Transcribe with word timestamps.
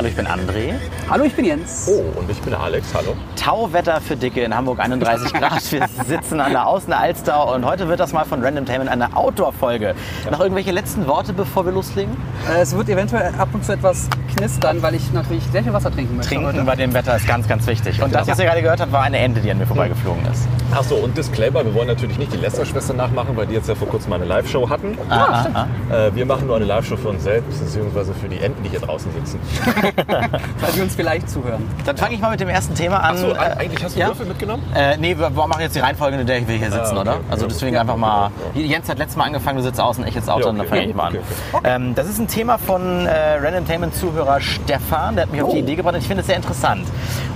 Hallo, 0.00 0.08
ich 0.08 0.16
bin 0.16 0.26
André. 0.26 0.72
Hallo, 1.10 1.24
ich 1.24 1.34
bin 1.34 1.44
Jens. 1.44 1.86
Oh, 1.86 2.18
und 2.18 2.30
ich 2.30 2.40
bin 2.40 2.54
Alex. 2.54 2.94
Hallo. 2.94 3.14
Tauwetter 3.36 4.00
für 4.00 4.16
Dicke 4.16 4.40
in 4.40 4.56
Hamburg, 4.56 4.80
31 4.80 5.30
Grad. 5.34 5.60
Wir 5.70 5.86
sitzen 6.06 6.40
an 6.40 6.52
der 6.52 6.66
Außenalster 6.66 7.52
und 7.52 7.66
heute 7.66 7.86
wird 7.86 8.00
das 8.00 8.14
mal 8.14 8.24
von 8.24 8.42
Random 8.42 8.64
Tainment 8.64 8.90
eine 8.90 9.14
Outdoor-Folge. 9.14 9.94
Noch 10.30 10.40
irgendwelche 10.40 10.70
letzten 10.70 11.06
Worte, 11.06 11.34
bevor 11.34 11.66
wir 11.66 11.72
loslegen? 11.72 12.16
Äh, 12.50 12.62
Es 12.62 12.74
wird 12.74 12.88
eventuell 12.88 13.34
ab 13.36 13.50
und 13.52 13.62
zu 13.62 13.72
etwas 13.74 14.08
knistern, 14.34 14.80
weil 14.80 14.94
ich 14.94 15.12
natürlich 15.12 15.44
sehr 15.52 15.62
viel 15.62 15.74
Wasser 15.74 15.92
trinken 15.92 16.16
möchte. 16.16 16.30
Trinken 16.30 16.46
heute. 16.46 16.64
bei 16.64 16.76
dem 16.76 16.94
Wetter 16.94 17.14
ist 17.16 17.26
ganz, 17.28 17.46
ganz 17.46 17.66
wichtig. 17.66 18.02
Und 18.02 18.14
das, 18.14 18.26
was 18.26 18.38
ihr 18.38 18.46
gerade 18.46 18.62
gehört 18.62 18.80
habt, 18.80 18.92
war 18.92 19.02
eine 19.02 19.18
Ente, 19.18 19.42
die 19.42 19.50
an 19.50 19.58
mir 19.58 19.66
vorbeigeflogen 19.66 20.24
ist. 20.32 20.48
Achso, 20.74 20.94
und 20.94 21.14
Disclaimer, 21.18 21.62
wir 21.62 21.74
wollen 21.74 21.88
natürlich 21.88 22.16
nicht 22.16 22.32
die 22.32 22.38
Lester-Schwestern 22.38 22.96
nachmachen, 22.96 23.36
weil 23.36 23.46
die 23.48 23.54
jetzt 23.54 23.68
ja 23.68 23.74
vor 23.74 23.88
kurzem 23.88 24.14
eine 24.14 24.24
Live-Show 24.24 24.70
hatten. 24.70 24.96
Ah, 25.10 25.44
ah, 25.52 25.66
ah. 25.90 25.94
Äh, 26.06 26.14
wir 26.14 26.24
machen 26.24 26.46
nur 26.46 26.56
eine 26.56 26.64
Live-Show 26.64 26.96
für 26.96 27.08
uns 27.08 27.22
selbst, 27.24 27.60
beziehungsweise 27.62 28.14
für 28.14 28.28
die 28.28 28.38
Enten, 28.40 28.62
die 28.62 28.70
hier 28.70 28.80
draußen 28.80 29.10
sitzen. 29.12 29.40
Weil 30.06 30.72
die 30.74 30.80
uns 30.80 30.94
vielleicht 30.94 31.28
zuhören. 31.30 31.66
Dann 31.84 31.96
fange 31.96 32.14
ich 32.14 32.20
mal 32.20 32.30
mit 32.30 32.40
dem 32.40 32.48
ersten 32.48 32.74
Thema 32.74 32.98
an. 32.98 33.14
Achso, 33.14 33.28
Äh, 33.32 33.38
eigentlich 33.58 33.82
hast 33.84 33.96
du 33.96 34.00
ja? 34.00 34.08
Würfel 34.08 34.26
mitgenommen? 34.26 34.62
Äh, 34.74 34.96
nee, 34.96 35.16
wir 35.18 35.34
wir 35.34 35.46
machen 35.46 35.60
jetzt 35.62 35.74
die 35.76 35.80
Reihenfolge, 35.80 36.16
in 36.18 36.26
der 36.26 36.46
wir 36.48 36.56
hier 36.56 36.70
sitzen, 36.70 36.78
Ah, 36.96 37.00
okay. 37.00 37.00
oder? 37.00 37.16
Also 37.30 37.44
Ja, 37.44 37.48
deswegen 37.48 37.74
ja, 37.74 37.80
einfach 37.82 37.96
mal. 37.96 38.30
Jens 38.54 38.88
hat 38.88 38.98
letztes 38.98 39.16
Mal 39.16 39.24
angefangen, 39.24 39.58
du 39.58 39.62
sitzt 39.62 39.80
außen, 39.80 40.06
ich 40.06 40.14
jetzt 40.14 40.28
Auto, 40.28 40.44
Ja, 40.44 40.48
und 40.50 40.58
dann 40.58 40.66
okay. 40.66 40.76
fange 40.76 40.88
ich 40.90 40.94
mal 40.94 41.06
an. 41.08 41.16
Okay, 41.52 41.66
Ähm, 41.68 41.94
das 41.94 42.08
ist 42.08 42.18
ein 42.18 42.28
Thema 42.28 42.58
von 42.58 43.06
äh, 43.06 43.10
Randomtainment-Zuhörer 43.42 44.40
Stefan, 44.40 45.14
der 45.16 45.24
hat 45.24 45.32
mich 45.32 45.42
auf 45.42 45.50
die 45.50 45.56
Oh. 45.56 45.60
Idee 45.60 45.74
gebracht 45.76 45.94
und 45.94 46.00
ich 46.00 46.06
finde 46.06 46.20
es 46.22 46.26
sehr 46.26 46.36
interessant. 46.36 46.86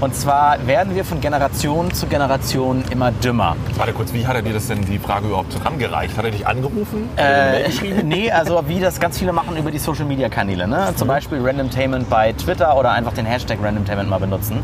Und 0.00 0.14
zwar 0.14 0.66
werden 0.66 0.94
wir 0.94 1.04
von 1.04 1.20
Generation 1.20 1.92
zu 1.92 2.06
Generation 2.06 2.84
immer 2.90 3.10
dümmer. 3.12 3.56
Warte 3.76 3.92
kurz, 3.92 4.12
wie 4.12 4.26
hat 4.26 4.36
er 4.36 4.42
dir 4.42 4.52
das 4.52 4.66
denn 4.68 4.84
die 4.84 4.98
Frage 4.98 5.26
überhaupt 5.28 5.54
rangereicht? 5.64 6.16
Hat 6.16 6.24
er 6.24 6.30
dich 6.30 6.46
angerufen? 6.46 7.08
Er 7.16 7.60
Äh, 7.60 7.64
geschrieben? 7.64 8.08
nee, 8.08 8.30
also 8.30 8.62
wie 8.68 8.80
das 8.80 9.00
ganz 9.00 9.18
viele 9.18 9.32
machen 9.32 9.56
über 9.56 9.70
die 9.70 9.78
Social 9.78 10.04
Media 10.04 10.28
Kanäle. 10.28 10.66
Ne? 10.68 10.88
Mhm. 10.90 10.96
Zum 10.96 11.08
Beispiel 11.08 11.40
Randomtainment 11.44 12.08
bei 12.10 12.32
Twitter 12.38 12.76
oder 12.76 12.92
einfach 12.92 13.12
den 13.12 13.26
Hashtag 13.26 13.58
Randomtainment 13.62 14.08
mal 14.08 14.18
benutzen. 14.20 14.58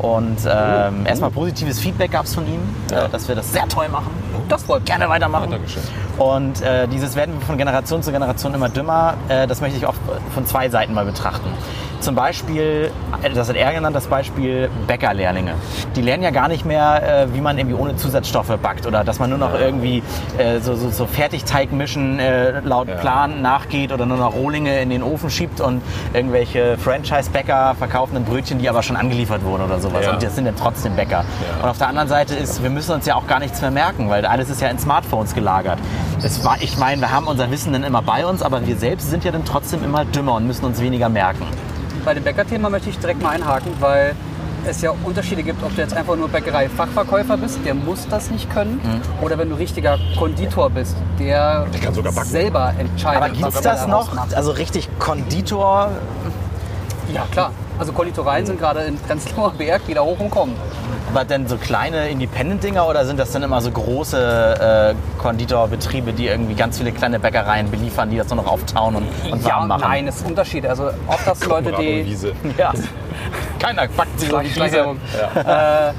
Oh. 0.00 0.16
Und 0.16 0.38
ähm, 0.48 1.06
erstmal 1.06 1.30
positives 1.30 1.78
Feedback 1.80 2.12
gab 2.12 2.24
es 2.24 2.34
von 2.34 2.46
ihm, 2.46 2.60
Ja. 2.90 3.06
äh, 3.06 3.08
dass 3.08 3.28
wir 3.28 3.34
das 3.34 3.52
sehr 3.52 3.66
toll 3.68 3.88
machen. 3.88 4.10
Das 4.48 4.62
freut 4.64 4.80
mich. 4.80 4.86
Gerne 4.86 5.08
weitermachen. 5.08 5.50
Ja, 5.50 5.56
Dankeschön. 5.58 5.82
Und 6.18 6.60
äh, 6.62 6.86
dieses 6.88 7.14
werden 7.16 7.34
wir 7.38 7.46
von 7.46 7.56
Generation 7.58 8.02
zu 8.02 8.12
Generation 8.12 8.52
immer 8.54 8.68
dümmer, 8.68 9.14
äh, 9.28 9.46
das 9.46 9.60
möchte 9.60 9.78
ich 9.78 9.86
auch 9.86 9.94
von 10.34 10.44
zwei 10.46 10.68
Seiten 10.68 10.92
mal 10.94 11.04
betrachten. 11.04 11.48
Zum 12.00 12.14
Beispiel, 12.14 12.90
äh, 13.22 13.30
das 13.30 13.48
hat 13.48 13.56
er 13.56 13.72
genannt, 13.72 13.94
das 13.94 14.06
Beispiel 14.06 14.70
Bäckerlehrlinge. 14.86 15.52
Die 15.94 16.02
lernen 16.02 16.22
ja 16.22 16.30
gar 16.30 16.48
nicht 16.48 16.64
mehr, 16.64 17.24
äh, 17.24 17.34
wie 17.34 17.40
man 17.40 17.58
irgendwie 17.58 17.76
ohne 17.76 17.96
Zusatzstoffe 17.96 18.56
backt 18.62 18.86
oder 18.86 19.04
dass 19.04 19.18
man 19.18 19.30
nur 19.30 19.38
noch 19.38 19.58
irgendwie 19.58 20.02
äh, 20.38 20.60
so, 20.60 20.74
so, 20.74 20.90
so 20.90 21.06
Fertigteig 21.06 21.72
mischen 21.72 22.20
laut. 22.64 22.88
Plan 23.00 23.42
nachgeht 23.42 23.92
oder 23.92 24.06
nur 24.06 24.16
noch 24.16 24.34
Rohlinge 24.34 24.80
in 24.80 24.90
den 24.90 25.02
Ofen 25.02 25.30
schiebt 25.30 25.60
und 25.60 25.82
irgendwelche 26.12 26.76
Franchise-Bäcker 26.78 27.74
verkaufen 27.78 28.14
dann 28.14 28.24
Brötchen, 28.24 28.58
die 28.58 28.68
aber 28.68 28.82
schon 28.82 28.96
angeliefert 28.96 29.44
wurden 29.44 29.64
oder 29.64 29.78
sowas. 29.78 30.04
Ja. 30.04 30.12
Und 30.12 30.22
das 30.22 30.34
sind 30.34 30.46
dann 30.46 30.56
trotzdem 30.56 30.96
Bäcker. 30.96 31.24
Ja. 31.24 31.62
Und 31.62 31.68
auf 31.70 31.78
der 31.78 31.88
anderen 31.88 32.08
Seite 32.08 32.34
ist, 32.34 32.62
wir 32.62 32.70
müssen 32.70 32.92
uns 32.92 33.06
ja 33.06 33.14
auch 33.14 33.26
gar 33.26 33.38
nichts 33.38 33.60
mehr 33.60 33.70
merken, 33.70 34.08
weil 34.08 34.24
alles 34.26 34.50
ist 34.50 34.60
ja 34.60 34.68
in 34.68 34.78
Smartphones 34.78 35.34
gelagert. 35.34 35.78
Es 36.22 36.44
war, 36.44 36.56
ich 36.60 36.76
meine, 36.78 37.00
wir 37.00 37.12
haben 37.12 37.26
unser 37.26 37.50
Wissen 37.50 37.72
dann 37.72 37.84
immer 37.84 38.02
bei 38.02 38.26
uns, 38.26 38.42
aber 38.42 38.66
wir 38.66 38.76
selbst 38.76 39.10
sind 39.10 39.24
ja 39.24 39.30
dann 39.30 39.44
trotzdem 39.44 39.84
immer 39.84 40.04
dümmer 40.04 40.34
und 40.34 40.46
müssen 40.46 40.64
uns 40.64 40.80
weniger 40.80 41.08
merken. 41.08 41.46
Bei 42.04 42.14
dem 42.14 42.24
Bäckerthema 42.24 42.70
möchte 42.70 42.90
ich 42.90 42.98
direkt 42.98 43.22
mal 43.22 43.30
einhaken, 43.30 43.72
weil 43.80 44.14
es 44.66 44.82
ja 44.82 44.92
Unterschiede 45.04 45.42
gibt, 45.42 45.62
ob 45.62 45.74
du 45.74 45.80
jetzt 45.80 45.94
einfach 45.96 46.16
nur 46.16 46.28
Bäckerei-Fachverkäufer 46.28 47.36
bist, 47.38 47.58
der 47.64 47.74
muss 47.74 48.06
das 48.08 48.30
nicht 48.30 48.50
können, 48.52 48.80
Mhm. 48.82 49.24
oder 49.24 49.38
wenn 49.38 49.48
du 49.48 49.54
richtiger 49.56 49.98
Konditor 50.18 50.68
bist, 50.70 50.96
der, 51.18 51.66
Der 51.72 51.80
kann 51.80 51.94
sogar 51.94 52.12
backen. 52.12 52.28
selber 52.28 52.74
entscheidet. 52.78 53.22
Aber 53.22 53.28
gibt's 53.30 53.56
was 53.56 53.64
er 53.64 53.72
das 53.72 53.86
noch? 53.86 54.14
macht. 54.14 54.34
Also 54.34 54.50
richtig 54.52 54.88
Konditor? 54.98 55.90
Ja, 57.12 57.26
klar. 57.30 57.52
Also 57.78 57.92
Konditoreien 57.92 58.44
sind 58.44 58.58
gerade 58.60 58.80
in 58.80 58.96
Prenzlauer 58.98 59.52
Berg 59.52 59.88
wieder 59.88 60.04
hoch 60.04 60.20
und 60.20 60.30
kommen. 60.30 60.54
Aber 61.12 61.24
denn 61.24 61.48
so 61.48 61.56
kleine 61.56 62.08
Independent-Dinger 62.08 62.86
oder 62.86 63.04
sind 63.04 63.18
das 63.18 63.32
dann 63.32 63.42
immer 63.42 63.60
so 63.60 63.72
große 63.72 64.94
äh, 64.94 65.20
Konditorbetriebe, 65.20 66.12
die 66.12 66.28
irgendwie 66.28 66.54
ganz 66.54 66.78
viele 66.78 66.92
kleine 66.92 67.18
Bäckereien 67.18 67.68
beliefern, 67.68 68.10
die 68.10 68.16
das 68.16 68.28
nur 68.28 68.36
noch 68.36 68.46
auftauen 68.46 68.94
und, 68.94 69.08
und 69.28 69.42
ja, 69.42 69.56
warm 69.56 69.68
machen? 69.68 69.80
nein, 69.80 70.06
es 70.06 70.18
ist 70.18 70.26
Unterschiede. 70.26 70.70
Also 70.70 70.90
ob 71.08 71.24
das 71.24 71.44
Leute, 71.44 71.72
die... 71.72 72.06
Wiese. 72.06 72.32
Ja. 72.56 72.72
Keiner 73.58 73.88
backt 73.88 74.20
sie 74.20 74.26
so 74.26 74.38
wie 74.38 74.44
diese. 74.44 74.54
Schleichwerbung. 74.54 74.98
Äh, 75.34 75.92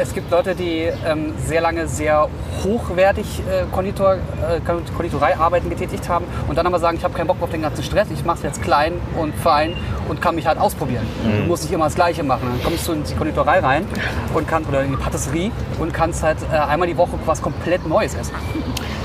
es 0.00 0.14
gibt 0.14 0.30
Leute, 0.30 0.54
die 0.54 0.88
ähm, 1.06 1.34
sehr 1.46 1.60
lange 1.60 1.86
sehr 1.86 2.28
hochwertig 2.64 3.40
äh, 3.40 3.64
Konditor, 3.70 4.14
äh, 4.14 4.60
Konditoreiarbeiten 4.96 5.68
getätigt 5.68 6.08
haben 6.08 6.24
und 6.48 6.56
dann 6.56 6.66
aber 6.66 6.78
sagen, 6.78 6.96
ich 6.96 7.04
habe 7.04 7.14
keinen 7.14 7.26
Bock 7.26 7.36
auf 7.40 7.50
den 7.50 7.62
ganzen 7.62 7.82
Stress, 7.82 8.08
ich 8.10 8.24
mache 8.24 8.38
es 8.38 8.42
jetzt 8.42 8.62
klein 8.62 8.94
und 9.16 9.34
fein 9.34 9.74
und 10.08 10.20
kann 10.20 10.34
mich 10.34 10.46
halt 10.46 10.58
ausprobieren. 10.58 11.06
Du 11.22 11.46
musst 11.46 11.64
nicht 11.64 11.72
immer 11.72 11.84
das 11.84 11.94
Gleiche 11.94 12.22
machen. 12.22 12.48
Dann 12.50 12.62
kommst 12.62 12.88
du 12.88 12.92
in 12.92 13.04
die 13.04 13.14
Konditorei 13.14 13.60
rein 13.60 13.86
und 14.34 14.48
kannst, 14.48 14.68
oder 14.68 14.82
in 14.82 14.90
die 14.90 14.96
Patisserie 14.96 15.50
und 15.78 15.92
kannst 15.92 16.22
halt 16.22 16.38
äh, 16.50 16.56
einmal 16.56 16.88
die 16.88 16.96
Woche 16.96 17.18
was 17.26 17.42
komplett 17.42 17.86
Neues 17.86 18.14
essen. 18.14 18.34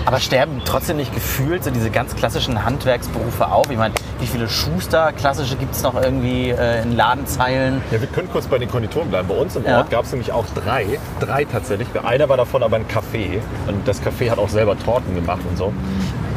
Aber 0.05 0.19
sterben 0.19 0.61
trotzdem 0.66 0.97
nicht 0.97 1.13
gefühlt 1.13 1.63
so 1.63 1.72
diese 1.72 1.89
ganz 1.89 2.16
klassischen 2.16 2.63
Handwerksberufe 2.63 3.47
auf? 3.47 3.69
Ich 3.72 3.78
meine, 3.78 3.95
wie 4.25 4.29
viele 4.29 4.49
Schuster, 4.49 5.11
klassische 5.11 5.55
gibt 5.55 5.75
es 5.75 5.83
noch 5.83 5.93
irgendwie 6.01 6.49
äh, 6.49 6.81
in 6.81 6.95
Ladenzeilen? 6.95 7.79
Ja, 7.91 8.01
wir 8.01 8.07
können 8.07 8.27
kurz 8.31 8.47
bei 8.47 8.57
den 8.57 8.67
Konditoren 8.71 9.07
bleiben. 9.09 9.27
Bei 9.27 9.35
uns 9.35 9.55
im 9.55 9.63
Ja. 9.63 9.77
Ort 9.77 9.91
gab 9.91 10.05
es 10.05 10.11
nämlich 10.11 10.31
auch 10.31 10.45
drei. 10.55 10.97
Drei 11.19 11.45
tatsächlich. 11.45 11.87
Einer 12.03 12.27
war 12.27 12.35
davon 12.35 12.63
aber 12.63 12.77
ein 12.77 12.85
Café. 12.87 13.39
Und 13.67 13.87
das 13.87 14.01
Café 14.01 14.31
hat 14.31 14.39
auch 14.39 14.49
selber 14.49 14.79
Torten 14.79 15.13
gemacht 15.13 15.41
und 15.47 15.57
so. 15.59 15.71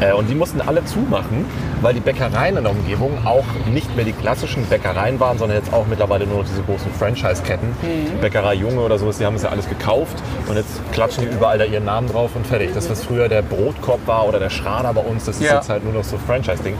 Äh, 0.01 0.13
Und 0.13 0.29
die 0.31 0.35
mussten 0.35 0.61
alle 0.61 0.85
zumachen, 0.85 1.45
weil 1.81 1.95
die 1.95 2.01
Bäckereien 2.01 2.57
in 2.57 2.63
der 2.65 2.73
Umgebung 2.73 3.19
auch 3.25 3.45
nicht 3.73 3.95
mehr 3.97 4.05
die 4.05 4.13
klassischen 4.13 4.65
Bäckereien 4.67 5.19
waren, 5.21 5.39
sondern 5.39 5.59
jetzt 5.59 5.73
auch 5.73 5.87
mittlerweile 5.87 6.27
nur 6.27 6.39
noch 6.39 6.45
diese 6.49 6.63
großen 6.63 6.93
Franchise-Ketten. 6.93 7.69
Bäckerei 8.21 8.55
Junge 8.55 8.81
oder 8.81 8.99
sowas, 8.99 9.19
die 9.19 9.27
haben 9.27 9.37
es 9.37 9.43
ja 9.43 9.49
alles 9.51 9.69
gekauft. 9.69 10.17
Und 10.49 10.57
jetzt 10.57 10.81
klatschen 10.93 11.25
die 11.29 11.35
überall 11.35 11.59
da 11.59 11.65
ihren 11.65 11.85
Namen 11.85 12.09
drauf 12.09 12.31
und 12.35 12.47
fertig. 12.47 12.71
Das, 12.75 12.89
was 12.91 13.05
früher 13.05 13.29
der 13.29 13.43
Brotkorb 13.43 14.07
war 14.07 14.27
oder 14.29 14.39
der 14.39 14.51
Schrader 14.51 14.93
bei 14.95 15.01
uns, 15.03 15.25
das 15.25 15.37
ist 15.41 15.47
Ja. 15.47 15.57
jetzt 15.57 15.69
halt 15.69 15.85
nur 15.85 15.93
noch 15.93 16.05
so 16.05 16.17
Franchise-Ding. 16.19 16.75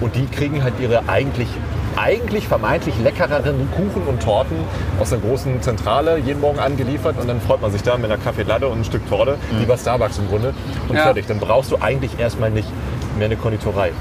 Und 0.00 0.14
die 0.16 0.26
kriegen 0.26 0.62
halt 0.62 0.74
ihre 0.80 1.08
eigentlich 1.08 1.48
eigentlich 1.96 2.46
vermeintlich 2.46 2.94
leckereren 3.02 3.68
Kuchen 3.72 4.02
und 4.06 4.22
Torten 4.22 4.56
aus 5.00 5.10
der 5.10 5.18
großen 5.18 5.62
Zentrale 5.62 6.18
jeden 6.18 6.40
Morgen 6.40 6.58
angeliefert 6.58 7.16
und 7.20 7.28
dann 7.28 7.40
freut 7.40 7.62
man 7.62 7.72
sich 7.72 7.82
da 7.82 7.96
mit 7.96 8.06
einer 8.10 8.22
Kaffee 8.22 8.42
Latte 8.42 8.68
und 8.68 8.80
ein 8.80 8.84
Stück 8.84 9.08
Torte, 9.08 9.36
wie 9.58 9.64
bei 9.64 9.76
Starbucks 9.76 10.18
im 10.18 10.28
Grunde 10.28 10.54
und 10.88 10.96
Ja. 10.96 11.02
fertig. 11.04 11.26
Dann 11.26 11.38
brauchst 11.40 11.70
du 11.72 11.76
eigentlich 11.80 12.18
erstmal 12.18 12.50
nicht 12.50 12.68
mehr 13.16 13.26
eine 13.26 13.36
Konditorei. 13.36 13.92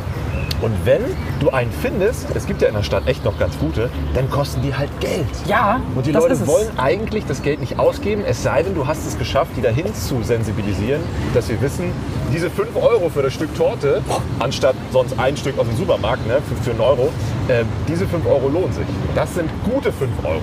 Und 0.62 0.74
wenn 0.86 1.02
du 1.40 1.50
einen 1.50 1.72
findest, 1.72 2.28
es 2.34 2.46
gibt 2.46 2.62
ja 2.62 2.70
in 2.70 2.74
der 2.76 2.84
Stadt 2.84 3.08
echt 3.08 3.24
noch 3.26 3.38
ganz 3.38 3.58
gute, 3.60 3.90
dann 4.14 4.30
kosten 4.30 4.62
die 4.62 4.74
halt 4.74 4.90
Geld. 5.00 5.26
Ja, 5.48 5.80
Und 5.96 6.06
die 6.06 6.12
das 6.12 6.22
Leute 6.24 6.34
ist 6.34 6.42
es. 6.42 6.48
wollen 6.48 6.68
eigentlich 6.78 7.26
das 7.26 7.42
Geld 7.42 7.60
nicht 7.60 7.78
ausgeben, 7.78 8.24
es 8.26 8.42
sei 8.42 8.64
denn, 8.64 8.74
du 8.74 8.88
hast 8.88 9.06
es 9.06 9.18
geschafft, 9.18 9.52
die 9.58 9.62
dahin 9.62 9.94
zu 9.94 10.24
sensibilisieren, 10.24 11.02
dass 11.34 11.50
wir 11.50 11.62
wissen, 11.62 11.92
diese 12.34 12.50
5 12.50 12.76
Euro 12.76 13.10
für 13.10 13.22
das 13.22 13.34
Stück 13.34 13.54
Torte, 13.56 14.02
anstatt 14.40 14.76
sonst 14.92 15.20
ein 15.20 15.36
Stück 15.38 15.60
aus 15.60 15.68
dem 15.68 15.76
Supermarkt 15.78 16.26
ne, 16.26 16.38
für, 16.48 16.64
für 16.64 16.72
einen 16.72 16.80
Euro, 16.82 17.10
äh, 17.50 17.64
diese 17.88 18.08
5 18.08 18.26
Euro 18.26 18.48
lohnen 18.50 18.72
sich. 18.74 18.86
Das 19.14 19.34
sind 19.36 19.50
gute 19.64 19.92
5 19.92 20.12
Euro. 20.24 20.40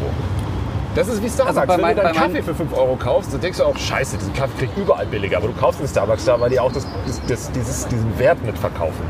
Das 0.95 1.09
ist 1.09 1.23
wie 1.23 1.29
Starbucks. 1.31 1.57
Also 1.57 1.67
bei 1.69 1.75
Wenn 1.77 1.81
mein- 1.81 1.97
du 1.97 2.03
deinen 2.03 2.15
mein- 2.15 2.23
Kaffee 2.33 2.43
für 2.43 2.55
5 2.55 2.77
Euro 2.77 2.97
kaufst, 2.97 3.33
dann 3.33 3.41
denkst 3.41 3.57
du 3.59 3.65
auch, 3.65 3.77
scheiße, 3.79 4.19
diesen 4.19 4.35
Kaffee 4.35 4.59
krieg 4.59 4.69
ich 4.77 4.83
überall 4.83 5.07
billiger. 5.07 5.39
Aber 5.39 5.47
du 5.49 5.55
kaufst 5.55 5.81
den 5.81 5.89
Starbucks 5.89 6.27
da, 6.27 6.39
weil 6.39 6.51
die 6.51 6.61
auch 6.61 6.71
das, 6.71 6.87
das, 7.07 7.21
das, 7.27 7.51
dieses, 7.53 7.87
diesen 7.89 8.19
Wert 8.19 8.45
mitverkaufen. 8.45 9.03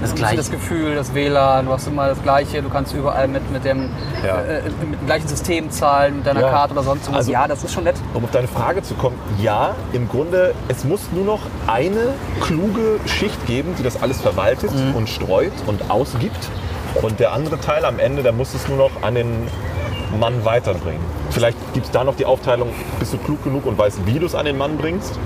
Das 0.00 0.14
gleiche. 0.14 0.36
das 0.36 0.50
Gefühl, 0.50 0.94
das 0.94 1.14
WLAN, 1.14 1.66
du 1.66 1.72
hast 1.72 1.86
immer 1.86 2.08
das 2.08 2.22
Gleiche, 2.22 2.62
du 2.62 2.68
kannst 2.68 2.94
überall 2.94 3.26
mit, 3.28 3.50
mit, 3.50 3.64
dem, 3.64 3.90
Ja. 4.24 4.40
äh, 4.42 4.62
mit 4.62 5.00
dem 5.00 5.06
gleichen 5.06 5.28
System 5.28 5.70
zahlen, 5.70 6.16
mit 6.18 6.26
deiner 6.26 6.40
Ja. 6.40 6.50
Karte 6.50 6.72
oder 6.74 6.82
sonst 6.82 7.08
was. 7.08 7.14
Also- 7.16 7.32
ja, 7.32 7.48
das 7.48 7.64
ist 7.64 7.72
schon 7.72 7.84
nett. 7.84 7.96
Um 8.14 8.24
auf 8.24 8.30
deine 8.30 8.48
Frage 8.48 8.82
zu 8.82 8.94
kommen, 8.94 9.16
ja, 9.40 9.74
im 9.92 10.08
Grunde, 10.08 10.54
es 10.68 10.84
muss 10.84 11.00
nur 11.12 11.24
noch 11.24 11.40
eine 11.66 12.14
kluge 12.40 13.00
Schicht 13.06 13.46
geben, 13.46 13.74
die 13.78 13.82
das 13.82 14.00
alles 14.02 14.20
verwaltet 14.20 14.70
und 14.94 15.08
streut 15.08 15.52
und 15.66 15.90
ausgibt. 15.90 16.48
Und 17.02 17.20
der 17.20 17.32
andere 17.32 17.60
Teil 17.60 17.84
am 17.84 17.98
Ende, 17.98 18.22
da 18.22 18.32
muss 18.32 18.54
es 18.54 18.66
nur 18.68 18.78
noch 18.78 18.90
an 19.02 19.14
den 19.14 19.46
Mann 20.18 20.44
weiterbringen. 20.44 21.00
Vielleicht 21.30 21.58
gibt 21.74 21.86
es 21.86 21.92
da 21.92 22.02
noch 22.02 22.16
die 22.16 22.24
Aufteilung, 22.24 22.70
bist 22.98 23.12
du 23.12 23.18
klug 23.18 23.44
genug 23.44 23.66
und 23.66 23.76
weißt, 23.76 24.06
wie 24.06 24.18
du 24.18 24.26
es 24.26 24.34
an 24.34 24.46
den 24.46 24.56
Mann 24.56 24.78
bringst 24.78 25.18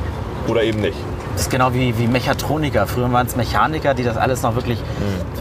oder 0.48 0.62
eben 0.64 0.80
nicht. 0.80 0.96
Das 1.34 1.42
ist 1.42 1.50
genau 1.50 1.72
wie, 1.72 1.96
wie 1.98 2.06
Mechatroniker. 2.06 2.86
Früher 2.86 3.10
waren 3.10 3.26
es 3.26 3.36
Mechaniker, 3.36 3.94
die 3.94 4.04
das 4.04 4.16
alles 4.18 4.42
noch 4.42 4.54
wirklich, 4.54 4.78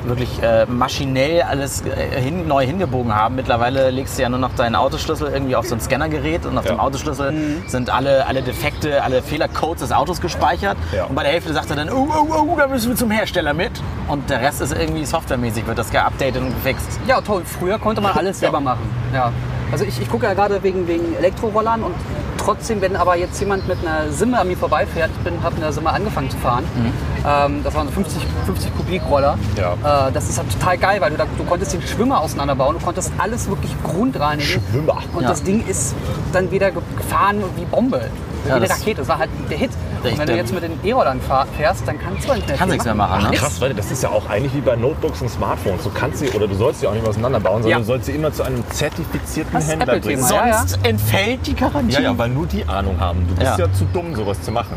wirklich 0.06 0.42
äh, 0.42 0.66
maschinell 0.66 1.42
alles 1.42 1.84
äh, 1.86 2.20
hin, 2.20 2.48
neu 2.48 2.66
hingebogen 2.66 3.14
haben. 3.14 3.36
Mittlerweile 3.36 3.90
legst 3.90 4.18
du 4.18 4.22
ja 4.22 4.30
nur 4.30 4.40
noch 4.40 4.56
deinen 4.56 4.76
Autoschlüssel 4.76 5.28
irgendwie 5.28 5.56
auf 5.56 5.68
so 5.68 5.76
ein 5.76 5.82
Scannergerät 5.82 6.46
und 6.46 6.58
auf 6.58 6.66
Ja. 6.66 6.72
dem 6.72 6.80
Autoschlüssel 6.80 7.34
sind 7.68 7.90
alle, 7.90 8.26
alle 8.26 8.42
Defekte, 8.42 9.04
alle 9.04 9.22
Fehlercodes 9.22 9.82
des 9.82 9.92
Autos 9.92 10.22
gespeichert. 10.22 10.78
Ja. 10.96 11.06
Und 11.06 11.16
bei 11.16 11.24
der 11.24 11.34
Hälfte 11.34 11.52
sagt 11.54 11.70
er 11.70 11.76
dann, 11.76 11.90
oh, 11.90 12.08
oh, 12.10 12.48
oh, 12.54 12.56
da 12.58 12.68
müssen 12.68 12.90
wir 12.90 12.96
zum 12.96 13.12
Hersteller 13.12 13.54
mit. 13.54 13.72
Und 14.08 14.30
der 14.30 14.42
Rest 14.42 14.62
ist 14.62 14.72
irgendwie 14.74 15.04
softwaremäßig, 15.06 15.68
wird 15.68 15.78
das 15.78 15.90
geupdatet 15.92 16.42
und 16.42 16.50
gefixt. 16.56 17.00
Ja, 17.06 17.20
toll. 17.20 17.42
Früher 17.46 17.78
konnte 17.80 18.02
man 18.02 18.14
alles 18.18 18.40
selber 18.40 18.62
machen. 18.62 18.90
Ja. 19.14 19.32
Also 19.74 19.84
ich, 19.84 20.02
ich 20.02 20.10
gucke 20.10 20.26
ja 20.26 20.34
gerade 20.34 20.64
wegen, 20.64 20.88
wegen 20.88 21.16
Elektrorollern 21.18 21.84
und 21.84 21.96
trotzdem, 22.44 22.82
wenn 22.82 22.96
aber 22.96 23.16
jetzt 23.18 23.40
jemand 23.40 23.68
mit 23.68 23.78
einer 23.86 24.12
Simme 24.12 24.40
an 24.40 24.48
mir 24.48 24.58
vorbeifährt, 24.58 25.10
ich 25.18 25.24
bin, 25.24 25.42
habe 25.44 25.56
mit 25.56 25.64
einer 25.64 25.74
Simme 25.74 25.92
angefangen 25.92 26.30
zu 26.30 26.38
fahren, 26.38 26.64
ähm, 27.28 27.62
das 27.64 27.74
waren 27.76 27.88
so 27.88 27.94
50, 27.94 28.22
50 28.46 28.76
Kubikroller, 28.78 29.38
Ja. 29.58 30.08
äh, 30.08 30.12
das 30.12 30.30
ist 30.30 30.38
halt 30.38 30.52
total 30.52 30.78
geil, 30.78 31.02
weil 31.02 31.12
du, 31.12 31.18
da, 31.18 31.26
du 31.38 31.44
konntest 31.44 31.74
den 31.74 31.82
Schwimmer 31.82 32.20
auseinanderbauen, 32.22 32.78
du 32.80 32.84
konntest 32.84 33.12
alles 33.18 33.48
wirklich 33.50 33.72
grundreinigen. 33.84 34.62
Schwimmer. 34.72 34.98
Und 35.14 35.24
Ja. 35.24 35.30
das 35.30 35.44
Ding 35.44 35.66
ist 35.68 35.96
dann 36.34 36.50
wieder 36.52 36.72
gefahren 36.72 37.44
wie 37.56 37.66
Bombe, 37.66 38.10
wie 38.44 38.50
Ja, 38.50 38.56
eine 38.56 38.68
das- 38.68 38.80
Rakete, 38.80 38.98
das 39.02 39.08
war 39.08 39.18
halt 39.20 39.30
der 39.50 39.58
Hit. 39.58 39.72
Und 40.04 40.18
wenn 40.18 40.28
du 40.28 40.36
jetzt 40.36 40.52
mit 40.54 40.64
den 40.64 40.80
E-Rollern 40.84 41.20
fährst, 41.58 41.88
dann 41.88 42.00
kannst 42.00 42.26
du 42.26 42.30
halt 42.30 42.40
nicht 42.40 42.48
mehr 42.50 42.58
Kann 42.58 42.68
viel 42.68 42.72
nichts 42.74 42.86
mehr 42.86 42.96
machen, 42.96 43.30
ne? 43.30 43.38
Krass, 43.38 43.62
weil 43.62 43.74
das 43.76 43.92
ist 43.92 44.02
ja 44.02 44.10
auch 44.10 44.28
eigentlich 44.30 44.54
wie 44.56 44.62
bei 44.62 44.76
Notebooks 44.76 45.22
und 45.22 45.30
Smartphones. 45.30 45.84
Du 45.84 45.92
kannst 45.92 46.18
sie 46.20 46.30
oder 46.32 46.48
du 46.48 46.56
sollst 46.56 46.80
sie 46.80 46.88
auch 46.88 46.94
nicht 46.94 47.02
mehr 47.04 47.12
auseinanderbauen, 47.12 47.62
sondern 47.62 47.72
Ja. 47.72 47.78
du 47.80 47.84
sollst 47.86 48.08
sie 48.08 48.14
immer 48.14 48.34
zu 48.34 48.42
einem 48.44 48.64
zertifizierten 48.72 49.54
Das 49.54 49.68
Händler 49.70 50.00
bringen. 50.00 50.22
ja. 50.28 50.58
Sonst 50.58 50.80
entfällt 50.84 51.46
die 51.46 51.56
Garantie. 51.56 51.94
Ja, 51.94 52.00
ja, 52.02 52.18
weil 52.18 52.30
nur 52.30 52.48
die 52.48 52.68
Ahnung 52.68 53.00
haben. 53.00 53.28
Du 53.28 53.36
bist 53.36 53.58
Ja. 53.60 53.66
ja, 53.68 53.74
zu 53.74 53.86
dumm, 53.94 54.16
sowas 54.16 54.42
zu 54.42 54.52
machen. 54.52 54.76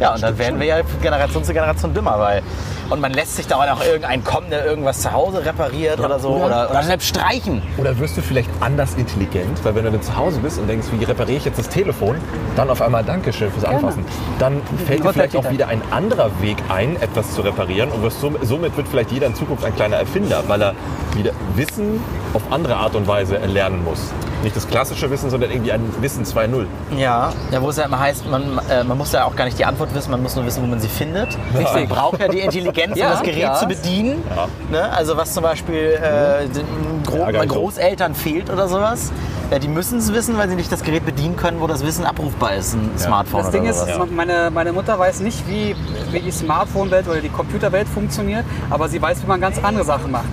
Ja, 0.00 0.14
und 0.14 0.22
dann 0.22 0.36
werden 0.38 0.60
wir 0.60 0.66
ja 0.66 0.76
von 0.78 1.00
Generation 1.00 1.42
zu 1.44 1.52
Generation 1.52 1.94
dümmer, 1.94 2.18
weil 2.18 2.42
und 2.88 3.00
man 3.00 3.12
lässt 3.12 3.34
sich 3.34 3.48
dauernd 3.48 3.70
auch 3.72 3.82
irgendeinen 3.84 4.22
kommen, 4.22 4.48
der 4.50 4.64
irgendwas 4.64 5.00
zu 5.00 5.10
Hause 5.12 5.44
repariert 5.44 5.98
oder 5.98 6.20
so 6.20 6.28
oder- 6.36 6.46
oder, 6.46 6.70
oder 6.70 6.82
selbst 6.84 7.08
streichen. 7.08 7.60
Oder 7.78 7.98
wirst 7.98 8.16
du 8.16 8.22
vielleicht 8.22 8.48
anders 8.60 8.94
intelligent, 8.94 9.64
weil 9.64 9.74
wenn 9.74 9.84
du 9.84 9.90
dann 9.90 10.02
zu 10.02 10.16
Hause 10.16 10.38
bist 10.38 10.58
und 10.58 10.68
denkst, 10.68 10.86
wie 10.96 11.02
repariere 11.02 11.38
ich 11.38 11.44
jetzt 11.46 11.58
das 11.58 11.68
Telefon, 11.68 12.16
dann 12.54 12.70
auf 12.70 12.80
einmal 12.82 13.02
Dankeschön 13.02 13.50
fürs 13.50 13.64
Anfassen. 13.64 14.04
Dann 14.38 14.60
fällt 14.86 15.02
dir 15.02 15.12
vielleicht 15.12 15.36
auch 15.36 15.50
wieder 15.50 15.66
ein 15.68 15.82
anderer 15.90 16.30
Weg 16.40 16.58
ein, 16.68 16.94
etwas 17.02 17.34
zu 17.34 17.40
reparieren 17.40 17.90
und 17.90 18.02
wirst 18.02 18.20
som- 18.20 18.36
somit 18.42 18.76
wird 18.76 18.86
vielleicht 18.86 19.10
jeder 19.10 19.26
in 19.26 19.34
Zukunft 19.34 19.64
ein 19.64 19.74
kleiner 19.74 19.96
Erfinder, 19.96 20.44
weil 20.46 20.62
er 20.62 20.74
wieder 21.14 21.32
Wissen 21.56 22.00
auf 22.36 22.42
andere 22.50 22.76
Art 22.76 22.94
und 22.94 23.08
Weise 23.08 23.38
erlernen 23.38 23.82
muss. 23.82 23.98
Nicht 24.42 24.54
das 24.54 24.68
klassische 24.68 25.10
Wissen, 25.10 25.30
sondern 25.30 25.50
irgendwie 25.50 25.72
ein 25.72 25.82
Wissen 26.00 26.24
2.0. 26.24 26.66
Ja, 26.98 27.32
ja 27.50 27.62
wo 27.62 27.70
es 27.70 27.78
ja 27.78 27.84
immer 27.84 27.98
heißt, 27.98 28.28
man, 28.30 28.60
äh, 28.70 28.84
man 28.84 28.98
muss 28.98 29.10
ja 29.12 29.24
auch 29.24 29.34
gar 29.34 29.46
nicht 29.46 29.58
die 29.58 29.64
Antwort 29.64 29.94
wissen, 29.94 30.10
man 30.10 30.22
muss 30.22 30.36
nur 30.36 30.44
wissen, 30.44 30.62
wo 30.62 30.66
man 30.66 30.78
sie 30.78 30.88
findet. 30.88 31.36
Man 31.54 31.88
braucht 31.88 32.20
ja 32.20 32.28
die 32.28 32.40
Intelligenz, 32.40 32.96
Ja, 32.98 33.06
um 33.06 33.12
das 33.12 33.22
Gerät 33.22 33.38
ja. 33.38 33.54
zu 33.54 33.66
bedienen. 33.66 34.22
Ja. 34.36 34.48
Ne? 34.70 34.92
Also 34.92 35.16
was 35.16 35.32
zum 35.32 35.42
Beispiel 35.42 35.98
äh, 36.00 36.46
den 36.46 37.02
Gro 37.04 37.28
Ja. 37.30 37.44
Großeltern 37.44 38.14
fehlt 38.14 38.50
oder 38.50 38.68
sowas. 38.68 39.10
Ja, 39.50 39.58
die 39.58 39.68
müssen 39.68 39.98
es 39.98 40.12
wissen, 40.12 40.36
weil 40.36 40.48
sie 40.48 40.56
nicht 40.56 40.70
das 40.70 40.82
Gerät 40.82 41.06
bedienen 41.06 41.36
können, 41.36 41.60
wo 41.60 41.66
das 41.66 41.84
Wissen 41.86 42.04
abrufbar 42.04 42.54
ist, 42.56 42.74
ein 42.74 42.90
Smartphone 42.98 43.40
Das 43.42 43.48
oder 43.48 43.58
Ding 43.58 43.68
ist, 43.70 43.78
sowas. 43.78 43.96
Ja. 43.96 44.06
meine, 44.10 44.50
meine 44.52 44.72
Mutter 44.72 44.98
weiß 44.98 45.20
nicht, 45.20 45.48
wie, 45.48 45.74
wie 46.10 46.20
die 46.20 46.32
Smartphone-Welt 46.32 47.08
oder 47.08 47.20
die 47.20 47.28
Computerwelt 47.28 47.88
funktioniert, 47.88 48.44
aber 48.70 48.88
sie 48.88 49.00
weiß, 49.00 49.22
wie 49.22 49.26
man 49.26 49.40
ganz 49.40 49.62
andere 49.62 49.84
Sachen 49.84 50.10
macht. 50.10 50.24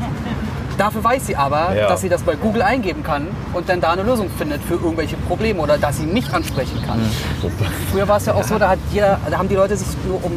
Dafür 0.77 1.03
weiß 1.03 1.27
sie 1.27 1.35
aber, 1.35 1.75
Ja. 1.75 1.87
dass 1.87 2.01
sie 2.01 2.09
das 2.09 2.23
bei 2.23 2.35
Google 2.35 2.61
eingeben 2.63 3.03
kann 3.03 3.27
und 3.53 3.69
dann 3.69 3.79
da 3.79 3.91
eine 3.91 4.03
Lösung 4.03 4.29
findet 4.37 4.61
für 4.63 4.73
irgendwelche 4.75 5.15
Probleme 5.17 5.59
oder 5.61 5.77
dass 5.77 5.97
sie 5.97 6.05
mich 6.05 6.31
ansprechen 6.33 6.81
kann. 6.85 6.99
Mhm. 6.99 7.51
Früher 7.91 8.07
war 8.07 8.17
es 8.17 8.25
ja 8.25 8.33
auch 8.33 8.43
so, 8.43 8.57
da, 8.57 8.73
jeder, 8.91 9.19
da 9.29 9.37
haben 9.37 9.49
die 9.49 9.55
Leute 9.55 9.77
sich 9.77 9.87
nur 10.07 10.23
um 10.23 10.31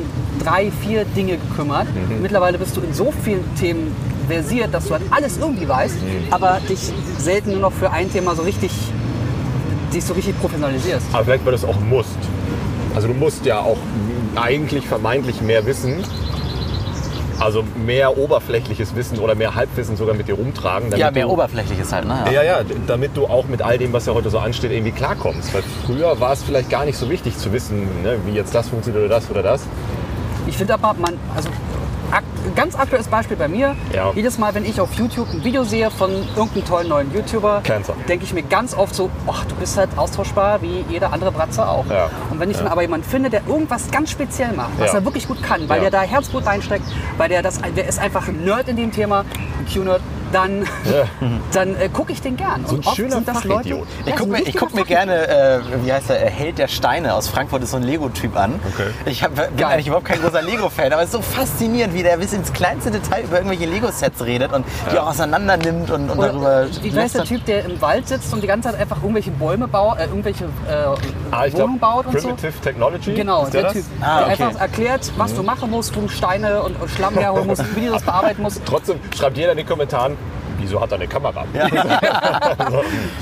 drei, 0.44 0.70
vier 0.82 1.04
Dinge 1.04 1.38
gekümmert. 1.38 1.86
Mhm. 1.94 2.20
Mittlerweile 2.22 2.58
bist 2.58 2.76
du 2.76 2.80
in 2.82 2.92
so 2.92 3.12
vielen 3.24 3.44
Themen 3.56 3.94
versiert, 4.28 4.74
dass 4.74 4.86
du 4.86 4.92
halt 4.92 5.02
alles 5.10 5.38
irgendwie 5.38 5.68
weißt, 5.68 5.96
Mhm. 6.02 6.32
aber 6.32 6.58
dich 6.68 6.92
selten 7.18 7.52
nur 7.52 7.60
noch 7.60 7.72
für 7.72 7.90
ein 7.90 8.12
Thema 8.12 8.34
so 8.34 8.42
richtig, 8.42 8.72
dich 9.94 10.04
so 10.04 10.12
richtig 10.14 10.38
professionalisierst. 10.40 11.06
Aber 11.12 11.24
vielleicht, 11.24 11.44
weil 11.46 11.52
du 11.52 11.56
es 11.58 11.64
auch 11.64 11.80
musst. 11.80 12.18
Also 12.94 13.08
du 13.08 13.14
musst 13.14 13.44
ja 13.46 13.60
auch 13.60 13.78
eigentlich 14.36 14.86
vermeintlich 14.86 15.40
mehr 15.40 15.64
wissen. 15.64 16.04
Also 17.40 17.64
mehr 17.84 18.16
oberflächliches 18.18 18.94
Wissen 18.96 19.18
oder 19.18 19.34
mehr 19.34 19.54
Halbwissen 19.54 19.96
sogar 19.96 20.14
mit 20.14 20.28
dir 20.28 20.34
rumtragen. 20.34 20.90
damit 20.90 20.98
ja, 21.00 21.10
mehr 21.10 21.26
du, 21.26 21.32
oberflächliches 21.32 21.92
halt, 21.92 22.06
ne? 22.06 22.24
Ja, 22.32 22.42
ja, 22.42 22.60
damit 22.86 23.16
du 23.16 23.26
auch 23.26 23.46
mit 23.46 23.62
all 23.62 23.78
dem, 23.78 23.92
was 23.92 24.06
ja 24.06 24.14
heute 24.14 24.30
so 24.30 24.38
ansteht, 24.38 24.72
irgendwie 24.72 24.92
klarkommst. 24.92 25.52
Weil 25.54 25.62
früher 25.84 26.18
war 26.20 26.32
es 26.32 26.42
vielleicht 26.42 26.70
gar 26.70 26.84
nicht 26.84 26.98
so 26.98 27.10
wichtig 27.10 27.36
zu 27.36 27.52
wissen, 27.52 28.02
ne, 28.02 28.18
wie 28.24 28.32
jetzt 28.32 28.54
das 28.54 28.68
funktioniert 28.68 29.04
oder 29.04 29.14
das 29.14 29.30
oder 29.30 29.42
das. 29.42 29.66
Ich 30.46 30.56
finde 30.56 30.74
aber, 30.74 30.94
man, 30.98 31.14
also 31.34 31.48
ganz 32.56 32.74
aktuelles 32.74 33.06
Beispiel 33.08 33.36
bei 33.36 33.46
mir, 33.48 33.76
Ja. 33.92 34.10
jedes 34.14 34.38
Mal, 34.38 34.54
wenn 34.54 34.64
ich 34.64 34.80
auf 34.80 34.92
YouTube 34.94 35.28
ein 35.32 35.44
Video 35.44 35.62
sehe 35.62 35.90
von 35.90 36.10
irgendeinem 36.36 36.64
tollen 36.64 36.88
neuen 36.88 37.14
YouTuber, 37.14 37.62
denke 38.08 38.24
ich 38.24 38.32
mir 38.32 38.42
ganz 38.42 38.74
oft 38.74 38.94
so, 38.94 39.10
ach, 39.28 39.44
du 39.44 39.54
bist 39.56 39.76
halt 39.76 39.90
austauschbar 39.96 40.60
wie 40.62 40.84
jeder 40.88 41.12
andere 41.12 41.30
Bratzer 41.30 41.68
auch. 41.70 41.86
Ja. 41.88 42.10
Und 42.30 42.40
wenn 42.40 42.50
ich 42.50 42.56
dann 42.56 42.66
aber 42.68 42.82
jemanden 42.82 43.08
finde, 43.08 43.30
der 43.30 43.42
irgendwas 43.46 43.90
ganz 43.90 44.10
speziell 44.10 44.52
macht, 44.54 44.70
was 44.78 44.94
er 44.94 45.04
wirklich 45.04 45.28
gut 45.28 45.42
kann, 45.42 45.68
weil 45.68 45.80
der 45.80 45.90
da 45.90 46.00
Herzblut 46.02 46.46
reinsteckt, 46.46 46.84
weil 47.18 47.28
der 47.28 47.42
das, 47.42 47.60
der 47.76 47.86
ist 47.86 47.98
einfach 47.98 48.26
ein 48.28 48.44
Nerd 48.44 48.68
in 48.68 48.76
dem 48.76 48.90
Thema, 48.90 49.20
ein 49.20 49.66
Q-Nerd, 49.72 50.00
dann, 50.32 50.64
dann 51.52 51.76
äh, 51.76 51.88
gucke 51.88 52.12
ich 52.12 52.20
den 52.20 52.36
gern. 52.36 52.64
So 52.66 52.72
ein 52.74 52.78
Und 52.78 52.86
oft 52.86 52.96
schöner 52.96 53.10
sind 53.16 53.28
das 53.28 53.44
Leute. 53.44 53.68
Ich 54.04 54.06
Ja, 54.06 54.16
gucke 54.16 54.30
mir, 54.30 54.40
ich 54.42 54.56
guck 54.56 54.74
mir 54.74 54.84
gerne, 54.84 55.28
äh, 55.28 55.58
wie 55.84 55.92
heißt 55.92 56.10
der, 56.10 56.26
äh, 56.26 56.30
Held 56.30 56.58
der 56.58 56.68
Steine 56.68 57.14
aus 57.14 57.28
Frankfurt, 57.28 57.62
ist 57.62 57.70
so 57.70 57.76
ein 57.76 57.82
Lego-Typ 57.82 58.36
an. 58.36 58.60
Okay. 58.74 58.88
Ich 59.06 59.22
hab, 59.22 59.34
bin 59.34 59.64
eigentlich 59.64 59.86
überhaupt 59.86 60.06
kein 60.06 60.20
großer 60.20 60.42
Lego-Fan, 60.42 60.92
aber 60.92 61.02
es 61.02 61.08
ist 61.08 61.12
so 61.12 61.22
faszinierend, 61.22 61.94
wie 61.94 62.02
der 62.02 62.16
bis 62.16 62.32
ins 62.32 62.52
kleinste 62.52 62.90
Detail 62.90 63.24
über 63.24 63.36
irgendwelche 63.36 63.66
Lego-Sets 63.66 64.24
redet 64.24 64.52
und 64.52 64.64
die 64.92 64.98
auch 64.98 65.08
auseinander 65.08 65.56
nimmt 65.56 65.90
und, 65.90 66.10
und 66.10 66.18
Oder, 66.18 66.28
darüber 66.28 66.66
wie 66.82 66.92
heißt 66.92 67.14
der. 67.16 67.24
Typ, 67.24 67.44
der 67.46 67.64
im 67.64 67.80
Wald 67.80 68.08
sitzt 68.08 68.32
und 68.32 68.42
die 68.42 68.46
ganze 68.46 68.70
Zeit 68.70 68.80
einfach 68.80 68.98
irgendwelche 68.98 69.30
Bäume 69.30 69.66
baut, 69.68 69.98
äh, 69.98 70.04
irgendwelche 70.04 70.44
äh, 70.44 70.96
Ah, 71.30 71.44
Wohnungen 71.52 71.78
baut 71.78 72.06
und 72.06 72.20
so? 72.20 72.28
Primitive 72.28 72.60
Technology. 72.62 73.14
Genau, 73.14 73.44
ist 73.44 73.54
der, 73.54 73.62
der? 73.62 73.72
Typ, 73.72 73.84
Ah, 74.00 74.18
der 74.24 74.32
okay. 74.34 74.42
einfach 74.44 74.60
erklärt, 74.60 75.12
was 75.16 75.34
du 75.34 75.42
machen 75.42 75.70
musst, 75.70 75.96
wo 75.96 76.00
du 76.02 76.08
Steine 76.08 76.62
und, 76.62 76.80
und 76.80 76.90
Schlamm 76.90 77.14
herholen 77.14 77.46
musst, 77.46 77.64
wie 77.76 77.86
du 77.86 77.92
das 77.92 78.02
bearbeiten 78.02 78.42
musst. 78.42 78.62
Trotzdem 78.66 78.98
schreibt 79.16 79.36
jeder 79.36 79.52
in 79.52 79.58
den 79.58 79.66
Kommentaren, 79.66 80.15
wieso 80.58 80.80
hat 80.80 80.90
er 80.92 80.96
eine 80.96 81.06
Kamera? 81.08 81.44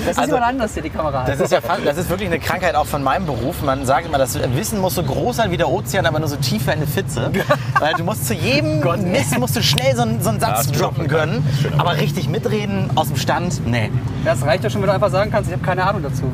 Das 0.04 0.10
ist 0.12 0.18
Also- 0.18 0.34
jemand 0.34 0.44
anders, 0.44 0.74
der 0.74 0.82
die 0.82 0.90
Kamera 0.90 1.20
hat. 1.20 1.28
Das 1.28 1.40
ist 1.40 1.52
ja 1.52 1.60
das 1.84 1.96
ist 1.96 2.08
wirklich 2.10 2.28
eine 2.28 2.38
Krankheit 2.38 2.74
auch 2.74 2.86
von 2.86 3.02
meinem 3.02 3.26
Beruf. 3.26 3.62
Man 3.62 3.86
sagt 3.86 4.06
immer, 4.06 4.18
das 4.18 4.38
Wissen 4.54 4.80
muss 4.80 4.94
so 4.94 5.02
groß 5.02 5.36
sein 5.36 5.50
wie 5.50 5.56
der 5.56 5.68
Ozean, 5.68 6.06
aber 6.06 6.18
nur 6.18 6.28
so 6.28 6.36
tief 6.36 6.66
wie 6.66 6.70
eine 6.70 6.86
Pfütze. 6.86 7.30
Weil 7.80 7.94
du 7.94 8.04
musst 8.04 8.26
zu 8.26 8.34
jedem 8.34 8.80
Mist 9.10 9.38
musst 9.38 9.56
du 9.56 9.62
schnell 9.62 9.94
so 9.96 10.02
einen, 10.02 10.22
so 10.22 10.30
einen 10.30 10.40
Satz 10.40 10.66
ist 10.66 10.80
droppen 10.80 11.08
können. 11.08 11.46
Aber 11.78 11.96
richtig 11.96 12.28
mitreden 12.28 12.90
aus 12.94 13.08
dem 13.08 13.16
Stand, 13.16 13.66
nee. 13.66 13.90
Das 14.24 14.44
reicht 14.44 14.64
ja 14.64 14.70
schon, 14.70 14.80
wenn 14.82 14.88
du 14.88 14.94
einfach 14.94 15.10
sagen 15.10 15.30
kannst, 15.30 15.48
ich 15.50 15.56
habe 15.56 15.64
keine 15.64 15.84
Ahnung 15.84 16.02
dazu. 16.02 16.24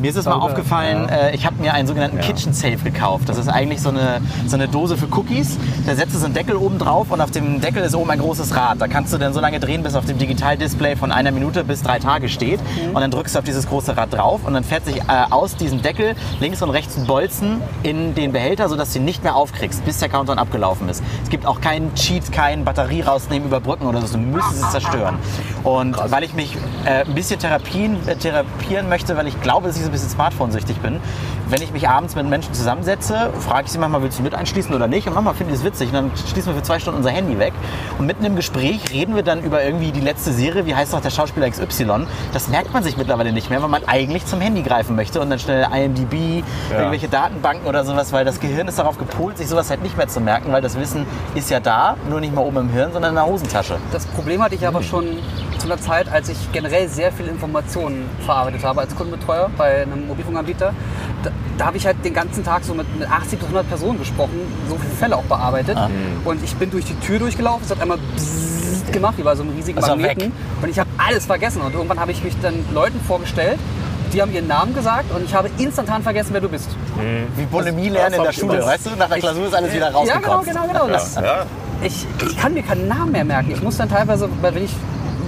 Mir 0.00 0.08
ist 0.08 0.16
es 0.16 0.24
mal 0.24 0.36
aufgefallen, 0.36 1.10
äh, 1.10 1.34
ich 1.34 1.44
habe 1.44 1.60
mir 1.60 1.74
einen 1.74 1.86
sogenannten 1.86 2.20
Kitchen 2.20 2.54
Safe 2.54 2.78
gekauft. 2.78 3.28
Das 3.28 3.36
ist 3.36 3.48
eigentlich 3.48 3.82
so 3.82 3.90
eine, 3.90 4.22
so 4.46 4.56
eine 4.56 4.66
Dose 4.66 4.96
für 4.96 5.06
Cookies. 5.14 5.58
Da 5.84 5.94
setzt 5.94 6.14
du 6.14 6.18
so 6.18 6.24
einen 6.24 6.32
Deckel 6.32 6.56
oben 6.56 6.78
drauf 6.78 7.10
und 7.10 7.20
auf 7.20 7.30
dem 7.30 7.60
Deckel 7.60 7.82
ist 7.82 7.94
oben 7.94 8.10
ein 8.10 8.18
großes 8.18 8.56
Rad. 8.56 8.80
Da 8.80 8.88
kannst 8.88 9.12
du 9.12 9.18
dann 9.18 9.34
so 9.34 9.40
lange 9.40 9.60
drehen, 9.60 9.82
bis 9.82 9.94
auf 9.94 10.06
dem 10.06 10.16
Digitaldisplay 10.16 10.96
von 10.96 11.12
einer 11.12 11.32
Minute 11.32 11.64
bis 11.64 11.82
drei 11.82 11.98
Tage 11.98 12.30
steht. 12.30 12.60
Und 12.94 13.00
dann 13.00 13.10
drückst 13.10 13.34
du 13.34 13.40
auf 13.40 13.44
dieses 13.44 13.68
große 13.68 13.94
Rad 13.94 14.14
drauf 14.14 14.40
und 14.46 14.54
dann 14.54 14.64
fährt 14.64 14.86
sich 14.86 14.96
äh, 14.96 15.02
aus 15.28 15.56
diesem 15.56 15.82
Deckel 15.82 16.14
links 16.40 16.62
und 16.62 16.70
rechts 16.70 16.96
ein 16.96 17.06
Bolzen 17.06 17.60
in 17.82 18.14
den 18.14 18.32
Behälter, 18.32 18.70
sodass 18.70 18.94
du 18.94 19.00
ihn 19.00 19.04
nicht 19.04 19.22
mehr 19.22 19.36
aufkriegst, 19.36 19.84
bis 19.84 19.98
der 19.98 20.08
Countdown 20.08 20.38
abgelaufen 20.38 20.88
ist. 20.88 21.02
Es 21.24 21.28
gibt 21.28 21.44
auch 21.44 21.60
keinen 21.60 21.94
Cheat, 21.94 22.32
keinen 22.32 22.64
Batterie 22.64 23.02
rausnehmen, 23.02 23.48
überbrücken 23.48 23.86
oder 23.86 24.00
so. 24.00 24.16
Du 24.16 24.24
müsstest 24.24 24.64
es 24.64 24.70
zerstören. 24.70 25.18
Und 25.62 25.98
weil 26.10 26.24
ich 26.24 26.32
mich 26.32 26.56
äh, 26.86 27.04
ein 27.04 27.14
bisschen 27.14 27.38
therapien, 27.38 27.98
äh, 28.08 28.16
therapieren 28.16 28.88
möchte, 28.88 29.14
weil 29.18 29.26
ich 29.26 29.38
glaube, 29.42 29.66
dass 29.68 29.76
ich 29.76 29.84
so 29.84 29.89
ein 29.90 29.92
bisschen 29.92 30.10
Smartphone-süchtig 30.10 30.78
bin, 30.78 31.00
wenn 31.50 31.62
ich 31.62 31.72
mich 31.72 31.88
abends 31.88 32.14
mit 32.14 32.26
Menschen 32.26 32.54
zusammensetze, 32.54 33.30
frage 33.40 33.66
ich 33.66 33.72
sie 33.72 33.78
manchmal, 33.78 34.02
willst 34.02 34.18
du 34.18 34.22
mit 34.22 34.34
einschließen 34.34 34.74
oder 34.74 34.86
nicht? 34.86 35.06
Und 35.08 35.14
manchmal 35.14 35.34
finde 35.34 35.52
ich 35.52 35.60
es 35.60 35.64
witzig. 35.64 35.88
Und 35.88 35.94
dann 35.94 36.10
schließen 36.30 36.52
wir 36.52 36.60
für 36.60 36.62
zwei 36.62 36.78
Stunden 36.78 36.98
unser 36.98 37.10
Handy 37.10 37.38
weg. 37.38 37.52
Und 37.98 38.06
mitten 38.06 38.24
im 38.24 38.36
Gespräch 38.36 38.92
reden 38.92 39.16
wir 39.16 39.22
dann 39.22 39.42
über 39.42 39.62
irgendwie 39.62 39.90
die 39.90 40.00
letzte 40.00 40.32
Serie, 40.32 40.66
wie 40.66 40.74
heißt 40.74 40.92
doch 40.92 41.00
der 41.00 41.10
Schauspieler 41.10 41.50
XY. 41.50 42.06
Das 42.32 42.48
merkt 42.48 42.72
man 42.72 42.82
sich 42.82 42.96
mittlerweile 42.96 43.32
nicht 43.32 43.50
mehr, 43.50 43.60
weil 43.62 43.68
man 43.68 43.84
eigentlich 43.86 44.26
zum 44.26 44.40
Handy 44.40 44.62
greifen 44.62 44.96
möchte 44.96 45.20
und 45.20 45.30
dann 45.30 45.38
schnell 45.38 45.66
IMDb, 45.72 46.44
irgendwelche 46.70 47.08
Datenbanken 47.08 47.66
oder 47.66 47.84
sowas, 47.84 48.12
weil 48.12 48.24
das 48.24 48.40
Gehirn 48.40 48.68
ist 48.68 48.78
darauf 48.78 48.98
gepolt, 48.98 49.38
sich 49.38 49.48
sowas 49.48 49.70
halt 49.70 49.82
nicht 49.82 49.96
mehr 49.96 50.08
zu 50.08 50.20
merken, 50.20 50.52
weil 50.52 50.62
das 50.62 50.78
Wissen 50.78 51.06
ist 51.34 51.50
ja 51.50 51.60
da, 51.60 51.96
nur 52.08 52.20
nicht 52.20 52.34
mal 52.34 52.42
oben 52.42 52.58
im 52.58 52.68
Hirn, 52.68 52.92
sondern 52.92 53.10
in 53.10 53.16
der 53.16 53.26
Hosentasche. 53.26 53.76
Das 53.92 54.06
Problem 54.06 54.42
hatte 54.42 54.54
ich 54.54 54.66
aber 54.66 54.82
schon 54.82 55.04
zu 55.58 55.66
einer 55.66 55.78
Zeit, 55.78 56.10
als 56.10 56.28
ich 56.28 56.52
generell 56.52 56.88
sehr 56.88 57.12
viel 57.12 57.26
Informationen 57.26 58.08
verarbeitet 58.24 58.64
habe 58.64 58.80
als 58.80 58.94
Kundenbetreuer 58.94 59.50
bei 59.56 59.82
einem 59.82 60.06
Mobilfunkanbieter. 60.06 60.72
Da, 61.60 61.66
habe 61.66 61.76
ich 61.76 61.84
halt 61.86 62.02
den 62.04 62.14
ganzen 62.14 62.42
Tag 62.42 62.64
so 62.64 62.72
mit, 62.74 62.86
mit 62.98 63.06
80 63.10 63.38
bis 63.38 63.42
100 63.48 63.68
Personen 63.68 63.98
gesprochen, 63.98 64.40
so 64.68 64.76
viele 64.76 64.94
Fälle 64.94 65.16
auch 65.16 65.24
bearbeitet. 65.24 65.76
Und 66.24 66.42
ich 66.42 66.54
bin 66.56 66.70
durch 66.70 66.86
die 66.86 66.94
Tür 67.00 67.18
durchgelaufen, 67.18 67.62
es 67.64 67.70
hat 67.70 67.82
einmal 67.82 67.98
gemacht, 68.90 69.14
wie 69.18 69.22
bei 69.22 69.34
so 69.36 69.42
einem 69.42 69.54
riesigen 69.54 69.80
war 69.80 69.88
Magneten. 69.90 70.22
weg. 70.24 70.30
Und 70.62 70.68
ich 70.70 70.78
habe 70.78 70.88
alles 70.96 71.26
vergessen. 71.26 71.60
Und 71.62 71.74
irgendwann 71.74 72.00
habe 72.00 72.12
ich 72.12 72.24
mich 72.24 72.34
dann 72.40 72.54
Leuten 72.72 72.98
vorgestellt, 73.06 73.58
die 74.12 74.20
haben 74.22 74.32
ihren 74.32 74.48
Namen 74.48 74.74
gesagt 74.74 75.14
und 75.14 75.22
ich 75.24 75.34
habe 75.34 75.50
instantan 75.58 76.02
vergessen, 76.02 76.30
wer 76.32 76.40
du 76.40 76.48
bist. 76.48 76.68
Wie 77.36 77.44
Bulimie 77.44 77.90
lernen 77.90 78.14
in 78.16 78.22
der 78.24 78.32
Schule, 78.32 78.56
immer. 78.56 78.66
weißt 78.66 78.86
du? 78.86 78.90
Nach 78.96 79.08
der 79.08 79.18
Klausur 79.18 79.46
ist 79.46 79.54
alles 79.54 79.72
wieder 79.72 79.90
Ja, 80.04 80.16
genau, 80.18 80.32
rausgekommen. 80.38 80.44
genau, 80.46 80.66
genau. 80.66 80.88
Das, 80.88 81.14
Ja. 81.14 81.44
ich, 81.82 82.06
ich 82.26 82.36
kann 82.36 82.54
mir 82.54 82.62
keinen 82.62 82.88
Namen 82.88 83.12
mehr 83.12 83.24
merken. 83.24 83.52
Ich 83.52 83.62
muss 83.62 83.76
dann 83.76 83.88
teilweise, 83.88 84.28
weil 84.40 84.54
wenn 84.54 84.64
ich 84.64 84.72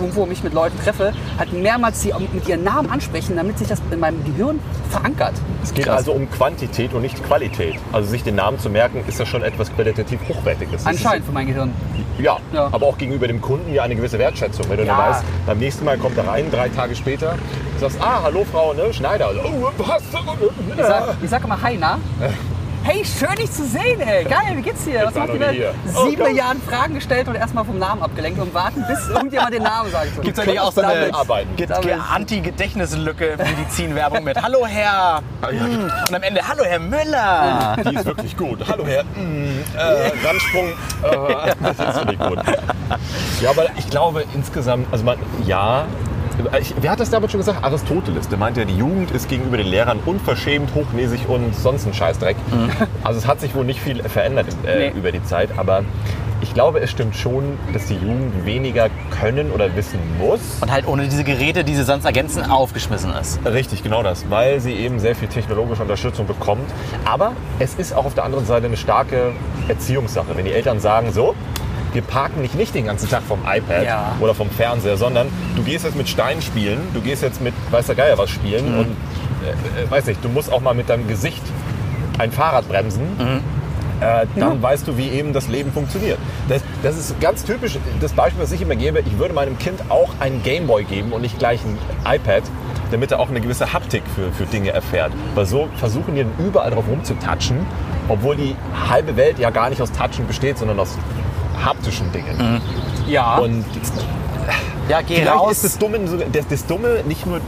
irgendwo 0.02 0.26
mich 0.26 0.42
mit 0.44 0.52
Leuten 0.52 0.78
treffe, 0.82 1.12
halt 1.38 1.52
mehrmals 1.52 2.02
sie 2.02 2.12
mit 2.32 2.48
ihren 2.48 2.64
Namen 2.64 2.90
ansprechen, 2.90 3.36
damit 3.36 3.58
sich 3.58 3.68
das 3.68 3.80
in 3.90 4.00
meinem 4.00 4.22
Gehirn 4.24 4.58
verankert. 4.90 5.32
Es 5.62 5.72
geht 5.72 5.86
Krass. 5.86 5.98
also 5.98 6.12
um 6.12 6.30
Quantität 6.30 6.92
und 6.92 7.02
nicht 7.02 7.22
Qualität. 7.24 7.76
Also 7.92 8.10
sich 8.10 8.22
den 8.22 8.34
Namen 8.34 8.58
zu 8.58 8.68
merken, 8.68 9.04
ist 9.06 9.18
ja 9.18 9.26
schon 9.26 9.42
etwas 9.42 9.72
qualitativ 9.74 10.20
Hochwertiges. 10.28 10.84
Das 10.84 10.86
Anscheinend 10.86 11.24
für 11.26 11.32
mein 11.32 11.46
Gehirn. 11.46 11.72
Ja, 12.18 12.38
Ja. 12.52 12.68
aber 12.72 12.86
auch 12.86 12.98
gegenüber 12.98 13.26
dem 13.26 13.40
Kunden 13.40 13.72
ja 13.72 13.82
eine 13.84 13.96
gewisse 13.96 14.18
Wertschätzung. 14.18 14.66
Wenn 14.68 14.78
du 14.78 14.84
Ja. 14.84 14.96
dann 14.96 15.10
weißt, 15.10 15.24
beim 15.46 15.58
nächsten 15.58 15.84
Mal 15.84 15.96
kommt 15.98 16.16
er 16.18 16.26
rein, 16.28 16.50
drei 16.50 16.68
Tage 16.68 16.94
später, 16.94 17.36
du 17.74 17.80
sagst, 17.80 17.98
ah, 18.00 18.20
hallo 18.24 18.44
Frau 18.50 18.74
ne, 18.74 18.92
Schneider. 18.92 19.30
Oh, 19.44 19.70
was? 19.78 20.02
Ich 20.76 20.84
sag, 20.84 21.14
ich 21.22 21.30
sag 21.30 21.44
immer 21.44 21.60
Hi, 21.62 21.76
na? 21.80 21.98
Hey, 22.84 23.04
schön 23.04 23.34
dich 23.36 23.52
zu 23.52 23.64
sehen, 23.64 24.00
ey. 24.00 24.24
Geil, 24.24 24.56
wie 24.56 24.62
geht's 24.62 24.84
dir? 24.84 25.02
Was 25.04 25.14
macht 25.14 25.30
hier. 25.30 25.72
Oh, 25.94 26.04
Sieben 26.04 26.16
komm. 26.16 26.32
Milliarden 26.32 26.60
Fragen 26.62 26.94
gestellt 26.94 27.28
und 27.28 27.36
erstmal 27.36 27.64
vom 27.64 27.78
Namen 27.78 28.02
abgelenkt 28.02 28.40
und 28.40 28.52
warten, 28.52 28.84
bis 28.88 29.08
irgendjemand 29.08 29.54
den 29.54 29.62
Namen 29.62 29.92
sagt. 29.92 30.20
Gibt 30.20 30.36
es 30.36 30.44
eigentlich 30.44 30.58
auch 30.58 30.72
so 30.72 30.80
eine 30.80 31.12
Anti-Gedächtnislücke 32.10 33.36
Medizinwerbung 33.38 34.24
mit 34.24 34.42
Hallo 34.42 34.66
Herr 34.66 35.20
mm, 35.42 35.90
und 36.08 36.14
am 36.14 36.22
Ende 36.22 36.40
Hallo 36.46 36.64
Herr 36.64 36.80
Müller. 36.80 37.76
Die 37.88 37.94
ist 37.94 38.04
wirklich 38.04 38.36
gut. 38.36 38.58
Hallo 38.68 38.84
Herr, 38.84 39.04
mm, 39.04 39.64
äh, 39.76 40.26
Randsprung, 40.26 40.68
äh, 40.68 41.54
das 41.62 41.96
ist 41.96 42.06
wirklich 42.06 42.18
gut. 42.18 42.38
Ja, 43.40 43.50
aber 43.50 43.66
ich 43.76 43.88
glaube 43.90 44.24
insgesamt, 44.34 44.88
also 44.90 45.04
man, 45.04 45.18
ja, 45.46 45.86
ich, 46.60 46.74
wer 46.80 46.90
hat 46.92 47.00
das 47.00 47.10
damals 47.10 47.32
schon 47.32 47.40
gesagt? 47.40 47.62
Aristoteles, 47.64 48.28
der 48.28 48.38
meinte 48.38 48.60
ja, 48.60 48.66
die 48.66 48.76
Jugend 48.76 49.10
ist 49.10 49.28
gegenüber 49.28 49.56
den 49.56 49.66
Lehrern 49.66 49.98
unverschämt, 50.04 50.74
hochnäsig 50.74 51.28
und 51.28 51.54
sonst 51.54 51.86
ein 51.86 51.94
Scheißdreck. 51.94 52.36
Also 53.04 53.18
es 53.18 53.26
hat 53.26 53.40
sich 53.40 53.54
wohl 53.54 53.64
nicht 53.64 53.80
viel 53.80 54.02
verändert 54.02 54.46
äh, 54.66 54.90
Nee. 54.90 54.98
über 54.98 55.12
die 55.12 55.22
Zeit, 55.24 55.50
aber 55.56 55.82
ich 56.40 56.54
glaube, 56.54 56.80
es 56.80 56.90
stimmt 56.90 57.14
schon, 57.14 57.56
dass 57.72 57.86
die 57.86 57.94
Jugend 57.94 58.44
weniger 58.44 58.88
können 59.20 59.52
oder 59.52 59.76
wissen 59.76 60.00
muss. 60.18 60.40
Und 60.60 60.72
halt 60.72 60.88
ohne 60.88 61.04
diese 61.06 61.22
Geräte, 61.22 61.62
die 61.62 61.74
sie 61.76 61.84
sonst 61.84 62.04
ergänzen, 62.04 62.42
aufgeschmissen 62.50 63.12
ist. 63.14 63.38
Richtig, 63.46 63.84
genau 63.84 64.02
das, 64.02 64.28
weil 64.28 64.58
sie 64.58 64.72
eben 64.72 64.98
sehr 64.98 65.14
viel 65.14 65.28
technologische 65.28 65.82
Unterstützung 65.82 66.26
bekommt. 66.26 66.68
Aber 67.04 67.32
es 67.60 67.74
ist 67.76 67.94
auch 67.94 68.06
auf 68.06 68.14
der 68.14 68.24
anderen 68.24 68.44
Seite 68.44 68.66
eine 68.66 68.76
starke 68.76 69.32
Erziehungssache. 69.68 70.26
Wenn 70.34 70.44
die 70.44 70.52
Eltern 70.52 70.80
sagen, 70.80 71.12
so, 71.12 71.36
wir 71.92 72.02
parken 72.02 72.40
nicht, 72.42 72.54
nicht 72.54 72.74
den 72.74 72.86
ganzen 72.86 73.08
Tag 73.08 73.22
vom 73.22 73.40
iPad 73.40 73.84
Ja. 73.84 74.16
oder 74.20 74.34
vom 74.34 74.48
Fernseher, 74.50 74.96
sondern 74.96 75.28
du 75.56 75.62
gehst 75.62 75.84
jetzt 75.84 75.96
mit 75.96 76.08
Steinen 76.08 76.42
spielen, 76.42 76.80
du 76.94 77.00
gehst 77.00 77.22
jetzt 77.22 77.40
mit 77.40 77.54
weiß 77.70 77.86
der 77.86 77.94
Geier 77.94 78.18
was 78.18 78.30
spielen 78.30 78.78
und 78.78 78.86
äh, 79.76 79.82
äh, 79.84 79.90
weiß 79.90 80.06
nicht, 80.06 80.24
du 80.24 80.28
musst 80.28 80.52
auch 80.52 80.60
mal 80.60 80.74
mit 80.74 80.88
deinem 80.88 81.06
Gesicht 81.08 81.42
ein 82.18 82.30
Fahrrad 82.32 82.68
bremsen. 82.68 83.02
Äh, 84.00 84.26
dann 84.34 84.60
weißt 84.60 84.88
du, 84.88 84.96
wie 84.96 85.08
eben 85.10 85.32
das 85.32 85.46
Leben 85.46 85.72
funktioniert. 85.72 86.18
Das, 86.48 86.60
das 86.82 86.96
ist 86.98 87.20
ganz 87.20 87.44
typisch, 87.44 87.78
das 88.00 88.12
Beispiel, 88.12 88.42
was 88.42 88.50
ich 88.50 88.60
immer 88.60 88.74
gebe, 88.74 88.98
ich 89.00 89.16
würde 89.18 89.32
meinem 89.32 89.56
Kind 89.60 89.80
auch 89.90 90.10
einen 90.18 90.42
Gameboy 90.42 90.82
geben 90.84 91.12
und 91.12 91.22
nicht 91.22 91.38
gleich 91.38 91.60
ein 91.64 91.78
iPad, 92.04 92.42
damit 92.90 93.12
er 93.12 93.20
auch 93.20 93.28
eine 93.30 93.40
gewisse 93.40 93.72
Haptik 93.72 94.02
für, 94.16 94.32
für 94.32 94.44
Dinge 94.50 94.70
erfährt. 94.70 95.12
Weil 95.36 95.46
so 95.46 95.68
versuchen 95.76 96.16
die 96.16 96.22
dann 96.24 96.32
überall 96.44 96.72
drauf 96.72 96.84
rumzutatschen, 96.90 97.58
obwohl 98.08 98.34
die 98.34 98.56
halbe 98.90 99.16
Welt 99.16 99.38
ja 99.38 99.50
gar 99.50 99.70
nicht 99.70 99.80
aus 99.80 99.92
Touchen 99.92 100.26
besteht, 100.26 100.58
sondern 100.58 100.80
aus 100.80 100.98
haptischen 101.64 102.10
Dingen. 102.12 102.60
Ja. 103.06 103.36
Und 103.38 103.64
Ja, 104.88 105.00
geh 105.00 105.16
vielleicht 105.16 105.34
raus. 105.36 105.52
ist 105.52 105.64
das 105.64 105.78
Dumme, 105.78 105.98
das, 106.32 106.46
das 106.48 106.66
Dumme 106.66 107.02
nicht 107.06 107.24
nur 107.26 107.40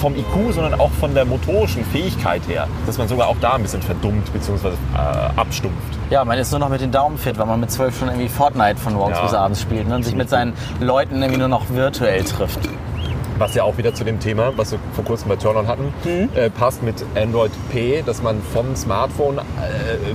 vom 0.00 0.16
IQ, 0.16 0.52
sondern 0.52 0.78
auch 0.80 0.90
von 1.00 1.14
der 1.14 1.24
motorischen 1.24 1.84
Fähigkeit 1.84 2.42
her, 2.48 2.66
dass 2.86 2.98
man 2.98 3.06
sogar 3.06 3.28
auch 3.28 3.36
da 3.40 3.52
ein 3.54 3.62
bisschen 3.62 3.82
verdummt 3.82 4.32
bzw. 4.32 4.68
Äh, 4.68 4.72
abstumpft. 5.40 5.78
Ja, 6.10 6.24
man 6.24 6.36
ist 6.38 6.50
nur 6.50 6.58
noch 6.58 6.68
mit 6.68 6.80
den 6.80 6.90
Daumen 6.90 7.16
fit, 7.18 7.38
weil 7.38 7.46
man 7.46 7.60
mit 7.60 7.70
zwölf 7.70 7.96
schon 7.98 8.08
irgendwie 8.08 8.28
Fortnite 8.28 8.76
von 8.80 8.94
morgens 8.94 9.18
Ja. 9.18 9.24
bis 9.24 9.34
abends 9.34 9.60
spielt 9.62 9.88
ne? 9.88 9.94
und 9.94 10.02
sich 10.02 10.16
mit 10.16 10.28
seinen 10.28 10.54
Leuten 10.80 11.22
irgendwie 11.22 11.38
nur 11.38 11.48
noch 11.48 11.70
virtuell 11.70 12.24
trifft. 12.24 12.58
Was 13.38 13.54
ja 13.54 13.64
auch 13.64 13.76
wieder 13.78 13.94
zu 13.94 14.04
dem 14.04 14.20
Thema, 14.20 14.52
was 14.56 14.72
wir 14.72 14.78
vor 14.94 15.04
kurzem 15.04 15.28
bei 15.28 15.36
Turn-On 15.36 15.66
hatten, 15.66 15.92
Mhm. 16.04 16.28
äh, 16.34 16.50
passt 16.50 16.82
mit 16.82 17.04
Android 17.16 17.50
P, 17.70 18.02
dass 18.04 18.22
man 18.22 18.40
vom 18.52 18.76
Smartphone 18.76 19.38
äh, 19.38 19.42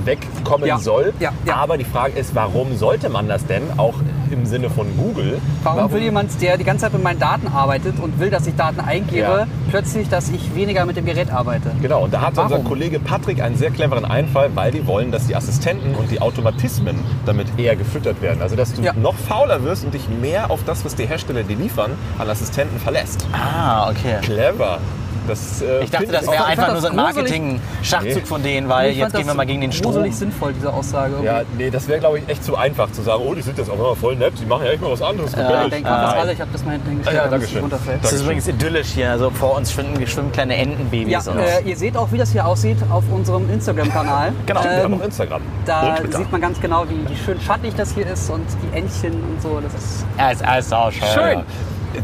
wegkommen 0.05 0.67
Ja. 0.67 0.77
soll. 0.77 1.13
Ja, 1.19 1.31
ja. 1.45 1.55
Aber 1.55 1.77
die 1.77 1.83
Frage 1.83 2.17
ist, 2.17 2.35
warum 2.35 2.75
sollte 2.77 3.09
man 3.09 3.27
das 3.27 3.45
denn, 3.45 3.63
auch 3.77 3.95
im 4.31 4.45
Sinne 4.45 4.69
von 4.69 4.85
Google? 4.97 5.39
Warum 5.63 5.91
will 5.91 6.01
jemand, 6.01 6.41
der 6.41 6.57
die 6.57 6.63
ganze 6.63 6.83
Zeit 6.85 6.93
mit 6.93 7.03
meinen 7.03 7.19
Daten 7.19 7.47
arbeitet 7.47 7.99
und 7.99 8.19
will, 8.19 8.29
dass 8.29 8.47
ich 8.47 8.55
Daten 8.55 8.79
eingebe, 8.79 9.21
Ja. 9.21 9.47
plötzlich, 9.69 10.09
dass 10.09 10.29
ich 10.29 10.53
weniger 10.55 10.85
mit 10.85 10.97
dem 10.97 11.05
Gerät 11.05 11.31
arbeite? 11.31 11.71
Genau, 11.81 12.03
und 12.03 12.13
da 12.13 12.21
hat 12.21 12.37
unser 12.37 12.49
Warum? 12.51 12.63
Kollege 12.65 12.99
Patrick 12.99 13.41
einen 13.41 13.55
sehr 13.57 13.71
cleveren 13.71 14.05
Einfall, 14.05 14.49
weil 14.55 14.71
die 14.71 14.85
wollen, 14.87 15.11
dass 15.11 15.27
die 15.27 15.35
Assistenten 15.35 15.95
und 15.95 16.11
die 16.11 16.21
Automatismen 16.21 16.97
damit 17.25 17.47
eher 17.57 17.75
gefüttert 17.75 18.21
werden. 18.21 18.41
Also, 18.41 18.55
dass 18.55 18.73
du 18.73 18.81
Ja. 18.81 18.93
noch 18.93 19.15
fauler 19.15 19.63
wirst 19.63 19.83
und 19.85 19.93
dich 19.93 20.07
mehr 20.09 20.51
auf 20.51 20.61
das, 20.65 20.83
was 20.85 20.95
die 20.95 21.05
Hersteller 21.07 21.43
dir 21.43 21.57
liefern, 21.57 21.91
an 22.17 22.29
Assistenten 22.29 22.79
verlässt. 22.79 23.25
Ah, 23.33 23.89
okay. 23.89 24.17
Clever. 24.21 24.79
Das, 25.27 25.61
äh, 25.61 25.83
Ich 25.83 25.91
dachte, 25.91 26.07
das 26.07 26.25
wäre 26.27 26.45
einfach 26.45 26.65
das 26.65 26.73
nur 26.73 26.81
so 26.81 26.87
ein. 26.87 26.95
Marketing-Schachzug 26.95 28.15
Nee. 28.15 28.21
von 28.25 28.43
denen, 28.43 28.69
weil 28.69 28.91
jetzt 28.91 29.11
gehen 29.13 29.21
wir 29.21 29.27
das 29.27 29.35
mal 29.35 29.45
gegen 29.45 29.61
den 29.61 29.71
Strom. 29.71 29.93
gruselig 29.93 30.15
sinnvoll, 30.15 30.53
diese 30.53 30.71
Aussage. 30.73 31.11
irgendwie. 31.13 31.25
Ja, 31.27 31.41
nee, 31.57 31.69
das 31.69 31.87
wäre, 31.87 31.99
glaube 31.99 32.19
ich, 32.19 32.27
echt 32.29 32.43
zu 32.43 32.55
einfach 32.55 32.91
zu 32.91 33.01
sagen, 33.01 33.21
oh, 33.25 33.33
die 33.35 33.41
sind 33.41 33.57
jetzt 33.57 33.69
auch 33.69 33.75
immer 33.75 33.95
voll 33.95 34.15
nett, 34.15 34.33
die 34.39 34.45
machen 34.45 34.65
ja 34.65 34.71
echt 34.71 34.81
mal 34.81 34.91
was 34.91 35.01
anderes. 35.01 35.33
Ja, 35.33 35.39
Ja, 35.51 35.63
ich 35.65 35.69
denke 35.71 35.89
das 35.89 36.01
Nein. 36.11 36.19
alle, 36.21 36.33
ich 36.33 36.41
habe 36.41 36.51
das 36.53 36.65
mal 36.65 36.71
hinten 36.71 36.89
hingestellt, 36.89 37.17
Ja, 37.23 37.27
damit 37.27 37.47
es 37.55 37.61
runterfällt. 37.61 38.03
Das 38.03 38.13
ist 38.13 38.21
übrigens 38.23 38.47
idyllisch 38.47 38.87
hier. 38.89 39.11
Also 39.11 39.29
vor 39.31 39.55
uns 39.57 39.71
schwimmen, 39.71 40.07
schwimmen 40.07 40.31
kleine 40.31 40.55
Entenbabys. 40.57 41.07
Ja, 41.25 41.31
und 41.31 41.39
äh, 41.39 41.61
ihr 41.65 41.75
seht 41.77 41.97
auch, 41.97 42.11
wie 42.11 42.17
das 42.17 42.31
hier 42.31 42.45
aussieht 42.45 42.77
auf 42.89 43.03
unserem 43.11 43.49
Instagram-Kanal. 43.49 44.31
Genau, 44.45 44.63
Wir 44.63 44.83
haben 44.83 44.93
Ähm, 44.93 44.99
auch 45.01 45.05
Instagram. 45.05 45.41
da 45.65 45.97
sieht 46.09 46.31
man 46.31 46.41
ganz 46.41 46.59
genau, 46.61 46.85
wie, 46.89 47.09
wie 47.11 47.15
schön 47.17 47.39
schattig 47.41 47.73
das 47.75 47.93
hier 47.93 48.07
ist 48.07 48.29
und 48.29 48.45
die 48.63 48.77
Entchen 48.77 49.13
und 49.13 49.41
so. 49.41 49.59
Das 49.61 49.73
ist 49.73 50.05
ja, 50.17 50.29
ist 50.31 50.43
alles 50.45 50.71
auch 50.73 50.91
schön. 50.91 51.07
schön. 51.13 51.41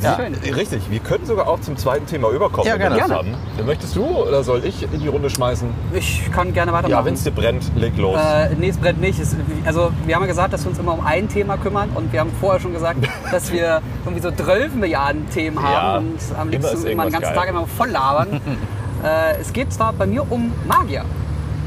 Ja. 0.02 0.18
Richtig, 0.56 0.90
wir 0.90 1.00
können 1.00 1.26
sogar 1.26 1.48
auch 1.48 1.60
zum 1.62 1.78
zweiten 1.78 2.06
Thema 2.06 2.30
überkommen, 2.30 2.66
Ja, 2.68 2.74
wenn 2.74 2.82
wir 2.82 2.88
gerne. 2.90 3.00
das 3.00 3.08
Gerne. 3.10 3.32
haben. 3.38 3.44
Dann 3.58 3.66
möchtest 3.66 3.96
du 3.96 4.04
oder 4.06 4.44
soll 4.44 4.64
ich 4.66 4.84
in 4.92 5.00
die 5.00 5.08
Runde 5.08 5.30
schmeißen? 5.30 5.68
Ich 5.94 6.30
kann 6.32 6.54
gerne 6.54 6.72
Ja, 6.72 6.78
weitermachen. 6.78 7.06
wenn 7.06 7.14
es 7.14 7.24
dir 7.24 7.32
brennt, 7.32 7.72
leg 7.76 7.98
los. 7.98 8.18
Äh, 8.20 8.50
nee, 8.60 8.70
es 8.70 8.78
brennt 8.78 9.00
nicht. 9.02 9.20
Es, 9.20 9.36
also 9.66 9.92
wir 10.06 10.16
haben 10.16 10.24
ja 10.24 10.28
gesagt, 10.28 10.54
dass 10.54 10.64
wir 10.64 10.70
uns 10.72 10.80
immer 10.80 10.94
um 10.94 11.06
ein 11.06 11.28
Thema 11.30 11.58
kümmern 11.58 11.90
und 11.96 12.12
wir 12.14 12.20
haben 12.22 12.32
vorher 12.40 12.60
schon 12.60 12.74
gesagt, 12.74 13.00
dass 13.32 13.52
wir 13.52 13.82
irgendwie 14.06 14.22
so 14.24 14.32
12 14.32 14.76
Milliarden 14.76 15.30
Themen 15.30 15.62
haben 15.62 15.74
Ja, 15.74 15.98
und 15.98 16.40
am 16.40 16.50
liebsten 16.50 16.88
immer 16.88 17.04
den 17.04 17.12
ganzen 17.14 17.30
geil. 17.30 17.36
Tag 17.36 17.50
immer 17.50 17.68
voll 17.68 17.90
labern. 17.90 18.42
äh, 19.04 19.40
es 19.42 19.54
geht 19.54 19.72
zwar 19.74 19.94
bei 19.94 20.06
mir 20.06 20.30
um 20.32 20.52
Magier. 20.68 21.04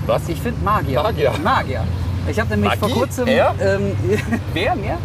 Was? 0.06 0.28
Ich 0.28 0.40
finde 0.40 0.62
Magier. 0.64 1.02
Magier. 1.02 1.32
Magier. 1.42 1.84
Ich 2.28 2.40
habe 2.40 2.50
nämlich 2.50 2.74
vor 2.76 2.88
Magie? 2.88 3.00
kurzem. 3.00 3.26
Er? 3.28 3.54
Ähm, 3.60 3.92
wer 4.54 4.74
mehr? 4.76 4.98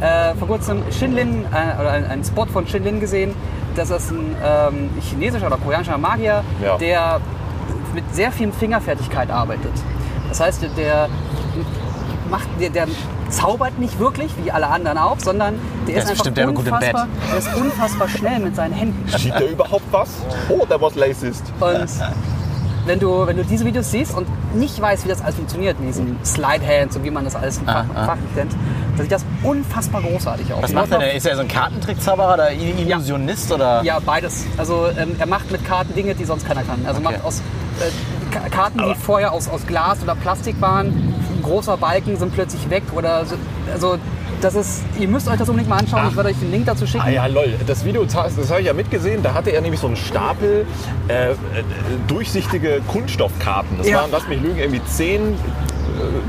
Äh, 0.00 0.34
vor 0.34 0.48
kurzem 0.48 0.82
Shinlin, 0.90 1.44
äh, 1.52 1.80
oder 1.80 1.90
einen 1.92 2.24
Spot 2.24 2.46
von 2.46 2.66
Shinlin 2.66 3.00
gesehen. 3.00 3.34
Das 3.74 3.90
ist 3.90 4.10
ein 4.10 4.34
ähm, 4.44 4.90
chinesischer 5.00 5.46
oder 5.46 5.56
koreanischer 5.58 5.98
Magier, 5.98 6.42
Ja. 6.62 6.76
der 6.78 7.20
mit 7.94 8.04
sehr 8.14 8.30
viel 8.32 8.52
Fingerfertigkeit 8.52 9.30
arbeitet. 9.30 9.72
Das 10.28 10.40
heißt, 10.40 10.62
der- 10.76 11.08
macht, 12.30 12.48
der, 12.60 12.70
der 12.70 12.86
zaubert 13.30 13.78
nicht 13.78 13.98
wirklich, 13.98 14.32
wie 14.42 14.50
alle 14.50 14.66
anderen 14.66 14.98
auch, 14.98 15.18
sondern 15.18 15.54
der, 15.86 15.94
Der 15.94 15.96
ist 15.96 16.04
ist 16.04 16.10
einfach 16.10 16.24
bestimmt 16.24 16.36
der 16.36 16.46
gut 16.46 16.66
im 16.66 16.72
unfassbar, 16.74 17.08
der 17.30 17.38
ist 17.38 17.54
unfassbar 17.56 18.08
schnell 18.08 18.38
mit 18.40 18.56
seinen 18.56 18.72
Händen. 18.74 19.08
Sieht 19.18 19.34
der 19.34 19.50
überhaupt 19.52 19.84
was? 19.92 20.08
Oh, 20.48 20.64
der 20.66 20.80
was 20.80 20.96
racist. 20.96 21.44
Und 21.60 21.88
wenn 22.86 22.98
du, 23.00 23.26
wenn 23.26 23.36
du 23.36 23.44
diese 23.44 23.64
Videos 23.64 23.90
siehst 23.90 24.16
und 24.16 24.26
nicht 24.54 24.80
weißt, 24.80 25.04
wie 25.04 25.08
das 25.08 25.20
alles 25.22 25.34
funktioniert, 25.34 25.78
mit 25.80 25.88
diesen 25.90 26.16
Slide-Hands 26.24 26.94
und 26.96 27.04
wie 27.04 27.10
man 27.10 27.24
das 27.24 27.34
alles 27.34 27.58
im 27.58 27.64
Fach, 27.66 27.84
Ah, 27.94 28.00
ah. 28.00 28.04
fachlich 28.06 28.34
nennt, 28.36 28.52
dann 28.96 29.02
sieht 29.02 29.12
das 29.12 29.24
unfassbar 29.42 30.02
großig 30.02 30.52
aus. 30.52 30.62
Was 30.62 30.72
macht 30.72 30.90
er 30.92 30.98
denn? 31.00 31.16
Ist 31.16 31.26
er 31.26 31.34
so 31.36 31.42
ein 31.42 31.48
Kartentrickzauberer 31.48 32.34
oder 32.34 32.52
Illusionist? 32.52 33.52
Oder? 33.52 33.82
Ja, 33.82 33.98
beides. 33.98 34.46
Also 34.56 34.86
ähm, 34.98 35.16
er 35.18 35.26
macht 35.26 35.50
mit 35.50 35.64
Karten 35.64 35.94
Dinge, 35.94 36.14
die 36.14 36.24
sonst 36.24 36.46
keiner 36.46 36.62
kann. 36.62 36.84
Also 36.86 37.00
Okay. 37.00 37.12
macht 37.14 37.24
aus 37.24 37.40
äh, 37.80 38.34
Ka- 38.34 38.48
Karten, 38.50 38.78
die 38.78 38.94
vorher 38.94 39.32
aus, 39.32 39.48
aus 39.48 39.66
Glas 39.66 40.02
oder 40.02 40.14
Plastik 40.14 40.60
waren, 40.60 41.14
großer 41.42 41.76
Balken 41.76 42.16
sind 42.16 42.32
plötzlich 42.34 42.68
weg 42.70 42.82
oder 42.94 43.24
so. 43.26 43.36
Also 43.72 43.98
das 44.40 44.54
ist, 44.54 44.82
ihr 44.98 45.08
müsst 45.08 45.28
euch 45.28 45.36
das 45.38 45.48
unbedingt 45.48 45.68
mal 45.70 45.78
anschauen. 45.78 46.08
Ich 46.10 46.16
werde 46.16 46.28
euch 46.30 46.38
den 46.38 46.50
Link 46.50 46.66
dazu 46.66 46.86
schicken. 46.86 47.04
Ah 47.06 47.10
ja, 47.10 47.26
lol. 47.26 47.54
Das 47.66 47.84
Video, 47.84 48.04
das 48.04 48.16
habe 48.50 48.60
ich 48.60 48.66
ja 48.66 48.72
mitgesehen. 48.72 49.22
Da 49.22 49.34
hatte 49.34 49.50
er 49.50 49.60
nämlich 49.60 49.80
so 49.80 49.86
einen 49.86 49.96
Stapel 49.96 50.66
äh, 51.08 51.30
äh, 51.32 51.34
durchsichtige 52.08 52.80
Kunststoffkarten. 52.88 53.78
Das 53.78 53.88
Ja. 53.88 53.98
waren, 54.02 54.10
lass 54.10 54.26
mich 54.28 54.40
lügen, 54.40 54.58
irgendwie 54.58 54.82
zehn 54.84 55.32
äh, 55.32 55.36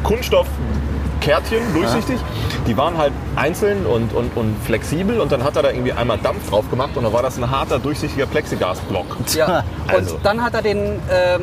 Kunststoffkärtchen 0.03 1.73
durchsichtig. 1.73 2.19
Die 2.67 2.77
waren 2.77 2.97
halt 2.97 3.13
einzeln 3.35 3.85
und, 3.85 4.13
und, 4.13 4.35
und 4.35 4.55
flexibel 4.63 5.19
und 5.19 5.31
dann 5.31 5.43
hat 5.43 5.55
er 5.55 5.63
da 5.63 5.69
irgendwie 5.71 5.93
einmal 5.93 6.17
Dampf 6.17 6.49
drauf 6.49 6.69
gemacht 6.69 6.91
und 6.95 7.03
dann 7.03 7.13
war 7.13 7.21
das 7.21 7.37
ein 7.37 7.49
harter, 7.49 7.79
durchsichtiger 7.79 8.25
Plexiglasblock. 8.25 9.05
Ja. 9.35 9.63
Und 9.87 9.93
Also. 9.93 10.19
dann 10.23 10.43
hat 10.43 10.53
er 10.53 10.61
den 10.61 10.77
ähm, 10.77 11.41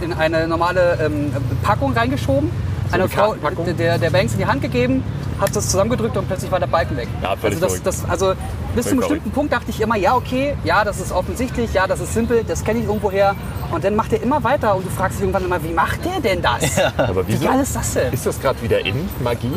in, 0.00 0.10
in 0.10 0.12
eine 0.12 0.46
normale 0.46 0.98
ähm, 1.04 1.32
Packung 1.62 1.92
reingeschoben, 1.94 2.50
Eine 2.90 3.04
eine 3.04 3.08
Frau, 3.10 3.34
der, 3.78 3.98
der 3.98 4.10
Banks 4.10 4.32
in 4.34 4.38
die 4.40 4.46
Hand 4.46 4.60
gegeben, 4.62 5.02
hat 5.42 5.54
das 5.54 5.68
zusammengedrückt 5.68 6.16
und 6.16 6.26
plötzlich 6.26 6.50
war 6.50 6.60
der 6.60 6.68
Balken 6.68 6.96
weg. 6.96 7.08
Ja, 7.22 7.36
völlig 7.36 7.62
also, 7.62 7.76
das, 7.82 8.00
das, 8.00 8.08
also 8.08 8.34
bis 8.74 8.84
zu 8.86 8.92
einem 8.92 9.00
verrückt. 9.00 9.00
bestimmten 9.00 9.30
Punkt 9.32 9.52
dachte 9.52 9.70
ich 9.70 9.80
immer, 9.80 9.96
ja, 9.96 10.14
okay, 10.16 10.54
ja, 10.64 10.84
das 10.84 11.00
ist 11.00 11.12
offensichtlich, 11.12 11.74
ja, 11.74 11.86
das 11.86 12.00
ist 12.00 12.14
simpel, 12.14 12.44
das 12.44 12.64
kenne 12.64 12.80
ich 12.80 12.86
irgendwoher. 12.86 13.34
Und 13.70 13.84
dann 13.84 13.96
macht 13.96 14.12
er 14.12 14.22
immer 14.22 14.42
weiter 14.44 14.76
und 14.76 14.86
du 14.86 14.90
fragst 14.90 15.18
dich 15.18 15.22
irgendwann 15.24 15.44
immer, 15.44 15.62
wie 15.62 15.72
macht 15.72 16.00
der 16.04 16.20
denn 16.20 16.42
das? 16.42 16.78
Aber 16.96 17.26
Wie 17.26 17.32
wieso? 17.32 17.46
geil 17.46 17.60
ist 17.60 17.74
das 17.74 17.94
denn? 17.94 18.12
Ist 18.12 18.24
das 18.26 18.40
gerade 18.40 18.60
wieder 18.62 18.84
in, 18.84 19.08
Magie? 19.22 19.50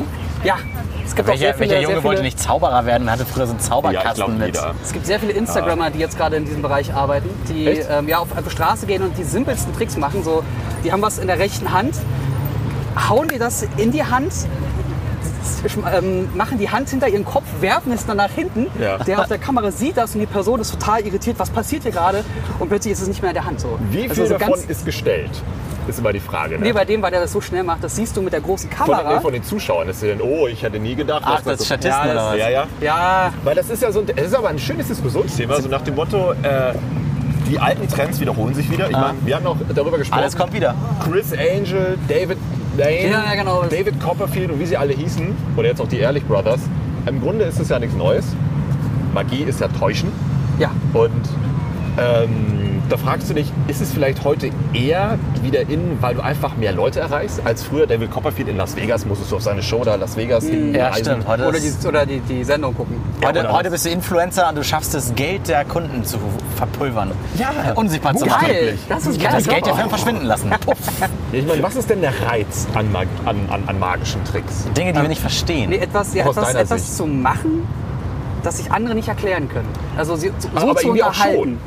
Ja, 0.43 0.55
es 1.05 1.15
gibt 1.15 1.29
auch 1.29 1.33
sehr 1.35 1.47
Welcher, 1.49 1.57
viele, 1.57 1.69
welcher 1.69 1.81
Junge 1.81 1.95
sehr 1.95 2.03
wollte 2.03 2.17
viele, 2.21 2.27
nicht 2.27 2.39
Zauberer 2.39 2.85
werden 2.85 3.03
und 3.03 3.11
hatte 3.11 3.25
früher 3.25 3.45
so 3.47 3.51
einen 3.53 3.59
Ja, 3.59 3.65
Zauberkasten 3.65 4.15
glaube 4.15 4.33
mit? 4.33 4.59
es 4.83 4.93
gibt 4.93 5.05
sehr 5.05 5.19
viele 5.19 5.33
Instagrammer, 5.33 5.89
die 5.91 5.99
jetzt 5.99 6.17
gerade 6.17 6.35
in 6.37 6.45
diesem 6.45 6.61
Bereich 6.61 6.93
arbeiten, 6.93 7.29
die 7.49 7.65
ähm, 7.67 8.07
ja, 8.07 8.19
auf 8.19 8.29
die 8.43 8.49
Straße 8.49 8.85
gehen 8.85 9.01
und 9.03 9.17
die 9.17 9.23
simpelsten 9.23 9.73
Tricks 9.75 9.97
machen. 9.97 10.23
So, 10.23 10.43
die 10.83 10.91
haben 10.91 11.01
was 11.01 11.17
in 11.17 11.27
der 11.27 11.39
rechten 11.39 11.71
Hand, 11.73 11.95
hauen 13.09 13.27
dir 13.27 13.39
das 13.39 13.65
in 13.77 13.91
die 13.91 14.03
Hand, 14.03 14.33
ähm, 15.97 16.29
machen 16.35 16.57
die 16.57 16.69
Hand 16.69 16.89
hinter 16.89 17.07
ihren 17.07 17.25
Kopf, 17.25 17.45
werfen 17.61 17.91
es 17.91 18.05
dann 18.05 18.17
nach 18.17 18.31
hinten. 18.31 18.67
Ja. 18.81 18.97
Der 18.99 19.19
auf 19.19 19.27
der 19.27 19.37
Kamera 19.37 19.71
sieht 19.71 19.97
das 19.97 20.13
und 20.15 20.21
die 20.21 20.25
Person 20.27 20.59
ist 20.59 20.71
total 20.71 21.01
irritiert. 21.05 21.37
Was 21.39 21.49
passiert 21.49 21.83
hier 21.83 21.91
gerade? 21.91 22.23
Und 22.59 22.69
plötzlich 22.69 22.93
ist 22.93 23.01
es 23.01 23.07
nicht 23.07 23.21
mehr 23.21 23.31
in 23.31 23.35
der 23.35 23.45
Hand. 23.45 23.59
So. 23.61 23.77
Wie 23.91 24.01
viel 24.01 24.09
Also 24.09 24.25
so 24.25 24.37
davon 24.37 24.59
ist 24.67 24.85
gestellt? 24.85 25.31
Ist 25.87 25.99
immer 25.99 26.11
die 26.13 26.19
Frage. 26.19 26.55
Ne? 26.57 26.65
Nee, 26.65 26.73
bei 26.73 26.83
dem, 26.83 26.99
weil 27.03 27.11
der 27.11 27.21
das 27.21 27.31
so 27.31 27.41
schnell 27.41 27.61
macht, 27.63 27.83
das 27.83 27.95
siehst 27.95 28.17
du 28.17 28.21
mit 28.23 28.33
der 28.33 28.41
großen 28.41 28.71
von, 28.71 28.87
Kamera. 28.87 29.15
nee, 29.15 29.21
von 29.21 29.31
den 29.33 29.43
Zuschauern 29.43 29.87
ist 29.87 30.01
denn, 30.01 30.19
oh, 30.19 30.47
ich 30.47 30.63
hätte 30.63 30.79
nie 30.79 30.95
gedacht, 30.95 31.21
Ach, 31.23 31.35
dass 31.35 31.43
das 31.43 31.53
ist 31.53 31.59
so- 31.59 31.65
Statisten 31.65 31.91
Ja, 31.91 32.03
oder 32.05 32.13
das- 32.15 32.31
was? 32.31 32.37
Ja, 32.39 32.49
ja. 32.49 32.67
Ja, 32.81 33.33
Weil 33.43 33.53
das 33.55 33.69
ist 33.69 33.83
ja 33.83 33.91
so, 33.91 33.99
ein- 33.99 34.07
es 34.15 34.27
ist 34.27 34.33
aber 34.35 34.49
ein 34.49 34.57
schönes 34.57 34.87
Diskussionsthema, 34.87 35.61
so 35.61 35.69
nach 35.69 35.83
dem 35.83 35.93
Motto, 35.93 36.31
äh, 36.41 36.73
die 37.47 37.59
alten 37.59 37.87
Trends 37.87 38.19
wiederholen 38.19 38.55
sich 38.55 38.71
wieder. 38.71 38.87
Ich 38.89 38.97
meine, 38.97 39.13
wir 39.23 39.35
haben 39.35 39.43
noch 39.43 39.57
darüber 39.75 39.99
gesprochen. 39.99 40.19
Alles 40.21 40.35
kommt 40.35 40.53
wieder. 40.53 40.73
Chris 41.07 41.31
Angel, 41.33 41.99
David 42.07 42.39
Lane, 42.77 43.09
Ja, 43.09 43.23
ja, 43.31 43.35
genau. 43.35 43.63
David 43.63 43.99
Copperfield 43.99 44.51
und 44.51 44.59
wie 44.59 44.65
sie 44.65 44.77
alle 44.77 44.93
hießen, 44.93 45.27
oder 45.57 45.67
jetzt 45.69 45.81
auch 45.81 45.87
die 45.87 45.99
Ehrlich 45.99 46.23
Brothers. 46.25 46.61
Im 47.05 47.21
Grunde 47.21 47.45
ist 47.45 47.59
es 47.59 47.69
ja 47.69 47.79
nichts 47.79 47.95
Neues. 47.95 48.25
Magie 49.13 49.43
ist 49.43 49.59
ja 49.61 49.67
Täuschen. 49.67 50.11
ja. 50.59 50.71
Und 50.93 51.11
ähm, 51.97 52.81
da 52.89 52.97
fragst 52.97 53.29
du 53.29 53.33
dich, 53.33 53.51
ist 53.67 53.81
es 53.81 53.91
vielleicht 53.91 54.23
heute 54.25 54.49
eher 54.73 55.17
wieder 55.41 55.61
in, 55.61 55.97
weil 56.01 56.15
du 56.15 56.21
einfach 56.21 56.55
mehr 56.57 56.73
Leute 56.73 56.99
erreichst, 56.99 57.41
als 57.45 57.63
früher 57.63 57.87
David 57.87 58.11
Copperfield 58.11 58.49
in 58.49 58.57
Las 58.57 58.75
Vegas, 58.75 59.05
musstest 59.05 59.31
du 59.31 59.37
auf 59.37 59.41
seine 59.41 59.63
Show 59.63 59.83
da 59.85 59.95
Las 59.95 60.17
Vegas 60.17 60.43
hinreisen. 60.45 60.75
Ja, 60.75 60.93
stimmt. 60.93 61.25
Heute, 61.27 61.47
Oder, 61.47 61.59
die, 61.59 61.87
oder 61.87 62.05
die, 62.05 62.19
die 62.19 62.43
Sendung 62.43 62.75
gucken. 62.75 62.97
heute, 63.25 63.49
heute 63.51 63.71
bist 63.71 63.85
du 63.85 63.89
Influencer 63.89 64.49
und 64.49 64.55
du 64.57 64.63
schaffst 64.63 64.93
es, 64.93 65.15
Geld 65.15 65.47
der 65.47 65.63
Kunden 65.65 66.03
zu 66.03 66.17
verpulvern. 66.55 67.11
Ja. 67.37 67.51
Unsichtbar 67.75 68.15
zu 68.15 68.25
machen. 68.25 68.47
Geil, 68.47 68.77
das 68.89 69.05
ist 69.05 69.21
geil. 69.21 69.31
Das 69.33 69.47
Geld 69.47 69.65
der 69.65 69.75
verschwinden 69.75 70.25
lassen. 70.25 70.49
Puff. 70.65 70.77
Ich 71.31 71.45
meine, 71.45 71.61
was 71.63 71.75
ist 71.75 71.89
denn 71.89 72.01
der 72.01 72.13
Reiz 72.27 72.67
an, 72.73 72.91
Mag 72.91 73.07
an, 73.25 73.47
an, 73.49 73.63
an 73.67 73.79
magischen 73.79 74.23
Tricks? 74.23 74.65
Dinge, 74.75 74.93
die 74.93 75.01
wir 75.01 75.07
nicht 75.09 75.21
verstehen. 75.21 75.69
Nee, 75.69 75.77
etwas, 75.77 76.13
ja, 76.13 76.25
etwas, 76.27 76.53
etwas 76.53 76.97
zu 76.97 77.05
machen, 77.05 77.67
das 78.43 78.57
sich 78.57 78.71
andere 78.71 78.95
nicht 78.95 79.07
erklären 79.07 79.49
können. 79.49 79.67
Also 79.97 80.15
sie, 80.15 80.31
so 80.39 80.49
aber 80.55 80.75
zu 80.75 80.91
unterhalten. 80.91 81.57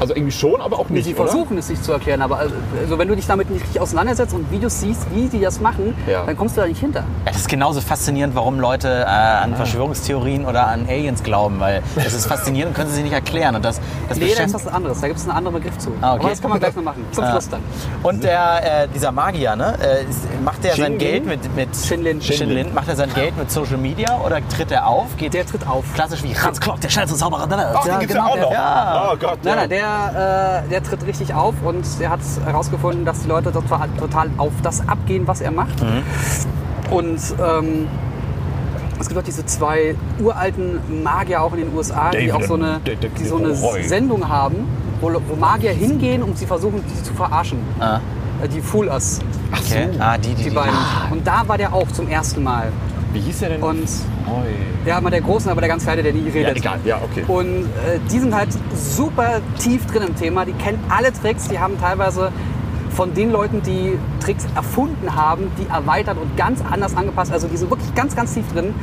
Also 0.00 0.14
irgendwie 0.14 0.32
schon, 0.32 0.60
aber 0.60 0.78
auch 0.78 0.88
nicht, 0.90 1.04
sie 1.04 1.14
oder? 1.14 1.24
versuchen 1.26 1.58
es 1.58 1.66
sich 1.66 1.80
zu 1.82 1.92
erklären, 1.92 2.22
aber 2.22 2.38
also, 2.38 2.54
also 2.80 2.98
wenn 2.98 3.08
du 3.08 3.16
dich 3.16 3.26
damit 3.26 3.50
nicht 3.50 3.62
richtig 3.64 3.80
auseinandersetzt 3.80 4.32
und 4.34 4.50
Videos 4.50 4.80
siehst, 4.80 5.06
wie 5.14 5.26
die 5.28 5.40
das 5.40 5.60
machen, 5.60 5.94
Ja. 6.06 6.22
dann 6.24 6.36
kommst 6.36 6.56
du 6.56 6.60
da 6.60 6.66
nicht 6.68 6.80
hinter. 6.80 7.04
Das 7.24 7.36
ist 7.36 7.48
genauso 7.48 7.80
faszinierend, 7.80 8.34
warum 8.34 8.60
Leute 8.60 8.88
äh, 8.88 9.04
an 9.06 9.56
Verschwörungstheorien 9.56 10.44
oder 10.46 10.66
an 10.68 10.86
Aliens 10.88 11.22
glauben, 11.22 11.58
weil 11.60 11.82
es 11.96 12.14
ist 12.14 12.26
faszinierend 12.26 12.70
und 12.70 12.74
können 12.76 12.88
sie 12.90 12.96
sich 12.96 13.04
nicht 13.04 13.12
erklären. 13.12 13.56
Und 13.56 13.64
das, 13.64 13.80
das 14.08 14.18
Nee, 14.18 14.26
da 14.26 14.30
ist 14.44 14.52
bestimmt- 14.52 14.66
was 14.66 14.72
anderes. 14.72 15.00
Da 15.00 15.06
gibt 15.08 15.18
es 15.18 15.26
einen 15.28 15.36
anderen 15.36 15.56
Begriff 15.56 15.78
zu. 15.78 15.90
Ah, 16.00 16.12
okay. 16.14 16.20
Aber 16.20 16.28
das 16.30 16.40
kann 16.42 16.50
man 16.50 16.60
gleich 16.60 16.76
noch 16.76 16.82
machen. 16.82 17.04
Zum 17.12 17.24
Ah. 17.24 17.30
Schluss 17.32 17.48
dann. 17.48 17.60
Und 18.02 18.22
der, 18.24 18.82
äh, 18.84 18.88
dieser 18.94 19.10
Magier, 19.12 19.56
ne, 19.56 19.74
äh, 19.80 20.04
macht 20.44 20.62
der 20.64 20.74
sein? 20.76 20.98
Geld 20.98 21.26
mit, 21.26 21.54
mit 21.56 21.68
Shinlin. 21.76 22.20
Shinlin. 22.22 22.72
Macht 22.74 22.88
er 22.88 22.96
sein 22.96 23.12
Geld 23.14 23.36
mit 23.36 23.50
Social 23.50 23.78
Media 23.78 24.20
oder 24.24 24.38
tritt 24.48 24.70
er 24.70 24.86
auf? 24.86 25.06
Geht 25.16 25.34
Der 25.34 25.44
tritt 25.46 25.66
auf. 25.66 25.84
klassisch 25.94 26.22
wie 26.22 26.36
Hans 26.36 26.60
Klock, 26.60 26.80
der 26.80 26.88
schnellste 26.88 27.16
Zauberer 27.16 27.46
der 27.46 27.58
Welt. 27.58 27.68
Ach, 27.74 27.84
den 27.84 27.98
gibt's 28.00 28.14
ja 28.14 28.20
genau, 28.22 28.30
auch 28.30 28.34
der- 28.34 28.42
noch. 28.44 28.52
ja. 28.52 29.10
Oh 29.12 29.16
Gott, 29.16 29.38
Nein, 29.42 29.54
ja. 29.54 29.56
nein, 29.60 29.68
der, 29.70 29.87
äh, 30.64 30.68
der 30.70 30.82
tritt 30.82 31.06
richtig 31.06 31.34
auf 31.34 31.54
und 31.64 31.84
der 32.00 32.10
hat 32.10 32.20
herausgefunden, 32.44 33.04
dass 33.04 33.20
die 33.22 33.28
Leute 33.28 33.52
total, 33.52 33.88
total 33.98 34.30
auf 34.38 34.52
das 34.62 34.86
abgehen, 34.88 35.26
was 35.26 35.40
er 35.40 35.50
macht. 35.50 35.82
Mhm. 35.82 36.02
Und 36.90 37.20
ähm, 37.42 37.86
es 39.00 39.08
gibt 39.08 39.20
auch 39.20 39.24
diese 39.24 39.44
zwei 39.46 39.94
uralten 40.20 40.80
Magier 41.02 41.42
auch 41.42 41.52
in 41.52 41.60
den 41.60 41.74
USA, 41.76 42.10
die 42.10 42.26
David 42.26 42.32
auch 42.32 42.42
so 42.42 42.54
eine, 42.54 42.80
die 43.18 43.24
so 43.24 43.36
eine. 43.36 43.54
Sendung 43.84 44.28
haben, 44.28 44.66
wo, 45.00 45.12
wo 45.28 45.36
Magier 45.36 45.72
hingehen 45.72 46.22
und 46.22 46.36
sie 46.38 46.46
versuchen, 46.46 46.82
sie 46.94 47.02
zu 47.02 47.14
verarschen. 47.14 47.58
Ah, 47.78 48.00
Äh, 48.42 48.48
Die 48.48 48.60
Fool 48.60 48.88
Us, 48.88 49.20
okay. 49.52 49.88
Ah, 50.00 50.16
die, 50.18 50.28
die, 50.30 50.34
die 50.36 50.42
die. 50.44 50.50
beiden. 50.50 50.74
Ah, 50.74 51.08
Und 51.12 51.26
da 51.26 51.42
war 51.46 51.58
der 51.58 51.72
auch 51.72 51.88
zum 51.92 52.08
ersten 52.08 52.42
Mal. 52.42 52.72
Wie 53.12 53.20
hieß 53.20 53.38
der 53.40 53.48
denn? 53.50 53.62
Und 53.62 53.78
Oi. 54.26 54.46
ja, 54.86 55.00
mal 55.00 55.10
der 55.10 55.20
Große, 55.22 55.50
aber 55.50 55.60
der 55.60 55.68
ganz 55.68 55.84
Kleine, 55.84 56.02
der 56.02 56.12
nie 56.12 56.26
Ja, 56.26 56.32
redet. 56.32 56.56
egal. 56.58 56.78
Ja, 56.84 57.00
okay. 57.02 57.24
Und 57.26 57.64
äh, 57.64 57.98
die 58.10 58.18
sind 58.18 58.34
halt 58.34 58.48
super 58.74 59.40
tief 59.58 59.86
drin 59.86 60.02
im 60.08 60.16
Thema. 60.16 60.44
Die 60.44 60.52
kennen 60.52 60.78
alle 60.88 61.12
Tricks. 61.12 61.48
Die 61.48 61.58
haben 61.58 61.78
teilweise 61.80 62.30
von 62.90 63.14
den 63.14 63.30
Leuten, 63.30 63.62
die 63.62 63.98
Tricks 64.20 64.46
erfunden 64.54 65.14
haben, 65.14 65.50
die 65.58 65.66
erweitert 65.72 66.18
und 66.18 66.36
ganz 66.36 66.60
anders 66.70 66.96
angepasst. 66.96 67.32
Also 67.32 67.46
die 67.48 67.56
sind 67.56 67.70
wirklich 67.70 67.94
ganz, 67.94 68.14
ganz 68.16 68.34
tief 68.34 68.44
drin. 68.52 68.74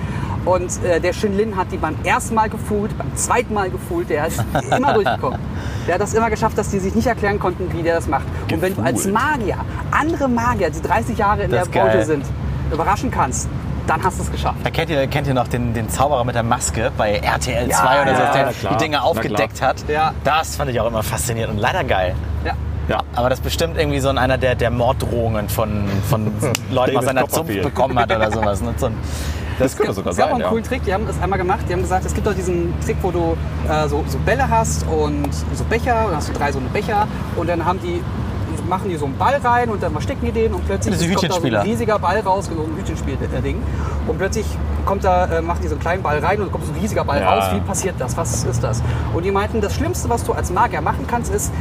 Und 0.45 0.71
äh, 0.83 0.99
der 1.01 1.11
Shinlin 1.11 1.55
hat 1.57 1.71
die 1.71 1.77
beim 1.77 1.95
ersten 2.03 2.35
Mal 2.35 2.49
gefühlt, 2.49 2.95
beim 2.97 3.15
zweiten 3.15 3.53
Mal 3.53 3.69
gefühlt. 3.71 4.09
Der 4.09 4.27
ist 4.27 4.43
immer 4.77 4.93
durchgekommen. 4.93 5.39
Der 5.87 5.95
hat 5.95 6.01
das 6.01 6.13
immer 6.13 6.29
geschafft, 6.29 6.57
dass 6.57 6.69
die 6.69 6.79
sich 6.79 6.93
nicht 6.95 7.07
erklären 7.07 7.39
konnten, 7.39 7.67
wie 7.75 7.81
der 7.83 7.95
das 7.95 8.07
macht. 8.07 8.25
Und 8.51 8.61
wenn 8.61 8.75
du 8.75 8.81
als. 8.81 9.05
Magier 9.07 9.57
andere 9.91 10.27
Magier, 10.27 10.69
die 10.69 10.81
30 10.81 11.17
Jahre 11.17 11.43
in 11.43 11.51
Das 11.51 11.69
der 11.69 11.79
Branche 11.81 12.03
sind, 12.05 12.25
überraschen 12.71 13.09
kannst, 13.11 13.47
dann 13.87 14.03
hast 14.03 14.19
du 14.19 14.23
es 14.23 14.31
geschafft. 14.31 14.57
Da 14.63 14.69
kennt 14.69 14.89
ihr, 14.89 15.07
kennt 15.07 15.27
ihr 15.27 15.33
noch 15.33 15.47
den, 15.47 15.73
den 15.73 15.89
Zauberer 15.89 16.23
mit 16.23 16.35
der 16.35 16.43
Maske 16.43 16.91
bei 16.97 17.17
RTL 17.17 17.69
2 17.69 17.69
Ja, 17.69 18.01
oder 18.01 18.15
so, 18.15 18.23
ja, 18.23 18.33
der 18.33 18.53
klar, 18.53 18.73
die 18.73 18.83
Dinge 18.83 19.03
aufgedeckt 19.03 19.61
hat. 19.61 19.77
Ja. 19.87 20.13
Das 20.23 20.55
fand 20.55 20.71
ich 20.71 20.79
auch 20.79 20.87
immer 20.87 21.03
faszinierend 21.03 21.55
und 21.55 21.59
leider 21.59 21.83
geil. 21.83 22.15
Ja. 22.43 22.53
Ja. 22.87 23.03
Aber 23.15 23.29
das 23.29 23.39
ist 23.39 23.43
bestimmt 23.43 23.77
irgendwie 23.77 23.99
so 23.99 24.09
einer 24.09 24.37
der, 24.37 24.55
der 24.55 24.69
Morddrohungen 24.69 25.49
von, 25.49 25.85
von 26.09 26.31
Leuten 26.71 26.97
aus 26.97 27.05
seiner 27.05 27.27
Zunft 27.27 27.61
bekommen 27.61 27.97
hat 27.97 28.11
oder 28.11 28.31
sowas. 28.31 28.61
Ne? 28.61 28.73
So 28.77 28.87
ein, 28.87 28.97
Das 29.57 29.75
könnte 29.75 29.93
sogar 29.93 30.11
Es 30.11 30.17
gab 30.17 30.27
auch 30.27 30.29
sein, 30.29 30.35
einen 30.35 30.43
ja. 30.43 30.49
coolen 30.49 30.63
Trick, 30.63 30.83
die 30.83 30.93
haben 30.93 31.07
das 31.07 31.19
einmal 31.21 31.39
gemacht. 31.39 31.61
Die 31.67 31.73
haben 31.73 31.81
gesagt, 31.81 32.05
es 32.05 32.13
gibt 32.13 32.27
doch 32.27 32.35
diesen 32.35 32.73
Trick, 32.81 32.97
wo 33.01 33.09
du 33.11 33.35
äh, 33.67 33.87
so, 33.87 34.03
so 34.07 34.19
Bälle 34.19 34.47
hast 34.47 34.85
und 34.87 35.33
so 35.53 35.63
Becher, 35.63 36.01
und 36.01 36.07
dann 36.09 36.17
hast 36.17 36.29
du 36.29 36.33
drei 36.33 36.51
so 36.51 36.59
eine 36.59 36.69
Becher 36.69 37.07
und 37.35 37.49
dann 37.49 37.65
haben 37.65 37.79
die 37.81 38.01
machen 38.67 38.89
die 38.89 38.97
so 38.97 39.05
einen 39.05 39.17
Ball 39.17 39.35
rein 39.43 39.69
und 39.69 39.81
dann 39.81 39.91
verstecken 39.91 40.25
die 40.25 40.31
den 40.31 40.53
und 40.53 40.65
plötzlich 40.65 40.95
kommt 41.13 41.29
da 41.29 41.35
so 41.39 41.45
ein 41.47 41.55
riesiger 41.55 41.99
Ball 41.99 42.19
raus, 42.19 42.45
so 42.53 42.61
ein 42.61 42.77
Hütchenspiel-Ding. 42.77 43.61
Und 44.07 44.17
plötzlich 44.17 44.45
kommt 44.85 45.03
da, 45.03 45.25
äh, 45.25 45.41
machen 45.41 45.59
die 45.63 45.67
so 45.67 45.75
einen 45.75 45.81
kleinen 45.81 46.03
Ball 46.03 46.19
rein 46.19 46.41
und 46.41 46.51
kommt 46.51 46.65
so 46.65 46.71
ein 46.73 46.79
riesiger 46.79 47.03
Ball 47.03 47.19
Ja. 47.21 47.33
raus. 47.33 47.45
Wie 47.53 47.59
passiert 47.59 47.95
das? 47.99 48.15
Was 48.17 48.43
ist 48.43 48.63
das? 48.63 48.81
Und 49.13 49.23
die 49.23 49.31
meinten, 49.31 49.61
das 49.61 49.73
Schlimmste, 49.75 50.09
was 50.09 50.23
du 50.23 50.33
als 50.33 50.51
Magier 50.51 50.81
machen 50.81 51.05
kannst, 51.07 51.33
ist, 51.33 51.51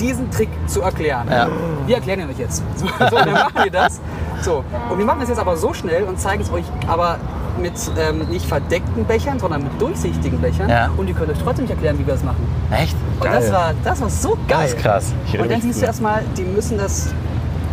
diesen 0.00 0.30
Trick 0.30 0.48
zu 0.66 0.82
erklären. 0.82 1.26
Ja. 1.30 1.48
Wir 1.86 1.96
erklären 1.96 2.20
ihn 2.20 2.30
euch 2.30 2.38
jetzt. 2.38 2.62
So, 2.76 2.86
so 2.86 3.16
dann 3.16 3.32
machen 3.32 3.54
wir 3.62 3.70
das. 3.70 4.00
So. 4.42 4.64
Und 4.90 4.98
wir 4.98 5.04
machen 5.04 5.20
das 5.20 5.28
jetzt 5.28 5.38
aber 5.38 5.56
so 5.56 5.72
schnell 5.72 6.02
und 6.04 6.18
zeigen 6.20 6.42
es 6.42 6.50
euch 6.52 6.64
aber 6.86 7.18
mit 7.58 7.74
ähm, 7.98 8.18
nicht 8.30 8.46
verdeckten 8.46 9.04
Bechern, 9.04 9.38
sondern 9.38 9.62
mit 9.62 9.80
durchsichtigen 9.80 10.40
Bechern. 10.40 10.68
Ja. 10.68 10.90
Und 10.96 11.08
ihr 11.08 11.14
könnt 11.14 11.30
euch 11.30 11.38
trotzdem 11.42 11.64
nicht 11.64 11.72
erklären, 11.72 11.98
wie 11.98 12.06
wir 12.06 12.14
das 12.14 12.22
machen. 12.22 12.46
echt? 12.70 12.96
Und 13.20 13.26
das 13.26 13.52
war, 13.52 13.72
das 13.82 14.00
war 14.00 14.10
so 14.10 14.30
geil. 14.48 14.62
Das 14.62 14.72
ist 14.72 14.78
krass. 14.78 15.12
Ich 15.26 15.38
Und 15.38 15.50
dann 15.50 15.60
siehst 15.60 15.80
du 15.82 15.86
erstmal, 15.86 16.22
die 16.36 16.42
müssen 16.42 16.78
das 16.78 17.12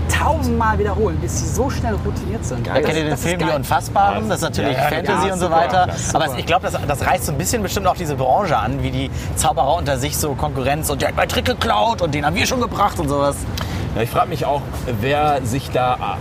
tausendmal 0.09 0.77
wiederholen, 0.77 1.17
bis 1.21 1.39
sie 1.39 1.47
so 1.47 1.69
schnell 1.69 1.95
routiniert 2.05 2.43
sind. 2.45 2.67
Da 2.67 2.73
kennt 2.73 2.87
ihr 2.89 2.93
den 2.95 3.09
das 3.11 3.19
ist 3.19 3.27
Film 3.27 3.39
Die 3.39 3.45
geil. 3.45 3.55
Unfassbaren, 3.55 4.27
das 4.27 4.39
ist 4.39 4.43
natürlich 4.43 4.77
Ja, 4.77 4.83
ja, 4.83 4.89
Fantasy 4.89 5.27
ja, 5.27 5.33
und 5.33 5.39
so 5.39 5.51
weiter. 5.51 5.87
Aber 6.13 6.37
ich 6.37 6.45
glaube, 6.45 6.69
das, 6.69 6.77
das 6.85 7.05
reißt 7.05 7.25
so 7.25 7.31
ein 7.31 7.37
bisschen 7.37 7.63
bestimmt 7.63 7.87
auch 7.87 7.95
diese 7.95 8.15
Branche 8.15 8.57
an, 8.57 8.83
wie 8.83 8.91
die 8.91 9.11
Zauberer 9.35 9.75
unter 9.77 9.97
sich 9.97 10.17
so 10.17 10.33
Konkurrenz 10.33 10.89
und 10.89 11.01
der 11.01 11.09
hat 11.09 11.15
meinen 11.15 11.29
Trick 11.29 11.45
geklaut 11.45 12.01
und 12.01 12.13
den 12.13 12.25
haben 12.25 12.35
wir 12.35 12.45
schon 12.45 12.61
gebracht 12.61 12.99
und 12.99 13.07
sowas. 13.07 13.37
Ja, 13.95 14.01
ich 14.01 14.09
frage 14.09 14.29
mich 14.29 14.45
auch, 14.45 14.61
wer 14.99 15.41
sich 15.43 15.69
da 15.71 16.17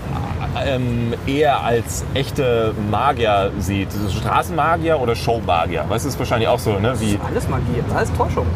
ähm, 0.67 1.15
eher 1.27 1.63
als 1.63 2.05
echte 2.15 2.75
Magier 2.91 3.51
sieht. 3.59 3.89
Straßenmagier 4.11 4.99
oder 5.01 5.15
Showmagier? 5.15 5.85
Weißt 5.89 6.05
du, 6.05 6.09
ist 6.09 6.19
wahrscheinlich 6.19 6.49
auch 6.49 6.59
so, 6.59 6.79
ne? 6.79 6.95
Wie, 7.01 7.19
Alles 7.27 7.49
Magie, 7.49 7.83
alles 7.95 8.13
Täuschung. 8.13 8.47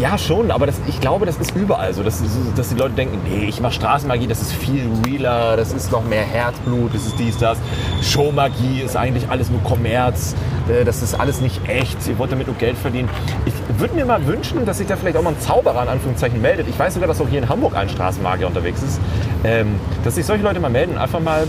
Ja, 0.00 0.16
schon, 0.18 0.50
aber 0.50 0.66
das, 0.66 0.80
ich 0.86 1.00
glaube, 1.00 1.26
das 1.26 1.36
ist 1.38 1.54
überall 1.56 1.92
so, 1.92 2.02
dass, 2.02 2.22
dass 2.56 2.68
die 2.68 2.74
Leute 2.74 2.94
denken, 2.94 3.18
nee, 3.24 3.46
ich 3.48 3.60
mache 3.60 3.72
Straßenmagie, 3.72 4.26
das 4.26 4.40
ist 4.40 4.52
viel 4.52 4.88
realer, 5.06 5.56
das 5.56 5.72
ist 5.72 5.90
noch 5.90 6.04
mehr 6.04 6.22
Herzblut, 6.22 6.94
das 6.94 7.06
ist 7.06 7.18
dies, 7.18 7.38
das. 7.38 7.58
Showmagie 8.02 8.82
ist 8.82 8.96
eigentlich 8.96 9.28
alles 9.28 9.50
nur 9.50 9.62
Kommerz, 9.62 10.34
äh, 10.68 10.84
das 10.84 11.02
ist 11.02 11.14
alles 11.14 11.40
nicht 11.40 11.68
echt, 11.68 11.96
ihr 12.06 12.18
wollt 12.18 12.32
damit 12.32 12.46
nur 12.46 12.56
Geld 12.56 12.76
verdienen. 12.76 13.08
Ich 13.44 13.54
würde 13.78 13.94
mir 13.94 14.04
mal 14.04 14.24
wünschen, 14.26 14.64
dass 14.66 14.78
sich 14.78 14.86
da 14.86 14.96
vielleicht 14.96 15.16
auch 15.16 15.22
mal 15.22 15.30
ein 15.30 15.40
Zauberer 15.40 15.82
in 15.82 15.88
Anführungszeichen 15.88 16.40
meldet. 16.40 16.68
Ich 16.68 16.78
weiß 16.78 16.94
sogar, 16.94 17.08
dass 17.08 17.20
auch 17.20 17.28
hier 17.28 17.40
in 17.40 17.48
Hamburg 17.48 17.76
ein 17.76 17.88
Straßenmagier 17.88 18.46
unterwegs 18.46 18.82
ist. 18.82 19.00
Ähm, 19.44 19.80
dass 20.04 20.14
sich 20.14 20.26
solche 20.26 20.44
Leute 20.44 20.60
mal 20.60 20.70
melden 20.70 20.92
und 20.92 20.98
einfach 20.98 21.20
mal 21.20 21.46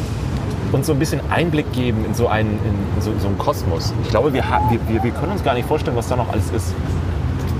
uns 0.71 0.87
so 0.87 0.93
ein 0.93 0.99
bisschen 0.99 1.21
Einblick 1.31 1.71
geben 1.73 2.05
in 2.05 2.13
so 2.13 2.27
einen, 2.27 2.59
in 2.63 3.01
so, 3.01 3.11
so 3.19 3.27
einen 3.27 3.37
Kosmos. 3.37 3.93
Ich 4.03 4.09
glaube, 4.09 4.33
wir, 4.33 4.43
wir, 4.87 5.03
wir 5.03 5.11
können 5.11 5.31
uns 5.31 5.43
gar 5.43 5.53
nicht 5.55 5.67
vorstellen, 5.67 5.97
was 5.97 6.07
da 6.07 6.15
noch 6.15 6.31
alles 6.31 6.51
ist. 6.51 6.73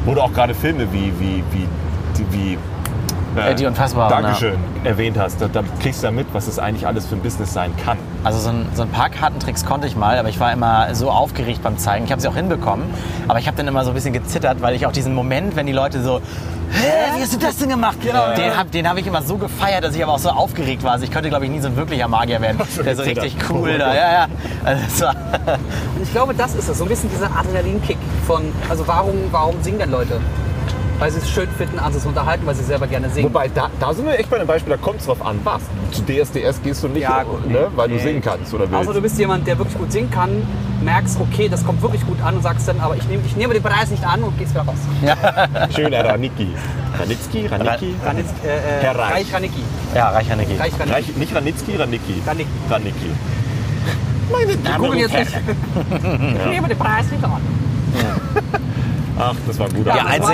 Wo 0.06 0.14
du 0.16 0.22
auch 0.22 0.34
gerade 0.34 0.54
Filme 0.54 0.88
wie, 0.92 1.12
wie, 1.20 1.44
wie, 1.52 1.68
die- 2.18 2.32
wie 2.32 2.58
Äh, 3.40 3.54
die 3.56 3.66
Unfassbaren, 3.66 4.10
Dankeschön, 4.24 4.58
erwähnt 4.84 5.18
hast. 5.18 5.40
Da, 5.42 5.48
da 5.48 5.62
kriegst 5.82 6.02
du 6.02 6.08
ja 6.08 6.12
mit, 6.12 6.28
was 6.34 6.48
es 6.48 6.58
eigentlich 6.58 6.88
alles 6.88 7.06
für 7.06 7.16
ein 7.16 7.22
Business 7.22 7.54
sein 7.54 7.72
kann. 7.84 7.98
Also 8.24 8.40
so 8.40 8.50
ein, 8.50 8.68
so 8.74 8.82
ein 8.82 8.90
paar 8.90 9.10
Kartentricks 9.10 9.66
konnte 9.66 9.88
ich 9.88 9.96
mal, 9.96 10.18
aber 10.18 10.30
ich 10.30 10.40
war 10.40 10.52
immer 10.52 10.94
so 10.94 11.10
aufgeregt 11.10 11.64
beim 11.64 11.78
Zeigen. 11.78 12.06
Ich 12.06 12.12
habe 12.12 12.22
sie 12.22 12.28
auch 12.28 12.36
hinbekommen, 12.36 12.86
aber 13.28 13.40
ich 13.40 13.48
habe 13.48 13.56
dann 13.56 13.68
immer 13.68 13.84
so 13.86 13.92
ein 13.92 13.94
bisschen 13.94 14.14
gezittert, 14.14 14.62
weil 14.62 14.76
ich 14.76 14.86
auch 14.86 14.92
diesen 14.92 15.14
Moment, 15.16 15.56
wenn 15.56 15.66
die 15.66 15.74
Leute 15.74 16.02
so, 16.04 16.22
Hä, 16.72 17.18
wie 17.18 17.22
hast 17.24 17.34
du 17.34 17.40
das 17.40 17.58
denn 17.58 17.70
gemacht? 17.70 17.98
Genau, 18.02 18.32
den 18.36 18.56
habe 18.56 18.70
den 18.70 18.88
hab 18.88 18.96
ich 18.98 19.08
immer 19.08 19.24
so 19.24 19.38
gefeiert, 19.38 19.84
dass 19.84 19.96
ich 19.96 20.04
aber 20.04 20.14
auch 20.14 20.20
so 20.20 20.30
aufgeregt 20.30 20.84
war. 20.84 20.92
Also 20.92 21.06
ich 21.06 21.12
könnte, 21.12 21.30
glaube 21.30 21.46
ich, 21.46 21.52
nie 21.52 21.60
so 21.60 21.68
ein 21.68 21.76
wirklicher 21.76 22.08
Magier 22.08 22.40
werden, 22.42 22.60
der 22.86 22.96
so 22.96 23.02
richtig 23.02 23.36
cool 23.50 23.78
da. 23.80 23.94
Ja, 23.94 24.12
ja. 24.12 24.28
Also 24.64 25.06
ich 26.04 26.12
glaube, 26.12 26.36
das 26.36 26.54
ist 26.54 26.70
es. 26.70 26.78
So 26.78 26.86
ein 26.86 26.90
bisschen 26.90 27.10
dieser 27.10 27.36
Adrenalinkick 27.36 27.98
von, 28.28 28.44
also 28.70 28.88
warum, 28.88 29.16
warum 29.32 29.56
singen 29.64 29.80
denn 29.80 29.90
Leute? 29.92 30.20
Weil 31.00 31.12
sie 31.12 31.20
es 31.20 31.30
schön 31.30 31.48
finden, 31.58 31.80
an 31.80 31.94
sich 31.94 32.02
zu 32.02 32.10
unterhalten, 32.10 32.46
weil 32.46 32.56
sie 32.56 32.64
selber 32.64 32.86
gerne 32.86 33.10
singen. 33.10 33.30
Wobei, 33.30 33.48
da, 33.48 33.70
da 33.80 33.94
sind 33.94 34.06
wir 34.06 34.20
echt 34.20 34.30
bei 34.30 34.36
einem 34.36 34.48
Beispiel, 34.48 34.72
da 34.72 34.78
kommt 34.78 35.00
es 35.00 35.06
drauf 35.06 35.26
an, 35.26 35.40
was. 35.46 35.62
Zu 35.92 36.02
DSDS 36.04 36.62
gehst 36.62 36.84
du 36.84 36.90
nicht, 36.90 37.04
Ja, 37.04 37.24
gut, 37.24 37.48
ne, 37.50 37.68
weil 37.76 37.88
du 37.88 37.96
nee. 37.96 38.02
singen 38.02 38.22
kannst 38.22 38.54
oder 38.54 38.70
willst. 38.70 38.90
Außer 38.90 38.94
du 38.94 39.02
bist 39.02 39.18
jemand, 39.18 39.48
der 39.48 39.58
wirklich 39.58 39.78
gut 39.78 39.92
singen 39.94 40.12
kann, 40.12 40.30
merkst, 40.84 41.18
okay, 41.22 41.48
das 41.48 41.66
kommt 41.66 41.82
wirklich 41.82 42.06
gut 42.06 42.22
an 42.22 42.36
und 42.36 42.44
sagst 42.44 42.68
dann, 42.68 42.82
aber 42.82 42.98
ich 42.98 43.08
nehme, 43.08 43.24
ich 43.26 43.36
nehme 43.38 43.54
den 43.54 43.64
Preis 43.64 43.90
nicht 43.90 44.06
an 44.06 44.24
und 44.24 44.38
gehst 44.38 44.52
wieder 44.54 44.66
raus. 44.66 44.76
Schöner 45.76 46.04
Ranicki. 46.04 46.50
Ranitzky, 47.00 47.48
Ranicki? 47.48 47.96
Ranitz, 48.06 48.28
äh, 48.44 48.48
äh, 48.48 48.82
Herr 48.82 48.96
Reich. 49.00 49.14
Reich 49.14 49.34
Ranicki. 49.34 49.64
ja, 49.96 50.10
reicher 50.10 50.34
Energie. 50.34 50.58
Reich 50.58 50.74
Ranicki. 50.74 50.92
Reich, 50.94 51.16
nicht 51.16 51.36
Ranitzky, 51.36 51.76
Ranicki. 51.78 52.22
Ranicki. 52.26 52.50
Ranicki. 52.70 53.12
Wir 54.30 54.78
googeln 54.78 55.00
jetzt 55.00 55.14
nicht. 55.14 55.32
Ich 55.32 56.46
nehme 56.46 56.68
den 56.68 56.78
Preis 56.78 57.10
nicht 57.10 57.24
an. 57.24 57.42
Ach, 59.20 59.36
das 59.46 59.60
war 59.60 59.68
guter. 59.70 59.90
Ja, 59.92 59.98
Ja, 59.98 60.06
also 60.06 60.32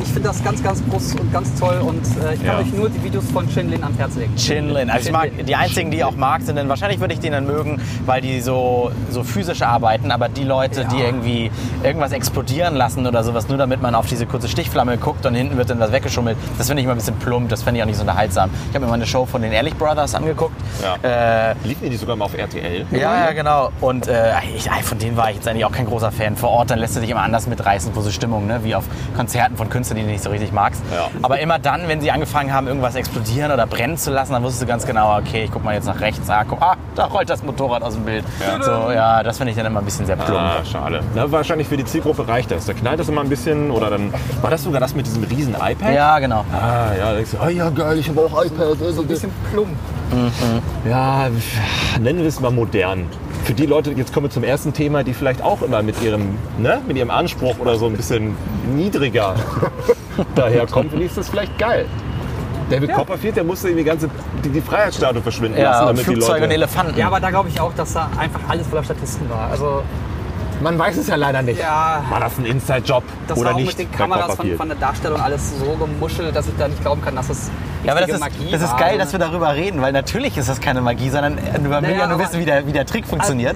ich 0.00 0.08
finde 0.08 0.28
das 0.28 0.42
ganz, 0.42 0.62
ganz 0.62 0.82
groß 0.90 1.14
und 1.20 1.32
ganz 1.32 1.54
toll 1.58 1.78
und 1.80 2.00
äh, 2.24 2.34
ich 2.34 2.40
kann 2.44 2.46
Ja. 2.46 2.58
euch 2.58 2.72
nur 2.72 2.88
die 2.88 3.02
Videos 3.04 3.24
von 3.30 3.48
Shin 3.50 3.70
Lin 3.70 3.82
ans 3.84 3.98
Herz 3.98 4.16
legen. 4.16 4.34
Chinlin. 4.36 4.90
Also 4.90 5.06
ich 5.08 5.12
mag 5.12 5.30
die 5.46 5.54
einzigen, 5.54 5.90
die 5.90 5.98
ich 5.98 6.04
auch 6.04 6.16
mag, 6.16 6.42
sind 6.42 6.56
dann 6.56 6.68
wahrscheinlich 6.68 6.98
würde 7.00 7.14
ich 7.14 7.20
den 7.20 7.32
dann 7.32 7.46
mögen, 7.46 7.80
weil 8.06 8.20
die 8.22 8.40
so, 8.40 8.90
so 9.10 9.22
physisch 9.22 9.62
arbeiten, 9.62 10.10
aber 10.10 10.28
die 10.28 10.44
Leute, 10.44 10.86
die 10.90 10.98
Ja. 10.98 11.06
irgendwie 11.06 11.50
irgendwas 11.84 12.12
explodieren 12.12 12.74
lassen 12.74 13.06
oder 13.06 13.22
sowas, 13.22 13.48
nur 13.48 13.58
damit 13.58 13.82
man 13.82 13.94
auf 13.94 14.06
diese 14.06 14.26
kurze 14.26 14.48
Stichflamme 14.48 14.96
guckt 14.96 15.26
und 15.26 15.34
hinten 15.34 15.56
wird 15.58 15.68
dann 15.70 15.78
was 15.78 15.92
weggeschummelt, 15.92 16.36
das 16.58 16.66
finde 16.68 16.80
ich 16.80 16.84
immer 16.84 16.94
ein 16.94 16.98
bisschen 16.98 17.16
plump, 17.18 17.48
das 17.50 17.62
finde 17.62 17.78
ich 17.78 17.82
auch 17.82 17.86
nicht 17.86 17.96
so 17.96 18.02
unterhaltsam. 18.02 18.50
Ich 18.70 18.74
habe 18.74 18.84
mir 18.84 18.90
mal 18.90 18.94
eine 18.94 19.06
Show 19.06 19.26
von 19.26 19.42
den 19.42 19.52
Ehrlich 19.52 19.74
Brothers 19.76 20.14
angeguckt. 20.14 20.54
Ja. 20.82 21.50
Äh, 21.50 21.54
Liefen 21.64 21.90
die 21.90 21.96
sogar 21.96 22.16
mal 22.16 22.24
auf 22.24 22.34
RTL? 22.36 22.86
ja, 22.92 23.26
ja, 23.26 23.32
genau. 23.32 23.70
Und 23.80 24.08
äh, 24.08 24.32
ich, 24.56 24.70
von 24.70 24.98
denen 24.98 25.16
war 25.16 25.28
ich 25.30 25.36
jetzt 25.36 25.48
eigentlich 25.48 25.64
auch 25.64 25.72
kein 25.72 25.86
großer 25.86 26.10
Fan. 26.12 26.36
Vor 26.36 26.48
Ort, 26.50 26.70
dann 26.70 26.78
lässt 26.78 26.96
du 26.96 27.00
dich 27.00 27.10
immer 27.10 27.22
anders 27.22 27.46
mitreißen 27.46 27.92
vor 27.92 28.02
so 28.06 28.12
Stimmung, 28.12 28.46
ne? 28.46 28.60
wie 28.62 28.74
auf 28.74 28.84
Konzerten 29.16 29.56
von 29.56 29.68
Künstlern, 29.68 29.98
die 29.98 30.04
du 30.04 30.10
nicht 30.10 30.22
so 30.22 30.30
richtig 30.30 30.52
magst. 30.52 30.82
Ja. 30.94 31.08
Aber 31.22 31.40
immer 31.40 31.58
dann, 31.58 31.88
wenn 31.88 32.00
sie 32.00 32.10
angefangen 32.10 32.52
haben, 32.52 32.66
irgendwas 32.66 32.94
explodieren 32.94 33.52
oder 33.52 33.66
brennen 33.66 33.98
zu 33.98 34.10
lassen, 34.10 34.32
dann 34.32 34.42
wusstest 34.42 34.62
du 34.62 34.66
ganz 34.66 34.86
genau, 34.86 35.18
okay, 35.18 35.44
ich 35.44 35.50
guck 35.50 35.64
mal 35.64 35.74
jetzt 35.74 35.86
nach 35.86 36.00
rechts, 36.00 36.28
ah, 36.30 36.44
guck, 36.48 36.62
ah 36.62 36.76
da 36.94 37.04
rollt 37.06 37.28
das 37.28 37.42
Motorrad 37.42 37.82
aus 37.82 37.94
dem 37.94 38.04
Bild. 38.04 38.24
Ja. 38.40 38.62
So, 38.62 38.90
ja, 38.90 39.22
das 39.22 39.36
finde 39.38 39.50
ich 39.50 39.56
dann 39.56 39.66
immer 39.66 39.80
ein 39.80 39.84
bisschen 39.84 40.06
sehr 40.06 40.16
plump. 40.16 40.40
Ah, 40.40 40.64
schade. 40.64 41.00
Na, 41.14 41.30
wahrscheinlich 41.30 41.68
für 41.68 41.76
die 41.76 41.84
Zielgruppe 41.84 42.26
reicht 42.26 42.50
das. 42.50 42.66
Da 42.66 42.72
knallt 42.72 42.98
das 42.98 43.08
immer 43.08 43.20
ein 43.20 43.28
bisschen 43.28 43.70
oder 43.70 43.90
dann. 43.90 44.12
War 44.40 44.50
das 44.50 44.62
sogar 44.62 44.80
das 44.80 44.94
mit 44.94 45.06
diesem 45.06 45.24
riesen 45.24 45.54
iPad? 45.54 45.94
Ja, 45.94 46.18
genau. 46.18 46.44
Ah, 46.52 46.94
ja, 46.96 47.10
da 47.10 47.14
denkst 47.14 47.32
du, 47.32 47.38
oh 47.44 47.48
ja, 47.48 47.68
geil, 47.70 47.98
ich 47.98 48.08
habe 48.08 48.22
auch 48.22 48.44
iPad. 48.44 48.78
So 48.78 49.02
ein 49.02 49.08
bisschen 49.08 49.30
plump. 49.52 49.68
Ja, 50.88 51.28
nennen 52.00 52.20
wir 52.20 52.28
es 52.28 52.40
mal 52.40 52.50
modern. 52.50 53.06
Für 53.46 53.54
die 53.54 53.66
Leute, 53.66 53.92
jetzt 53.92 54.12
kommen 54.12 54.26
wir 54.26 54.30
zum 54.30 54.42
ersten 54.42 54.72
Thema, 54.72 55.04
die 55.04 55.14
vielleicht 55.14 55.40
auch 55.40 55.62
immer 55.62 55.80
mit 55.80 56.02
ihrem, 56.02 56.36
ne, 56.58 56.82
mit 56.84 56.96
ihrem 56.96 57.12
Anspruch 57.12 57.56
oder 57.60 57.76
so 57.76 57.86
ein 57.86 57.92
bisschen 57.92 58.34
niedriger 58.74 59.36
daherkommen, 60.34 60.90
finde 60.90 61.04
ich 61.04 61.12
ist 61.12 61.18
das 61.18 61.28
vielleicht 61.28 61.56
geil. 61.56 61.86
David 62.68 62.92
Copperfield, 62.92 63.36
der 63.36 63.44
musste 63.44 63.72
die 63.72 63.84
ganze 63.84 64.10
die, 64.44 64.48
die 64.48 64.60
Freiheitsstatue 64.60 65.22
verschwinden 65.22 65.58
Ja, 65.58 65.70
lassen, 65.70 65.80
und 65.82 65.86
damit 65.86 66.00
die 66.00 66.04
Flugzeuge 66.06 66.34
und 66.34 66.42
Leute. 66.42 66.54
Elefanten. 66.54 66.98
Ja, 66.98 67.06
aber 67.06 67.20
da 67.20 67.30
glaube 67.30 67.48
ich 67.48 67.60
auch, 67.60 67.72
dass 67.74 67.92
da 67.92 68.10
einfach 68.18 68.40
alles 68.48 68.66
voller 68.66 68.82
Statisten 68.82 69.30
war. 69.30 69.48
Also 69.48 69.84
Man 70.60 70.78
weiß 70.78 70.96
es 70.96 71.06
ja 71.08 71.16
leider 71.16 71.42
nicht. 71.42 71.60
ja, 71.60 72.02
War 72.08 72.20
das 72.20 72.38
ein 72.38 72.46
Inside-Job 72.46 73.02
das 73.28 73.36
oder 73.38 73.48
war 73.50 73.54
auch 73.56 73.58
nicht? 73.60 73.78
mit 73.78 73.78
den 73.78 73.92
Kameras 73.96 74.34
von, 74.36 74.56
von 74.56 74.68
der 74.68 74.78
Darstellung 74.78 75.20
alles 75.20 75.58
so 75.58 75.66
gemuschelt, 75.76 76.34
dass 76.34 76.46
ich 76.48 76.54
da 76.58 76.66
nicht 76.68 76.80
glauben 76.82 77.02
kann, 77.02 77.14
dass 77.14 77.28
das 77.28 77.50
Ja, 77.84 77.92
aber 77.92 78.00
das 78.00 78.10
ist, 78.10 78.20
Magie 78.20 78.50
das 78.50 78.62
ist 78.62 78.70
war. 78.72 78.78
geil, 78.78 78.98
dass 78.98 79.12
wir 79.12 79.18
darüber 79.18 79.54
reden, 79.54 79.82
weil 79.82 79.92
natürlich 79.92 80.36
ist 80.38 80.48
das 80.48 80.60
keine 80.60 80.80
Magie, 80.80 81.10
sondern 81.10 81.36
wir 81.38 81.82
will 81.82 81.96
ja 81.96 82.06
nur 82.06 82.18
wissen, 82.18 82.40
wie 82.40 82.44
der, 82.46 82.66
wie 82.66 82.72
der 82.72 82.86
Trick 82.86 83.06
funktioniert. 83.06 83.54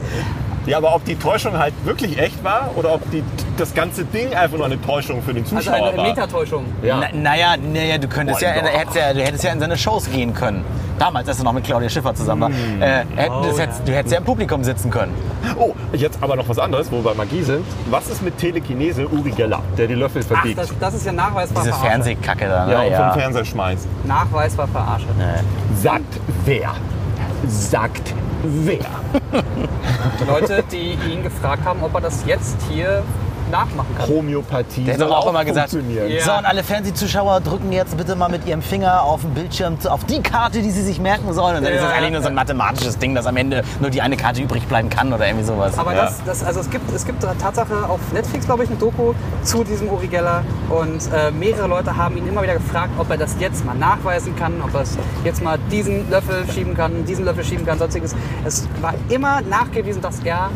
Ja, 0.67 0.77
aber 0.77 0.95
ob 0.95 1.05
die 1.07 1.17
Täuschung 1.17 1.57
halt 1.59 1.73
wirklich 1.85 2.19
echt 2.19 2.45
war 2.45 2.71
oder 2.77 2.93
ob 2.95 3.11
die, 3.11 3.25
das 3.57 3.73
ganze 3.75 4.05
Ding 4.05 4.35
einfach 4.35 4.59
nur 4.59 4.67
eine 4.67 4.81
Täuschung 4.81 5.23
für 5.23 5.33
den 5.33 5.43
Also 5.45 5.57
Zuschauer 5.57 5.89
eine 5.89 5.97
war. 5.97 6.05
Metatäuschung. 6.07 6.67
Ja. 6.83 6.99
Na, 7.01 7.09
naja, 7.19 7.57
naja, 7.57 7.97
du 7.97 8.09
könntest 8.09 8.41
Boah, 8.41 8.47
ja, 8.47 8.53
hättest 8.63 8.95
ja, 8.97 9.15
du 9.15 9.21
hättest 9.23 9.43
ja 9.45 9.53
in 9.53 9.61
seine 9.61 9.79
Shows 9.79 10.11
gehen 10.11 10.35
können. 10.35 10.63
Damals, 11.01 11.27
als 11.29 11.39
er 11.39 11.45
noch 11.45 11.53
mit 11.55 11.65
Claudia 11.65 11.89
Schiffer 11.89 12.15
zusammen 12.15 12.43
war. 12.43 12.51
Äh, 12.87 13.05
hätt- 13.17 13.31
Oh, 13.31 13.43
das 13.43 13.57
ja. 13.57 13.63
hättest, 13.65 13.89
du 13.89 13.93
hättest 13.93 14.13
ja 14.13 14.19
im 14.19 14.25
Publikum 14.25 14.63
sitzen 14.63 14.91
können. 14.91 15.15
Oh, 15.59 15.73
jetzt 15.95 16.19
aber 16.23 16.37
noch 16.37 16.47
was 16.47 16.59
anderes, 16.59 16.93
wo 16.93 16.97
wir 16.97 17.05
bei 17.11 17.15
Magie 17.15 17.43
sind. 17.43 17.65
Was 17.89 18.09
ist 18.11 18.23
mit 18.23 18.37
Telekinese 18.37 19.09
Uri 19.09 19.31
Geller, 19.31 19.63
der 19.79 19.87
die 19.87 19.95
Löffel 19.95 20.21
Ach, 20.25 20.27
verbiegt? 20.37 20.59
das, 20.59 20.69
das 20.79 20.95
ist 20.95 21.07
ja 21.07 21.13
nachweisbar 21.13 21.63
Diese 21.63 21.75
verarsche. 21.75 21.91
Fernsehkacke 21.91 22.47
da. 22.47 22.67
Ne? 22.67 22.73
ja, 22.73 22.81
und 22.83 22.91
ja. 22.93 23.11
vom 23.13 23.21
Fernseher 23.21 23.45
schmeißt. 23.47 23.89
Nachweisbar 24.05 24.69
verarsche. 24.69 25.07
Sagt 25.75 26.21
wer? 26.45 26.75
Sagt 27.49 28.15
wer? 28.43 28.79
Leute, 30.27 30.63
die 30.71 30.99
ihn 31.11 31.23
gefragt 31.23 31.65
haben, 31.65 31.83
ob 31.83 31.95
er 31.95 32.03
das 32.03 32.25
jetzt 32.27 32.57
hier 32.71 33.03
nachmachen 33.51 33.95
kann. 33.97 34.09
Homöopathie. 34.09 34.85
Der 34.85 34.95
hat 34.95 35.01
doch 35.01 35.11
auch 35.11 35.29
immer 35.29 35.45
gesagt. 35.45 35.73
Ja. 35.73 36.25
so 36.25 36.33
und 36.33 36.45
alle 36.45 36.63
Fernsehzuschauer 36.63 37.41
drücken 37.41 37.73
jetzt 37.73 37.97
bitte 37.97 38.17
mal 38.17 38.29
mit 38.29 38.47
ihrem 38.47 38.63
Finger 38.63 39.03
auf 39.03 39.23
den 39.23 39.35
Bildschirm 39.35 39.77
auf 39.89 40.05
die 40.05 40.21
Karte, 40.23 40.63
die 40.63 40.71
sie 40.71 40.83
sich 40.83 41.01
merken 41.01 41.33
sollen. 41.33 41.57
Und 41.57 41.65
dann 41.65 41.73
ist 41.73 41.81
Ja, 41.83 41.89
das 41.89 41.97
eigentlich 41.97 42.13
nur 42.13 42.23
so 42.23 42.29
ein 42.29 42.35
mathematisches 42.35 42.99
Ding, 42.99 43.15
dass 43.15 43.27
am 43.27 43.37
Ende 43.37 43.63
nur 43.81 43.91
die 43.91 44.01
eine 44.03 44.17
Karte 44.17 44.43
übrig 44.43 44.67
bleiben 44.67 44.89
kann 44.91 45.13
oder 45.13 45.27
irgendwie 45.27 45.45
sowas. 45.45 45.79
Aber 45.79 45.95
Ja. 45.95 46.05
das, 46.05 46.23
das, 46.25 46.45
also 46.45 46.61
es 46.61 46.71
gibt, 46.71 46.93
es 46.95 47.05
gibt 47.05 47.23
Tatsache 47.23 47.75
auf 47.89 48.01
Netflix, 48.13 48.47
glaube 48.47 48.65
ich, 48.65 48.71
eine 48.71 48.79
Doku 48.79 49.13
zu 49.43 49.65
diesem 49.65 49.89
Uri 49.89 50.07
Geller. 50.07 50.43
Und 50.69 51.01
äh, 51.13 51.31
mehrere 51.31 51.67
Leute 51.67 51.97
haben 51.97 52.17
ihn 52.17 52.27
immer 52.29 52.43
wieder 52.43 52.55
gefragt, 52.55 52.91
ob 52.99 53.11
er 53.11 53.17
das 53.19 53.37
jetzt 53.39 53.65
mal 53.65 53.75
nachweisen 53.75 54.37
kann, 54.37 54.55
ob 54.63 54.75
er 54.75 54.83
es 54.83 54.97
jetzt 55.25 55.43
mal 55.43 55.59
diesen 55.71 56.09
Löffel 56.11 56.45
schieben 56.53 56.75
kann, 56.77 57.05
diesen 57.05 57.25
Löffel 57.25 57.45
schieben 57.45 57.67
kann, 57.67 57.79
sonstiges. 57.79 58.15
Es 58.45 58.69
war 58.81 58.95
immer 59.09 59.41
nachgewiesen, 59.43 60.01
dass 60.03 60.21
er 60.21 60.51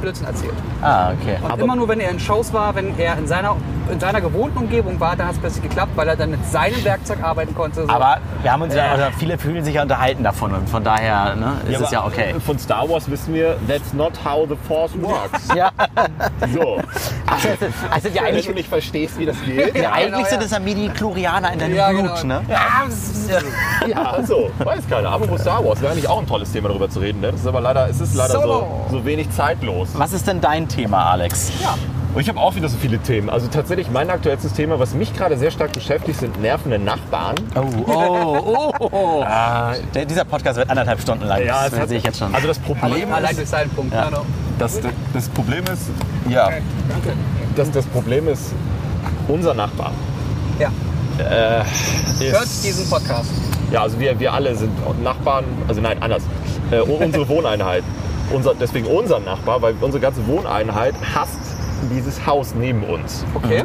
Blödsinn 0.00 0.26
erzählt. 0.26 0.54
ah, 0.82 1.10
okay. 1.12 1.36
Und 1.42 1.50
Aber- 1.50 1.62
immer 1.62 1.76
nur, 1.76 1.88
wenn 1.88 2.00
er 2.00 2.10
in 2.10 2.18
Shows 2.20 2.52
war, 2.52 2.74
wenn 2.74 2.98
er 2.98 3.16
in 3.18 3.26
seiner, 3.26 3.56
in 3.90 4.00
seiner 4.00 4.20
gewohnten 4.20 4.58
Umgebung 4.58 4.98
war, 5.00 5.16
dann 5.16 5.26
hat 5.28 5.34
es 5.34 5.40
plötzlich 5.40 5.62
geklappt, 5.64 5.92
weil 5.96 6.08
er 6.08 6.16
dann 6.16 6.30
mit 6.30 6.44
seinem 6.50 6.82
Werkzeug 6.84 7.18
arbeiten 7.22 7.54
konnte. 7.54 7.82
So. 7.86 7.88
Aber 7.88 8.18
wir 8.42 8.52
haben 8.52 8.62
uns 8.62 8.74
ja, 8.74 8.94
oder 8.94 9.10
viele 9.18 9.38
fühlen 9.38 9.64
sich 9.64 9.74
ja 9.74 9.82
unterhalten 9.82 10.22
davon 10.24 10.52
und 10.54 10.68
von 10.68 10.82
daher 10.84 11.34
ne, 11.36 11.52
ist 11.68 11.80
es 11.80 11.90
ja 11.90 12.04
okay. 12.04 12.34
Von 12.44 12.58
Star 12.58 12.88
Wars 12.88 13.10
wissen 13.10 13.34
wir, 13.34 13.56
that's 13.68 13.92
not 13.92 14.12
how 14.24 14.46
the 14.48 14.56
Force 14.66 14.92
works. 15.00 15.48
Ja, 15.54 15.70
So. 16.52 16.78
also, 17.26 17.48
also 17.90 18.08
ja, 18.08 18.14
Wenn 18.22 18.24
eigentlich, 18.28 18.46
du 18.46 18.52
nicht 18.54 18.68
verstehst, 18.68 19.18
wie 19.18 19.26
das 19.26 19.36
geht. 19.44 19.74
ja, 19.74 19.82
Ja, 19.82 19.92
eigentlich 19.92 20.12
genau, 20.14 20.28
sind 20.28 20.40
ja. 20.40 20.46
es 20.46 20.50
ja 20.52 20.58
Midi-Chlorianer 20.60 21.52
in 21.52 21.58
deinem 21.58 21.74
ja, 21.76 21.90
Blut, 21.90 22.02
genau. 22.22 22.40
ne? 22.40 22.42
S- 22.88 23.28
Ja, 23.86 24.16
so, 24.24 24.50
weiß 24.58 24.80
keiner. 24.88 25.10
Aber 25.10 25.38
Star 25.38 25.64
Wars 25.64 25.80
wäre 25.80 25.92
eigentlich 25.92 26.08
auch 26.08 26.18
ein 26.20 26.26
tolles 26.26 26.52
Thema 26.52 26.68
darüber 26.68 26.88
zu 26.88 27.00
reden. 27.00 27.20
Ne? 27.20 27.32
Das 27.32 27.40
ist 27.40 27.46
aber 27.46 27.60
leider, 27.60 27.88
es 27.88 28.00
ist 28.00 28.14
leider 28.14 28.40
so, 28.40 28.66
so 28.90 29.04
wenig 29.04 29.30
zeitlos. 29.30 29.81
Was 29.94 30.12
ist 30.12 30.26
denn 30.26 30.40
dein 30.40 30.68
Thema, 30.68 31.10
Alex? 31.10 31.52
ja. 31.62 31.76
Und 32.14 32.20
ich 32.20 32.28
habe 32.28 32.38
auch 32.40 32.54
wieder 32.54 32.68
so 32.68 32.76
viele 32.76 32.98
Themen. 32.98 33.30
Also 33.30 33.46
tatsächlich 33.46 33.90
mein 33.90 34.10
aktuellstes 34.10 34.52
Thema, 34.52 34.78
was 34.78 34.92
mich 34.92 35.14
gerade 35.16 35.38
sehr 35.38 35.50
stark 35.50 35.72
beschäftigt, 35.72 36.20
sind 36.20 36.42
nervende 36.42 36.78
Nachbarn. 36.78 37.36
Oh, 37.54 37.62
oh, 37.90 38.72
oh, 38.78 38.88
oh. 38.92 39.24
Der, 39.94 40.04
dieser 40.04 40.26
Podcast 40.26 40.58
wird 40.58 40.68
anderthalb 40.68 41.00
Stunden 41.00 41.24
lang. 41.24 41.42
Ja, 41.42 41.70
das 41.70 41.88
sehe 41.88 41.96
ich 41.96 42.04
jetzt 42.04 42.18
schon. 42.18 42.34
Also 42.34 42.48
das 42.48 42.58
Problem 42.58 43.10
Allein 43.10 43.30
ist, 43.30 43.38
durch 43.38 43.48
seinen 43.48 43.70
Punkt. 43.70 43.94
Ja. 43.94 44.10
Genau. 44.10 44.26
das, 44.58 44.78
das 45.14 45.28
Problem 45.30 45.64
ist, 45.72 45.88
ja, 46.28 46.50
Danke. 46.50 47.14
das, 47.56 47.70
das 47.70 47.86
Problem 47.86 48.28
ist, 48.28 48.52
unser 49.28 49.54
Nachbar 49.54 49.92
Ja. 50.58 50.68
ist, 52.20 52.30
Hört 52.30 52.48
diesen 52.62 52.90
Podcast. 52.90 53.30
Ja, 53.70 53.84
also 53.84 53.98
wir, 53.98 54.20
wir 54.20 54.34
alle 54.34 54.54
sind 54.54 54.70
Nachbarn, 55.02 55.44
also 55.66 55.80
nein, 55.80 55.96
anders. 56.02 56.24
Äh, 56.70 56.80
unsere 56.80 57.26
Wohneinheit. 57.30 57.84
Unser, 58.30 58.54
deswegen 58.54 58.86
unser 58.86 59.20
Nachbar, 59.20 59.62
weil 59.62 59.74
unsere 59.80 60.00
ganze 60.00 60.26
Wohneinheit 60.26 60.94
hasst 61.14 61.40
dieses 61.94 62.26
Haus 62.26 62.54
neben 62.54 62.84
uns. 62.84 63.24
Okay. 63.34 63.64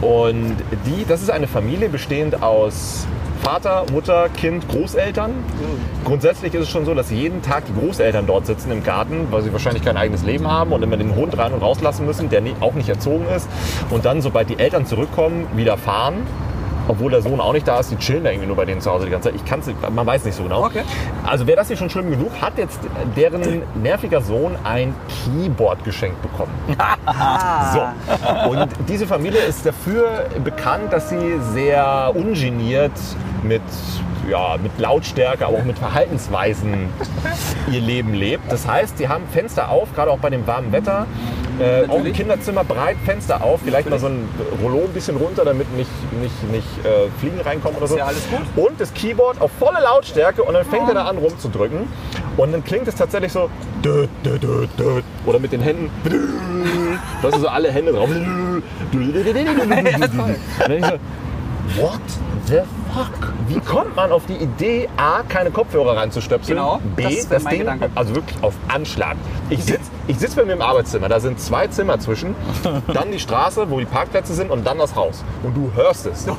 Und 0.00 0.56
die, 0.86 1.04
das 1.06 1.22
ist 1.22 1.30
eine 1.30 1.46
Familie 1.46 1.88
bestehend 1.88 2.42
aus 2.42 3.06
Vater, 3.42 3.84
Mutter, 3.92 4.30
Kind, 4.30 4.66
Großeltern. 4.68 5.32
Grundsätzlich 6.04 6.54
ist 6.54 6.62
es 6.62 6.70
schon 6.70 6.86
so, 6.86 6.94
dass 6.94 7.10
jeden 7.10 7.42
Tag 7.42 7.64
die 7.66 7.74
Großeltern 7.78 8.26
dort 8.26 8.46
sitzen 8.46 8.70
im 8.70 8.82
Garten, 8.82 9.28
weil 9.30 9.42
sie 9.42 9.52
wahrscheinlich 9.52 9.84
kein 9.84 9.98
eigenes 9.98 10.22
Leben 10.24 10.50
haben 10.50 10.72
und 10.72 10.82
immer 10.82 10.96
den 10.96 11.14
Hund 11.14 11.36
rein 11.36 11.52
und 11.52 11.60
rauslassen 11.60 12.06
müssen, 12.06 12.30
der 12.30 12.42
auch 12.60 12.72
nicht 12.72 12.88
erzogen 12.88 13.26
ist. 13.36 13.48
Und 13.90 14.06
dann, 14.06 14.22
sobald 14.22 14.48
die 14.48 14.58
Eltern 14.58 14.86
zurückkommen, 14.86 15.46
wieder 15.56 15.76
fahren. 15.76 16.26
Obwohl 16.88 17.10
der 17.10 17.22
Sohn 17.22 17.40
auch 17.40 17.52
nicht 17.52 17.66
da 17.66 17.80
ist, 17.80 17.90
die 17.90 17.96
chillen 17.96 18.24
da 18.24 18.30
irgendwie 18.30 18.46
nur 18.46 18.56
bei 18.56 18.64
denen 18.64 18.80
zu 18.80 18.90
Hause 18.90 19.06
die 19.06 19.10
ganze 19.10 19.30
Zeit. 19.30 19.36
Ich 19.36 19.44
kann's, 19.44 19.66
nicht- 19.66 19.78
man 19.90 20.06
weiß 20.06 20.24
nicht 20.24 20.34
so 20.36 20.42
genau. 20.42 20.64
Okay. 20.64 20.82
Also 21.26 21.46
wäre 21.46 21.56
das 21.56 21.68
hier 21.68 21.76
schon 21.76 21.90
schlimm 21.90 22.10
genug, 22.10 22.30
hat 22.40 22.58
jetzt 22.58 22.78
deren 23.16 23.62
nerviger 23.82 24.20
Sohn 24.20 24.56
ein 24.64 24.94
Keyboard 25.24 25.82
geschenkt 25.84 26.20
bekommen. 26.22 26.52
So. 27.72 28.50
Und 28.50 28.68
diese 28.88 29.06
Familie 29.06 29.40
ist 29.40 29.64
dafür 29.66 30.26
bekannt, 30.42 30.92
dass 30.92 31.08
sie 31.10 31.38
sehr 31.52 32.12
ungeniert 32.14 32.92
mit 33.42 33.62
ja, 34.28 34.56
mit 34.62 34.78
Lautstärke, 34.78 35.46
aber 35.46 35.58
auch 35.58 35.64
mit 35.64 35.78
Verhaltensweisen 35.78 36.88
ihr 37.70 37.80
Leben 37.80 38.14
lebt. 38.14 38.50
Das 38.50 38.66
heißt, 38.66 38.98
die 38.98 39.08
haben 39.08 39.24
Fenster 39.30 39.68
auf, 39.68 39.94
gerade 39.94 40.10
auch 40.10 40.18
bei 40.18 40.30
dem 40.30 40.46
warmen 40.46 40.72
Wetter. 40.72 41.06
Äh, 41.58 41.62
auch 41.62 41.82
im 41.82 41.88
Natürlich. 41.88 42.16
Kinderzimmer 42.16 42.64
breit 42.64 42.96
Fenster 43.04 43.42
auf, 43.42 43.60
vielleicht 43.64 43.88
mal 43.88 43.98
so 43.98 44.06
ein 44.06 44.28
Rollo 44.62 44.84
ein 44.84 44.92
bisschen 44.92 45.16
runter, 45.16 45.44
damit 45.44 45.72
nicht, 45.76 45.90
nicht, 46.20 46.50
nicht 46.50 46.66
äh, 46.84 47.08
Fliegen 47.20 47.40
reinkommen 47.40 47.76
oder 47.78 47.86
so. 47.86 47.96
ja 47.96 48.06
alles 48.06 48.28
gut. 48.28 48.40
Und 48.56 48.80
das 48.80 48.92
Keyboard 48.92 49.40
auf 49.40 49.50
volle 49.58 49.80
Lautstärke 49.82 50.42
und 50.42 50.54
dann 50.54 50.64
fängt 50.64 50.88
er 50.88 50.94
da 50.94 51.04
an 51.04 51.18
rumzudrücken. 51.18 51.88
Und 52.36 52.52
dann 52.52 52.64
klingt 52.64 52.88
es 52.88 52.96
tatsächlich 52.96 53.32
so. 53.32 53.48
dö, 53.84 54.06
dö, 54.24 54.38
dö, 54.38 54.66
dö. 54.78 55.00
Oder 55.26 55.38
mit 55.38 55.52
den 55.52 55.60
Händen. 55.60 55.90
Da 57.22 57.30
sind 57.30 57.40
so 57.40 57.48
alle 57.48 57.70
Hände 57.70 57.92
drauf. 57.92 58.08
Und 58.94 59.70
dann 59.70 59.86
ich 59.86 60.84
so, 60.84 60.98
what 61.76 62.00
the 62.46 62.60
fuck? 62.92 63.32
Wie 63.48 63.60
kommt 63.60 63.96
man 63.96 64.12
auf 64.12 64.22
die 64.26 64.34
Idee, 64.36 64.88
A, 64.96 65.22
keine 65.28 65.50
Kopfhörer 65.50 65.96
reinzustöpseln, 65.96 66.56
Genau, 66.58 66.80
B, 66.96 67.02
das 67.16 67.28
das, 67.28 67.44
Ding, 67.44 67.60
Gedanke. 67.60 67.90
also 67.94 68.14
wirklich 68.14 68.42
auf 68.42 68.54
Anschlag. 68.68 69.16
Ich 69.50 69.64
sitze 69.64 69.80
ich 70.06 70.18
sitz 70.18 70.34
bei 70.34 70.44
mir 70.44 70.52
im 70.52 70.60
Arbeitszimmer, 70.62 71.08
da 71.08 71.18
sind 71.18 71.40
zwei 71.40 71.66
Zimmer 71.68 71.98
zwischen, 71.98 72.34
dann 72.92 73.10
die 73.10 73.18
Straße, 73.18 73.70
wo 73.70 73.78
die 73.78 73.86
Parkplätze 73.86 74.34
sind 74.34 74.50
und 74.50 74.66
dann 74.66 74.76
das 74.78 74.94
Haus. 74.94 75.24
Und 75.42 75.56
du 75.56 75.70
hörst 75.74 76.04
es. 76.06 76.26
Du 76.26 76.34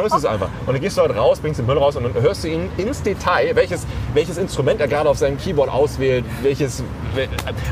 hörst 0.00 0.14
es 0.16 0.24
einfach. 0.26 0.48
Und 0.66 0.74
dann 0.74 0.80
gehst 0.82 0.98
du 0.98 1.02
halt 1.02 1.16
raus, 1.16 1.38
bringst 1.40 1.58
den 1.58 1.66
Müll 1.66 1.78
raus 1.78 1.96
und 1.96 2.02
dann 2.04 2.22
hörst 2.22 2.44
du 2.44 2.48
ihn 2.48 2.68
ins 2.76 3.02
Detail, 3.02 3.56
welches, 3.56 3.86
welches 4.12 4.36
Instrument 4.36 4.80
er 4.82 4.88
gerade 4.88 5.08
auf 5.08 5.16
seinem 5.16 5.38
Keyboard 5.38 5.70
auswählt, 5.70 6.24
welches... 6.42 6.82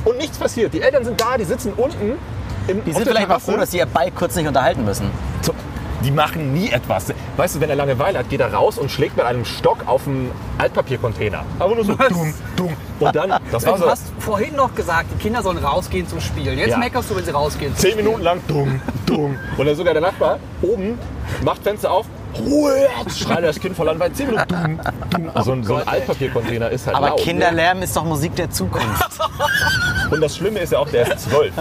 Und 0.07 0.17
nichts 0.17 0.39
passiert. 0.39 0.73
Die 0.73 0.81
Eltern 0.81 1.05
sind 1.05 1.21
da, 1.21 1.37
die 1.37 1.45
sitzen 1.45 1.75
unten. 1.77 2.13
Im, 2.67 2.83
Die 2.85 2.93
sind 2.93 3.07
vielleicht 3.07 3.29
mal 3.29 3.39
froh, 3.39 3.59
dass 3.59 3.71
sie 3.71 3.79
ihr 3.79 3.87
Bike 3.87 4.15
kurz 4.15 4.35
nicht 4.37 4.49
unterhalten 4.49 4.85
müssen. 4.87 5.11
So, 5.43 5.53
Die 6.03 6.11
machen 6.11 6.53
nie 6.53 6.71
etwas. 6.71 7.07
Weißt 7.37 7.55
du, 7.57 7.61
wenn 7.61 7.71
er 7.71 7.77
Langeweile 7.77 8.19
hat, 8.19 8.29
geht 8.29 8.41
er 8.41 8.53
raus 8.53 8.79
und 8.79 8.91
schlägt 8.91 9.17
mit 9.17 9.25
einem 9.25 9.45
Stock 9.45 9.79
auf 9.87 10.07
einen 10.07 10.31
Altpapiercontainer. 10.59 11.45
Aber 11.59 11.75
nur 11.75 11.85
so 11.85 11.95
dumm, 11.95 12.35
dumm. 12.57 12.73
Und 13.01 13.15
dann, 13.17 13.35
das 13.51 13.65
war 13.67 13.75
Du 13.75 13.81
so 13.85 13.91
hast 13.91 14.13
vorhin 14.19 14.55
noch 14.57 14.75
gesagt, 14.75 15.07
die 15.15 15.23
Kinder 15.23 15.43
sollen 15.43 15.59
rausgehen 15.59 16.07
zum 16.09 16.21
Spielen. 16.21 16.59
Jetzt 16.59 16.71
Ja. 16.71 16.79
meckerst 16.79 17.11
du, 17.11 17.17
wenn 17.17 17.25
sie 17.25 17.31
rausgehen. 17.33 17.75
zehn 17.77 17.97
Minuten 17.97 18.23
lang 18.23 18.41
dumm, 18.49 18.81
dumm. 19.07 19.39
Und 19.57 19.67
dann 19.67 19.77
sogar 19.77 19.95
der 19.95 20.03
Nachbar 20.03 20.39
oben 20.63 20.99
macht 21.43 21.63
Fenster 21.63 21.91
auf. 21.91 22.07
Ruhe 22.39 22.73
jetzt! 22.99 23.19
Schreit 23.19 23.45
das 23.45 23.61
Kind 23.61 23.77
voll 23.77 23.89
an, 23.89 23.99
weil 23.99 24.13
zehn 24.13 24.27
Minuten 24.27 24.49
dumm, 24.49 24.81
dumm. 25.11 25.31
Also 25.35 25.53
ein, 25.53 25.65
so 25.65 25.77
ein 25.77 25.87
Altpapiercontainer 25.89 26.71
ist 26.71 26.87
halt 26.87 26.97
Aber 26.97 27.09
laut. 27.11 27.21
Kinderlärm 27.21 27.83
ist 27.83 27.97
doch 27.97 28.05
Musik 28.05 28.35
der 28.37 28.51
Zukunft. 28.51 29.19
Und 30.11 30.21
das 30.21 30.37
Schlimme 30.37 30.61
ist 30.61 30.73
ja 30.73 30.79
auch, 30.79 30.89
der 30.89 31.13
ist 31.13 31.31
zwölf. 31.31 31.53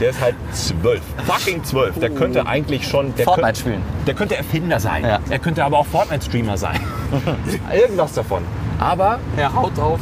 Der 0.00 0.10
ist 0.10 0.20
halt 0.20 0.34
zwölf. 0.52 1.00
Fucking 1.26 1.62
zwölf. 1.64 1.98
Der 1.98 2.10
könnte 2.10 2.46
eigentlich 2.46 2.86
schon... 2.86 3.14
Der 3.16 3.24
Fortnite 3.24 3.46
könnte, 3.46 3.60
spielen. 3.60 3.82
Der 4.06 4.14
könnte 4.14 4.36
Erfinder 4.36 4.80
sein. 4.80 5.04
Ja. 5.04 5.18
Er 5.30 5.38
könnte 5.38 5.64
aber 5.64 5.78
auch 5.78 5.86
Fortnite-Streamer 5.86 6.56
sein. 6.56 6.80
Irgendwas 7.72 8.12
davon. 8.14 8.42
Aber 8.78 9.18
Er 9.36 9.54
haut 9.54 9.78
auf. 9.78 10.00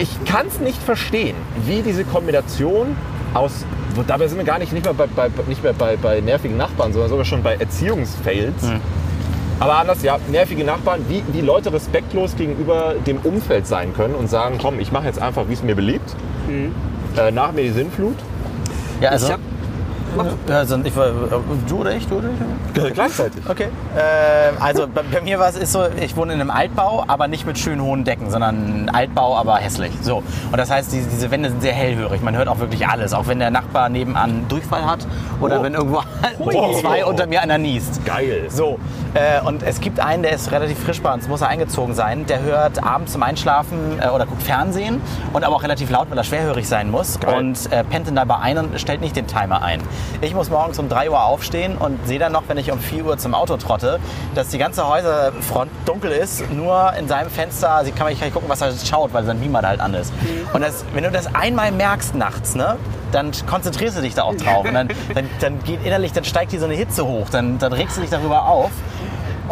ich 0.00 0.08
kann 0.24 0.46
es 0.46 0.60
nicht 0.60 0.80
verstehen, 0.82 1.36
wie 1.66 1.82
diese 1.82 2.04
Kombination 2.04 2.96
aus... 3.34 3.64
Dabei 4.06 4.26
sind 4.26 4.38
wir 4.38 4.44
gar 4.44 4.58
nicht, 4.58 4.72
nicht 4.72 4.84
mehr, 4.84 4.94
bei, 4.94 5.06
bei, 5.06 5.28
nicht 5.46 5.62
mehr 5.62 5.74
bei, 5.74 5.96
bei 5.96 6.20
nervigen 6.20 6.56
Nachbarn, 6.56 6.92
sondern 6.94 7.10
sogar 7.10 7.26
schon 7.26 7.42
bei 7.42 7.56
Erziehungsfails. 7.56 8.54
Aber 9.62 9.78
anders, 9.78 10.02
ja, 10.02 10.18
nervige 10.28 10.64
Nachbarn, 10.64 11.04
wie, 11.08 11.22
wie 11.32 11.40
Leute 11.40 11.72
respektlos 11.72 12.34
gegenüber 12.34 12.94
dem 13.06 13.18
Umfeld 13.18 13.66
sein 13.66 13.94
können 13.94 14.14
und 14.14 14.28
sagen, 14.28 14.58
komm, 14.60 14.80
ich 14.80 14.90
mache 14.90 15.06
jetzt 15.06 15.22
einfach, 15.22 15.48
wie 15.48 15.52
es 15.52 15.62
mir 15.62 15.76
beliebt. 15.76 16.16
Äh, 17.16 17.30
nach 17.30 17.52
mir 17.52 17.62
die 17.62 17.70
Sinnflut. 17.70 18.16
Ja, 19.00 19.10
also, 19.10 19.26
Ich 19.26 19.32
hab, 19.32 19.40
also 20.48 20.78
ich, 20.84 20.96
war- 20.96 21.10
du 21.68 21.76
oder 21.80 21.92
ich? 21.94 22.06
Du 22.06 22.18
oder 22.18 22.28
ich? 22.28 22.94
Gleichzeitig. 22.94 23.42
Okay. 23.48 23.68
Äh, 23.96 24.60
also 24.60 24.86
bei, 24.86 25.02
bei 25.02 25.20
mir 25.20 25.38
war 25.38 25.48
es 25.48 25.56
ist 25.56 25.72
so, 25.72 25.84
ich 26.00 26.16
wohne 26.16 26.32
in 26.34 26.40
einem 26.40 26.50
Altbau, 26.50 27.04
aber 27.06 27.28
nicht 27.28 27.46
mit 27.46 27.58
schönen 27.58 27.80
hohen 27.82 28.04
Decken, 28.04 28.30
sondern 28.30 28.84
ein 28.84 28.88
Altbau, 28.94 29.36
aber 29.36 29.56
hässlich. 29.56 29.92
So. 30.02 30.18
Und 30.18 30.56
das 30.56 30.70
heißt, 30.70 30.92
diese, 30.92 31.08
diese 31.08 31.30
Wände 31.30 31.48
sind 31.50 31.62
sehr 31.62 31.72
hellhörig. 31.72 32.22
Man 32.22 32.36
hört 32.36 32.48
auch 32.48 32.58
wirklich 32.58 32.86
alles, 32.86 33.12
auch 33.14 33.26
wenn 33.26 33.38
der 33.38 33.50
Nachbar 33.50 33.88
nebenan 33.88 34.46
Durchfall 34.48 34.84
hat 34.84 35.06
oder 35.40 35.60
Oh. 35.60 35.62
wenn 35.62 35.74
irgendwo 35.74 36.00
Oh. 36.40 36.72
zwei 36.80 37.04
unter 37.04 37.26
mir 37.26 37.42
einer 37.42 37.58
niest. 37.58 38.04
Geil. 38.04 38.46
So, 38.48 38.78
äh, 39.14 39.40
und 39.46 39.62
es 39.62 39.80
gibt 39.80 40.00
einen, 40.00 40.22
der 40.22 40.32
ist 40.32 40.50
relativ 40.52 40.78
frisch 40.78 41.00
bei 41.00 41.12
uns, 41.12 41.28
muss 41.28 41.40
er 41.42 41.48
eingezogen 41.48 41.94
sein. 41.94 42.26
Der 42.26 42.42
hört 42.42 42.82
abends 42.82 43.12
zum 43.12 43.22
Einschlafen 43.22 43.98
äh, 44.00 44.08
oder 44.08 44.26
guckt 44.26 44.42
Fernsehen 44.42 45.00
und 45.32 45.44
aber 45.44 45.54
auch 45.56 45.62
relativ 45.62 45.90
laut, 45.90 46.10
weil 46.10 46.18
er 46.18 46.24
schwerhörig 46.24 46.66
sein 46.68 46.90
muss. 46.90 47.20
Geil. 47.20 47.34
Und 47.38 47.70
äh, 47.72 47.84
pennt 47.84 48.06
dann 48.08 48.16
dabei 48.16 48.36
ein 48.38 48.58
und 48.58 48.80
stellt 48.80 49.00
nicht 49.00 49.16
den 49.16 49.26
Timer 49.26 49.62
ein. 49.62 49.80
Ich 50.20 50.34
muss 50.34 50.50
morgens 50.50 50.78
um 50.78 50.88
3 50.88 51.10
Uhr 51.10 51.22
aufstehen 51.22 51.76
und 51.76 52.06
sehe 52.06 52.18
dann 52.18 52.32
noch, 52.32 52.44
wenn 52.48 52.58
ich 52.58 52.70
um 52.70 52.78
4 52.78 53.04
Uhr 53.04 53.18
zum 53.18 53.34
Auto 53.34 53.56
trotte, 53.56 53.98
dass 54.34 54.48
die 54.48 54.58
ganze 54.58 54.86
Häuserfront 54.86 55.70
dunkel 55.84 56.10
ist, 56.12 56.50
nur 56.52 56.92
in 56.98 57.08
seinem 57.08 57.30
Fenster, 57.30 57.82
sie 57.84 57.92
kann 57.92 58.06
man 58.06 58.14
nicht 58.14 58.32
gucken, 58.32 58.48
was 58.48 58.60
er 58.60 58.72
schaut, 58.72 59.12
weil 59.12 59.24
sein 59.24 59.40
Beamer 59.40 59.62
halt 59.62 59.80
an 59.80 59.94
ist. 59.94 60.12
Und 60.52 60.62
das, 60.62 60.84
wenn 60.94 61.04
du 61.04 61.10
das 61.10 61.34
einmal 61.34 61.72
merkst 61.72 62.14
nachts, 62.14 62.54
ne, 62.54 62.76
dann 63.10 63.32
konzentrierst 63.46 63.98
du 63.98 64.02
dich 64.02 64.14
da 64.14 64.22
auch 64.22 64.34
drauf. 64.36 64.64
Und 64.66 64.74
dann, 64.74 64.88
dann, 65.14 65.28
dann 65.40 65.62
geht 65.64 65.84
innerlich, 65.84 66.12
dann 66.12 66.24
steigt 66.24 66.52
dir 66.52 66.60
so 66.60 66.66
eine 66.66 66.74
Hitze 66.74 67.06
hoch, 67.06 67.28
dann, 67.30 67.58
dann 67.58 67.72
regst 67.72 67.96
du 67.96 68.00
dich 68.00 68.10
darüber 68.10 68.46
auf. 68.46 68.70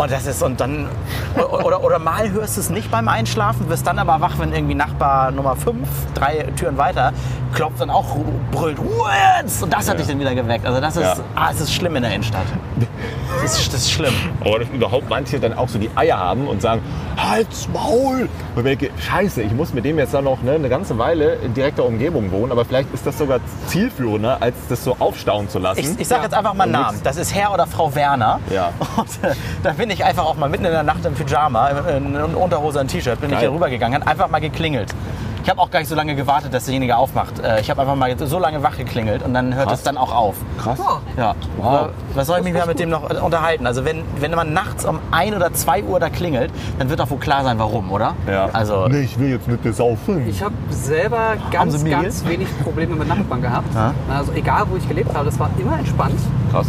Und 0.00 0.10
das 0.10 0.26
ist, 0.26 0.42
und 0.42 0.58
dann, 0.58 0.88
oder, 1.36 1.84
oder 1.84 1.98
mal 1.98 2.30
hörst 2.30 2.56
du 2.56 2.62
es 2.62 2.70
nicht 2.70 2.90
beim 2.90 3.06
Einschlafen, 3.06 3.68
wirst 3.68 3.86
dann 3.86 3.98
aber 3.98 4.18
wach, 4.22 4.38
wenn 4.38 4.50
irgendwie 4.54 4.74
Nachbar 4.74 5.30
Nummer 5.30 5.56
5, 5.56 5.76
drei 6.14 6.46
Türen 6.56 6.78
weiter, 6.78 7.12
klopft 7.52 7.82
dann 7.82 7.90
auch, 7.90 8.16
brüllt, 8.50 8.78
Ruhe 8.78 9.10
jetzt! 9.38 9.62
Und 9.62 9.70
das 9.70 9.90
hat 9.90 9.98
dich 9.98 10.06
dann 10.06 10.18
wieder 10.18 10.34
geweckt. 10.34 10.64
Also 10.64 10.80
das 10.80 10.96
ist, 10.96 11.02
Ja. 11.02 11.16
ah, 11.34 11.50
es 11.52 11.60
ist 11.60 11.74
schlimm 11.74 11.96
in 11.96 12.02
der 12.02 12.12
Innenstadt. 12.14 12.46
Das 13.42 13.58
ist, 13.58 13.72
das 13.72 13.80
ist 13.82 13.92
schlimm. 13.92 14.14
Aber 14.40 14.58
dass 14.58 14.68
überhaupt 14.68 15.08
manche 15.08 15.40
dann 15.40 15.54
auch 15.54 15.68
so 15.68 15.78
die 15.78 15.90
Eier 15.94 16.18
haben 16.18 16.46
und 16.46 16.60
sagen, 16.60 16.82
halt's 17.16 17.68
Maul! 17.72 18.28
Und 18.54 18.66
ich 18.66 18.78
denke, 18.78 18.90
scheiße, 19.00 19.42
ich 19.42 19.52
muss 19.52 19.72
mit 19.72 19.84
dem 19.84 19.98
jetzt 19.98 20.14
dann 20.14 20.24
noch 20.24 20.42
ne, 20.42 20.52
eine 20.52 20.68
ganze 20.68 20.98
Weile 20.98 21.34
in 21.36 21.54
direkter 21.54 21.84
Umgebung 21.84 22.30
wohnen, 22.32 22.52
aber 22.52 22.64
vielleicht 22.64 22.92
ist 22.92 23.06
das 23.06 23.18
sogar 23.18 23.40
zielführender, 23.66 24.38
als 24.40 24.54
das 24.68 24.84
so 24.84 24.96
aufstauen 24.98 25.48
zu 25.48 25.58
lassen. 25.58 25.80
Ich, 25.80 26.00
ich 26.00 26.08
sage 26.08 26.24
jetzt 26.24 26.34
einfach 26.34 26.54
mal 26.54 26.64
einen 26.64 26.72
Namen. 26.72 27.00
Das 27.02 27.16
ist 27.16 27.34
Herr 27.34 27.52
oder 27.52 27.66
Frau 27.66 27.94
Werner. 27.94 28.40
Ja. 28.50 28.72
Und 28.96 29.08
äh, 29.22 29.34
da 29.62 29.72
bin 29.72 29.90
ich 29.90 30.04
einfach 30.04 30.24
auch 30.24 30.36
mal 30.36 30.48
mitten 30.48 30.64
in 30.64 30.72
der 30.72 30.82
Nacht 30.82 31.04
im 31.04 31.14
Pyjama, 31.14 31.68
in, 31.68 32.14
in 32.14 32.34
Unterhose 32.34 32.80
und 32.80 32.88
T-Shirt, 32.88 33.20
bin 33.20 33.30
ich 33.30 33.36
Geil. 33.36 33.48
hier 33.48 33.52
rübergegangen, 33.52 34.00
hat 34.00 34.08
einfach 34.08 34.28
mal 34.28 34.40
geklingelt. 34.40 34.94
Ich 35.42 35.48
habe 35.48 35.60
auch 35.60 35.70
gar 35.70 35.78
nicht 35.80 35.88
so 35.88 35.94
lange 35.94 36.14
gewartet, 36.14 36.52
dass 36.52 36.64
derjenige 36.64 36.96
aufmacht. 36.96 37.38
Äh, 37.40 37.60
Ich 37.60 37.70
habe 37.70 37.80
einfach 37.80 37.94
mal 37.96 38.16
so 38.18 38.38
lange 38.38 38.62
wach 38.62 38.76
geklingelt 38.76 39.22
und 39.22 39.32
dann 39.34 39.54
hört 39.54 39.68
Krass. 39.68 39.78
es 39.78 39.84
dann 39.84 39.96
auch 39.96 40.14
auf. 40.14 40.36
Krass. 40.58 40.78
Ja. 41.16 41.34
Wow. 41.56 41.88
Was 42.14 42.26
soll 42.26 42.38
ich 42.38 42.44
mich 42.44 42.66
mit 42.66 42.78
dem 42.78 42.90
noch 42.90 43.08
äh, 43.10 43.14
unterhalten? 43.14 43.66
Also 43.66 43.84
wenn, 43.84 44.02
wenn 44.18 44.30
man 44.32 44.52
nachts 44.52 44.84
um 44.84 44.98
1 45.10 45.34
oder 45.34 45.52
2 45.52 45.84
Uhr 45.84 45.98
da 45.98 46.10
klingelt, 46.10 46.50
dann 46.78 46.90
wird 46.90 47.00
doch 47.00 47.10
wohl 47.10 47.18
klar 47.18 47.42
sein, 47.44 47.58
warum, 47.58 47.90
oder? 47.90 48.14
Ja. 48.30 48.48
Also, 48.52 48.86
nee, 48.88 49.00
ich 49.00 49.18
will 49.18 49.30
jetzt 49.30 49.48
mit 49.48 49.64
dir 49.64 49.72
saufen. 49.72 50.28
ich 50.28 50.42
habe 50.42 50.54
selber 50.70 51.34
ganz, 51.50 51.82
ganz 51.84 52.24
wenig 52.26 52.48
Probleme 52.62 52.94
mit 52.96 53.08
Nachbarn 53.08 53.40
gehabt. 53.42 53.74
Ja. 53.74 53.94
Also 54.14 54.32
egal, 54.32 54.64
wo 54.70 54.76
ich 54.76 54.86
gelebt 54.88 55.14
habe, 55.14 55.24
das 55.24 55.38
war 55.38 55.50
immer 55.58 55.78
entspannt. 55.78 56.18
Krass. 56.50 56.66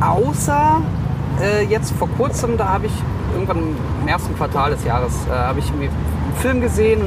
Außer 0.00 0.80
äh, 1.42 1.64
jetzt 1.64 1.92
vor 1.92 2.08
kurzem, 2.16 2.56
da 2.56 2.68
habe 2.68 2.86
ich 2.86 2.92
irgendwann 3.34 3.58
im 4.02 4.08
ersten 4.08 4.36
Quartal 4.36 4.70
des 4.70 4.84
Jahres, 4.84 5.12
äh, 5.28 5.34
habe 5.36 5.58
ich 5.58 5.72
mir 5.74 5.88
Film 6.38 6.60
gesehen 6.60 7.00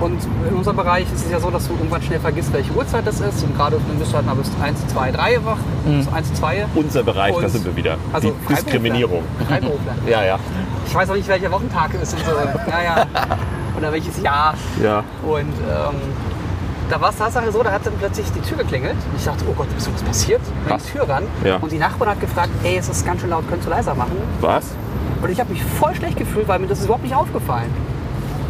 und 0.00 0.18
in 0.48 0.56
unserem 0.56 0.76
Bereich 0.76 1.04
ist 1.12 1.26
es 1.26 1.30
ja 1.30 1.38
so, 1.38 1.50
dass 1.50 1.68
du 1.68 1.74
irgendwann 1.74 2.02
schnell 2.02 2.20
vergisst, 2.20 2.52
welche 2.52 2.72
Uhrzeit 2.72 3.06
das 3.06 3.20
ist 3.20 3.42
und 3.44 3.56
gerade 3.56 3.76
dann 3.86 3.98
bist 3.98 4.12
du 4.12 4.16
halt 4.16 4.26
mal 4.26 4.34
bis 4.34 4.50
1, 4.60 4.86
2, 4.88 5.12
3 5.12 5.44
wach, 5.44 5.58
bis 5.84 6.12
1, 6.12 6.34
2. 6.34 6.66
Unser 6.74 7.02
Bereich, 7.02 7.36
da 7.40 7.48
sind 7.48 7.64
wir 7.64 7.76
wieder. 7.76 7.96
Also 8.12 8.28
die 8.28 8.34
Freiberufler. 8.34 8.56
Diskriminierung. 8.56 9.22
Freiberufler. 9.48 9.94
Ja, 10.08 10.24
ja. 10.24 10.38
Ich 10.86 10.94
weiß 10.94 11.10
auch 11.10 11.14
nicht, 11.14 11.28
welcher 11.28 11.50
Wochentag 11.52 11.90
es 11.94 12.12
ist 12.12 12.14
und 12.14 12.24
so. 12.24 12.70
Naja. 12.70 13.06
Oder 13.78 13.92
welches 13.92 14.20
Jahr. 14.20 14.54
Ja. 14.82 15.04
Und 15.22 15.40
ähm, 15.40 15.96
da 16.90 17.00
war 17.00 17.10
es 17.10 17.16
Tatsache 17.16 17.50
so, 17.50 17.62
da 17.62 17.72
hat 17.72 17.86
dann 17.86 17.94
plötzlich 17.98 18.26
die 18.32 18.40
Tür 18.40 18.58
geklingelt. 18.58 18.94
Und 18.94 19.16
ich 19.16 19.24
dachte, 19.24 19.44
oh 19.48 19.54
Gott, 19.54 19.68
ist 19.78 19.92
was 19.92 20.02
passiert? 20.02 20.40
Krass. 20.66 20.82
die 20.84 20.92
Tür 20.92 21.08
ran. 21.08 21.24
Ja. 21.44 21.56
Und 21.56 21.72
die 21.72 21.78
Nachbarin 21.78 22.12
hat 22.12 22.20
gefragt, 22.20 22.50
ey, 22.64 22.76
es 22.76 22.88
ist 22.88 23.06
ganz 23.06 23.20
schön 23.20 23.30
laut, 23.30 23.44
könntest 23.48 23.66
du 23.66 23.70
leiser 23.70 23.94
machen? 23.94 24.16
Was? 24.40 24.66
Und 25.22 25.30
ich 25.30 25.40
habe 25.40 25.50
mich 25.50 25.62
voll 25.64 25.94
schlecht 25.94 26.18
gefühlt, 26.18 26.48
weil 26.48 26.58
mir 26.58 26.66
das 26.66 26.80
ist 26.80 26.84
überhaupt 26.86 27.04
nicht 27.04 27.14
aufgefallen. 27.14 27.70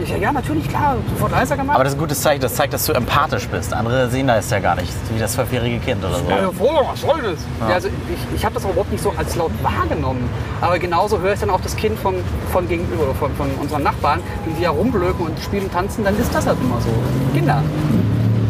Ich 0.03 0.11
ja, 0.11 0.17
ja, 0.17 0.33
natürlich, 0.33 0.69
klar, 0.69 0.97
sofort 1.11 1.31
leiser 1.31 1.57
gemacht. 1.57 1.77
aber 1.77 1.85
das 1.85 1.93
ist 1.93 1.99
ein 1.99 2.01
gutes 2.01 2.21
Zeichen. 2.21 2.41
Das 2.41 2.55
zeigt, 2.55 2.73
dass 2.73 2.85
du 2.87 2.93
empathisch 2.93 3.47
bist. 3.47 3.73
Andere 3.73 4.11
sehen 4.11 4.27
das 4.27 4.51
ja 4.51 4.59
gar 4.59 4.75
nicht. 4.75 4.93
Wie 5.15 5.19
das 5.19 5.35
zwölfjährige 5.35 5.79
Kind 5.79 6.05
oder 6.05 6.17
so. 6.17 6.29
ja, 6.29 6.51
voll, 6.51 6.85
was 6.91 7.01
soll 7.01 7.23
das? 7.23 7.39
Ja. 7.61 7.75
also 7.75 7.89
ich, 7.89 8.37
ich 8.37 8.45
habe 8.45 8.55
das 8.55 8.65
aber 8.65 8.73
überhaupt 8.73 8.91
nicht 8.91 9.03
so 9.03 9.13
als 9.17 9.37
laut 9.37 9.53
wahrgenommen. 9.63 10.29
Aber 10.61 10.79
genauso 10.79 11.21
höre 11.21 11.35
ich 11.35 11.41
dann 11.41 11.51
auch 11.51 11.61
das 11.61 11.77
Kind 11.77 11.99
von, 11.99 12.17
von 12.51 12.69
gegenüber, 12.69 13.15
von, 13.15 13.33
von 13.37 13.49
unseren 13.61 13.85
Nachbarn, 13.85 14.21
wie 14.45 14.55
die 14.55 14.63
ja 14.63 14.71
rumblöken 14.71 15.27
und 15.27 15.39
spielen 15.39 15.65
und 15.65 15.73
tanzen, 15.73 16.05
dann 16.05 16.19
ist 16.19 16.35
das 16.35 16.47
halt 16.47 16.59
immer 16.61 16.81
so. 16.81 16.91
Kinder. 17.33 17.63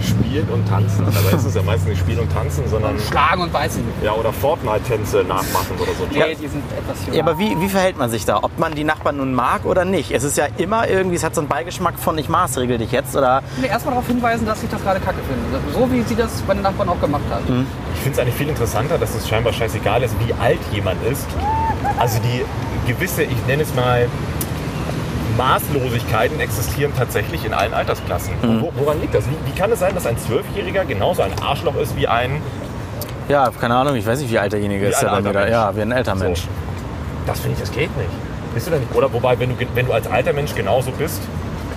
Spielen 0.03 0.49
und 0.51 0.69
tanzen. 0.69 1.05
Dabei 1.05 1.37
ist 1.37 1.45
es 1.47 1.55
ja 1.55 1.63
meistens 1.63 1.89
nicht 1.91 2.01
Spielen 2.01 2.21
und 2.21 2.33
Tanzen, 2.33 2.65
sondern 2.69 2.99
Schlagen 3.01 3.43
und 3.43 3.53
beißen. 3.53 3.83
ja, 4.03 4.13
oder 4.13 4.33
Fortnite-Tänze 4.33 5.25
nachmachen 5.25 5.77
oder 5.79 5.93
so. 5.99 6.07
Nee, 6.11 6.35
die 6.35 6.49
sind 6.49 6.63
etwas 6.77 7.05
jünger. 7.07 7.17
Ja, 7.17 7.23
aber 7.23 7.39
wie, 7.39 7.61
wie 7.61 7.69
verhält 7.69 7.99
man 7.99 8.11
sich 8.11 8.25
da? 8.25 8.39
Ob 8.43 8.59
man 8.59 8.75
die 8.75 8.85
Nachbarn 8.85 9.17
nun 9.17 9.35
mag 9.35 9.65
oder 9.65 9.85
nicht? 9.85 10.11
Es 10.13 10.25
ist 10.25 10.37
ja 10.37 10.47
immer 10.59 10.89
irgendwie, 10.89 11.17
es 11.17 11.25
hat 11.25 11.35
so 11.35 11.41
einen 11.41 11.49
Beigeschmack 11.49 11.99
von 11.99 12.17
ich 12.19 12.29
maßregel 12.29 12.79
dich 12.79 12.93
jetzt 12.93 13.15
oder 13.17 13.43
Nee, 13.61 13.69
erstmal 13.69 13.95
darauf 13.95 14.07
hinweisen, 14.09 14.47
dass 14.47 14.63
ich 14.63 14.71
das 14.71 14.83
gerade 14.83 15.01
kacke 15.01 15.19
finde. 15.29 15.73
So 15.79 15.91
wie 15.93 16.03
sie 16.03 16.17
das 16.17 16.31
bei 16.43 16.55
den 16.55 16.63
Nachbarn 16.63 16.89
auch 16.89 17.01
gemacht 17.01 17.25
hat. 17.31 17.41
Ich 17.95 18.01
finde 18.01 18.13
es 18.13 18.19
eigentlich 18.19 18.35
viel 18.35 18.49
interessanter, 18.49 18.99
dass 18.99 19.15
es 19.15 19.29
scheinbar 19.29 19.53
scheißegal 19.53 20.03
ist, 20.03 20.15
wie 20.27 20.33
alt 20.35 20.59
jemand 20.73 21.03
ist. 21.07 21.27
Also 21.99 22.19
die 22.21 22.45
gewisse, 22.91 23.23
ich 23.23 23.47
nenne 23.47 23.63
es 23.63 23.75
mal, 23.75 24.09
Maßlosigkeiten 25.37 26.41
existieren 26.41 26.93
tatsächlich 26.97 27.45
in 27.45 27.55
allen 27.55 27.75
Altersklassen. 27.75 28.35
Mhm. 28.43 28.63
Wo, 28.63 28.73
woran 28.77 29.01
liegt 29.01 29.15
das? 29.15 29.25
Wie, 29.27 29.37
wie 29.53 29.59
kann 29.59 29.71
es 29.73 29.81
sein, 29.81 29.95
dass 29.95 30.07
ein 30.07 30.19
Zwölfjähriger 30.19 30.85
genauso 30.85 31.23
ein 31.23 31.33
Arschloch 31.43 31.77
ist 31.77 31.97
wie 31.97 32.09
ein... 32.09 32.41
Ja, 33.29 33.51
keine 33.61 33.75
Ahnung, 33.77 33.95
ich 33.97 34.07
weiß 34.07 34.21
nicht, 34.21 34.31
wie 34.31 34.39
alt 34.39 34.53
derjenige 34.53 34.87
Wie 34.87 34.89
ist. 34.91 34.97
ein 34.97 35.01
der 35.07 35.11
dann 35.13 35.25
wieder, 35.25 35.41
Mensch. 35.41 35.53
ja, 35.53 35.77
wie 35.77 35.81
ein 35.83 35.93
älter 35.93 36.17
So. 36.17 36.25
Mensch. 36.25 36.43
Das 37.27 37.41
finde 37.41 37.55
ich, 37.55 37.61
das 37.61 37.71
geht 37.73 37.97
nicht. 37.97 38.11
Bist 38.55 38.67
du 38.67 38.71
denn 38.73 38.81
nicht? 38.81 38.95
Oder 38.95 39.13
wobei, 39.13 39.39
wenn 39.39 39.51
du, 39.57 39.67
wenn 39.75 39.87
du 39.87 39.93
als 39.93 40.07
alter 40.11 40.33
Mensch 40.33 40.55
genauso 40.55 40.91
bist, 40.91 41.23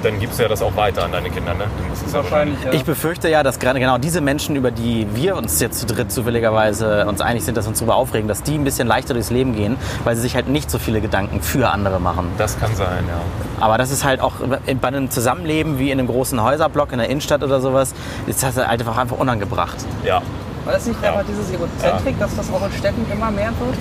dann 0.06 0.20
gibst 0.20 0.38
du 0.38 0.44
ja 0.44 0.50
das 0.50 0.62
auch 0.62 0.76
weiter 0.76 1.04
an 1.04 1.12
deine 1.12 1.30
Kinder, 1.30 1.54
ne? 1.54 1.64
Ja 2.08 2.14
Wahrscheinlich, 2.14 2.64
ja. 2.64 2.72
Ich 2.74 2.86
befürchte 2.86 3.28
ja, 3.28 3.44
dass 3.44 3.60
gerade 3.60 3.80
genau 3.80 3.98
diese 3.98 4.22
Menschen, 4.22 4.56
über 4.56 4.72
die 4.72 5.08
wir 5.14 5.36
uns 5.36 5.60
jetzt 5.60 5.80
zu 5.80 5.86
dritt 5.86 6.12
zufälligerweise 6.12 7.06
uns 7.08 7.22
einig 7.22 7.44
sind, 7.44 7.58
dass 7.58 7.66
wir 7.66 7.70
uns 7.70 7.80
darüber 7.80 7.96
aufregen, 7.96 8.28
dass 8.28 8.44
die 8.44 8.56
ein 8.56 8.64
bisschen 8.64 8.88
leichter 8.88 9.14
durchs 9.14 9.32
Leben 9.32 9.56
gehen, 9.56 9.78
weil 10.04 10.16
sie 10.16 10.22
sich 10.22 10.36
halt 10.36 10.48
nicht 10.48 10.70
so 10.70 10.78
viele 10.78 11.02
Gedanken 11.02 11.42
für 11.42 11.70
andere 11.72 12.00
machen. 12.00 12.28
Das 12.38 12.60
kann 12.60 12.74
sein, 12.76 13.04
ja. 13.08 13.20
Aber 13.60 13.78
das 13.78 13.92
ist 13.92 14.04
halt 14.04 14.22
auch 14.22 14.34
bei 14.40 14.88
einem 14.88 15.10
Zusammenleben 15.10 15.80
wie 15.80 15.92
in 15.92 16.00
einem 16.00 16.08
großen 16.08 16.42
Häuserblock 16.42 16.92
in 16.92 17.00
der 17.00 17.10
Innenstadt 17.10 17.44
oder 17.44 17.60
sowas, 17.60 17.94
ist 18.28 18.44
das 18.44 18.56
halt 18.58 18.70
einfach, 18.70 18.98
einfach 18.98 19.18
unangebracht. 19.18 19.78
Ja. 20.04 20.22
War 20.66 20.74
das 20.74 20.86
nicht 20.86 21.02
Ja. 21.02 21.10
einfach 21.14 21.26
dieses 21.28 21.52
Egozentrik, 21.52 22.20
dass 22.20 22.36
das 22.36 22.52
auch 22.52 22.66
in 22.66 22.72
Städten 22.72 23.06
immer 23.12 23.32
mehr 23.32 23.50
wird? 23.60 23.78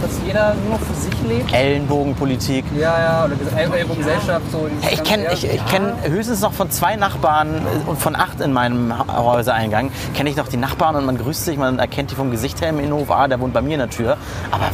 Dass 0.00 0.10
jeder 0.24 0.54
nur 0.54 0.78
noch 0.78 0.80
für 0.80 0.94
sich 0.94 1.12
lebt? 1.28 1.52
Ellenbogenpolitik. 1.52 2.64
Ja, 2.78 2.98
ja, 3.00 3.24
oder 3.24 3.34
diese 3.34 3.50
El- 3.58 3.72
Ellbogengesellschaft. 3.72 4.50
So 4.52 4.68
Hey, 4.80 4.94
ich 4.94 5.02
kenne 5.04 5.26
ich, 5.32 5.44
ich 5.44 5.66
kenn 5.66 5.92
höchstens 6.04 6.40
noch 6.40 6.52
von 6.52 6.70
zwei 6.70 6.96
Nachbarn 6.96 7.48
äh, 7.56 7.88
und 7.90 7.98
von 8.00 8.14
acht 8.14 8.40
in 8.40 8.52
meinem 8.52 8.92
Häusereingang, 9.16 9.90
kenne 10.14 10.30
ich 10.30 10.36
noch 10.36 10.48
die 10.48 10.56
Nachbarn 10.56 10.94
und 10.96 11.04
man 11.04 11.18
grüßt 11.18 11.44
sich, 11.44 11.56
man 11.58 11.78
erkennt 11.78 12.10
die 12.10 12.14
vom 12.14 12.30
Gesicht 12.30 12.60
her 12.60 12.68
im 12.70 12.78
Innenhof, 12.78 13.10
ah, 13.10 13.26
der 13.28 13.40
wohnt 13.40 13.52
bei 13.54 13.60
mir 13.62 13.74
in 13.74 13.80
der 13.80 13.90
Tür. 13.90 14.16
Aber 14.52 14.66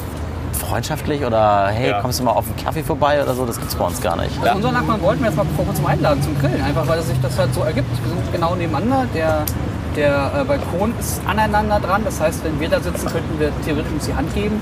freundschaftlich 0.59 1.25
oder 1.25 1.69
hey, 1.69 1.91
Ja. 1.91 2.01
kommst 2.01 2.21
du 2.21 2.25
mal 2.25 2.33
auf 2.33 2.45
einen 2.47 2.57
Kaffee 2.65 2.83
vorbei 2.83 3.23
oder 3.23 3.35
so, 3.35 3.45
das 3.47 3.59
gibt's 3.59 3.75
bei 3.75 3.85
uns 3.87 4.01
gar 4.01 4.17
nicht. 4.17 4.31
Also 4.43 4.57
unseren 4.57 4.75
Nachbarn 4.75 5.01
wollten 5.03 5.21
wir 5.23 5.29
jetzt 5.29 5.37
mal 5.37 5.47
vor 5.57 5.65
kurzem 5.65 5.87
einladen 5.87 6.23
zum 6.23 6.39
Grillen, 6.39 6.63
einfach 6.63 6.87
weil 6.87 7.01
sich 7.03 7.21
das 7.21 7.39
halt 7.39 7.53
so 7.55 7.63
ergibt. 7.63 7.89
Wir 8.03 8.11
sind 8.11 8.33
genau 8.33 8.55
nebeneinander, 8.55 9.07
der, 9.15 9.43
der 9.97 10.31
äh, 10.41 10.45
Balkon 10.45 10.95
ist 10.99 11.21
aneinander 11.27 11.81
dran, 11.81 12.03
das 12.05 12.21
heißt, 12.21 12.45
wenn 12.45 12.59
wir 12.61 12.69
da 12.69 12.81
sitzen, 12.81 13.07
könnten 13.07 13.39
wir 13.39 13.51
theoretisch 13.65 13.93
uns 13.93 14.07
die 14.07 14.15
Hand 14.15 14.33
geben. 14.35 14.61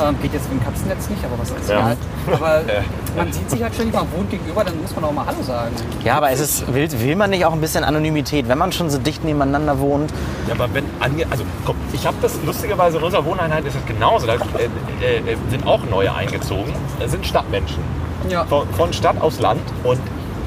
Ähm, 0.00 0.16
geht 0.22 0.32
jetzt 0.32 0.48
wegen 0.50 0.62
Katzennetz 0.62 1.10
nicht, 1.10 1.22
aber 1.24 1.36
was 1.38 1.50
ist 1.50 1.68
Ja. 1.68 1.78
egal. 1.78 1.96
Aber 2.32 2.60
Ja. 2.68 2.82
man 3.16 3.32
sieht 3.32 3.50
sich 3.50 3.60
halt 3.62 3.74
ständig, 3.74 3.94
man 3.94 4.06
wohnt 4.12 4.30
gegenüber, 4.30 4.62
dann 4.62 4.80
muss 4.80 4.94
man 4.94 5.04
auch 5.04 5.12
mal 5.12 5.26
Hallo 5.26 5.42
sagen. 5.42 5.72
Ja, 6.04 6.16
aber 6.16 6.30
es 6.30 6.38
ist, 6.38 6.72
will, 6.72 6.88
will 7.00 7.16
man 7.16 7.30
nicht 7.30 7.44
auch 7.44 7.52
ein 7.52 7.60
bisschen 7.60 7.82
Anonymität, 7.82 8.48
wenn 8.48 8.56
man 8.58 8.70
schon 8.70 8.88
so 8.88 8.98
dicht 8.98 9.24
nebeneinander 9.24 9.80
wohnt? 9.80 10.12
Ja, 10.46 10.54
aber 10.54 10.72
wenn 10.72 10.84
ange 11.00 11.26
also 11.30 11.42
komm, 11.66 11.74
ich 11.92 12.06
habe 12.06 12.16
das 12.22 12.38
lustigerweise 12.46 12.98
in 12.98 13.02
unserer 13.02 13.24
Wohneinheit 13.24 13.64
ist 13.66 13.74
es 13.76 13.84
genauso. 13.86 14.26
Da 14.28 14.34
äh, 14.34 14.36
äh, 15.04 15.32
äh, 15.32 15.36
sind 15.50 15.66
auch 15.66 15.80
neue 15.90 16.14
eingezogen. 16.14 16.72
Das 17.00 17.10
sind 17.10 17.26
Stadtmenschen. 17.26 17.82
Ja. 18.28 18.44
Von, 18.44 18.68
von 18.76 18.92
Stadt 18.92 19.20
aus 19.20 19.40
Land. 19.40 19.60
Und 19.82 19.98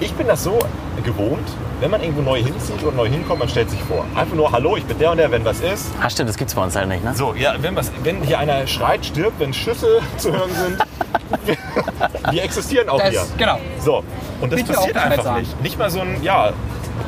ich 0.03 0.13
bin 0.13 0.27
das 0.27 0.43
so 0.43 0.59
gewohnt, 1.03 1.47
wenn 1.79 1.89
man 1.91 2.01
irgendwo 2.01 2.21
neu 2.21 2.41
hinzieht 2.43 2.81
oder 2.83 2.95
neu 2.95 3.07
hinkommt, 3.09 3.39
man 3.39 3.49
stellt 3.49 3.69
sich 3.69 3.79
vor. 3.83 4.05
Einfach 4.15 4.35
nur, 4.35 4.51
hallo, 4.51 4.75
ich 4.77 4.83
bin 4.85 4.99
der 4.99 5.11
und 5.11 5.17
der, 5.17 5.31
wenn 5.31 5.43
was 5.45 5.61
ist. 5.61 5.87
Ah, 6.01 6.09
stimmt, 6.09 6.29
das 6.29 6.37
gibt's 6.37 6.53
bei 6.53 6.61
uns 6.63 6.75
halt 6.75 6.87
nicht, 6.87 7.03
ne? 7.03 7.13
So, 7.15 7.33
ja, 7.35 7.55
wenn, 7.61 7.75
was, 7.75 7.91
wenn 8.03 8.21
hier 8.21 8.39
einer 8.39 8.67
schreit, 8.67 9.05
stirbt, 9.05 9.39
wenn 9.39 9.53
Schüsse 9.53 9.99
zu 10.17 10.31
hören 10.33 10.51
sind, 10.53 11.57
die 12.31 12.39
existieren 12.39 12.89
auch 12.89 12.99
Das, 12.99 13.09
hier. 13.09 13.21
genau. 13.37 13.57
So, 13.79 14.03
und 14.41 14.51
das 14.51 14.61
mir 14.61 14.73
passiert 14.73 14.97
einfach 14.97 15.23
sagen. 15.23 15.39
nicht. 15.41 15.61
Nicht 15.61 15.79
mal 15.79 15.89
so 15.89 16.01
ein, 16.01 16.21
ja, 16.21 16.51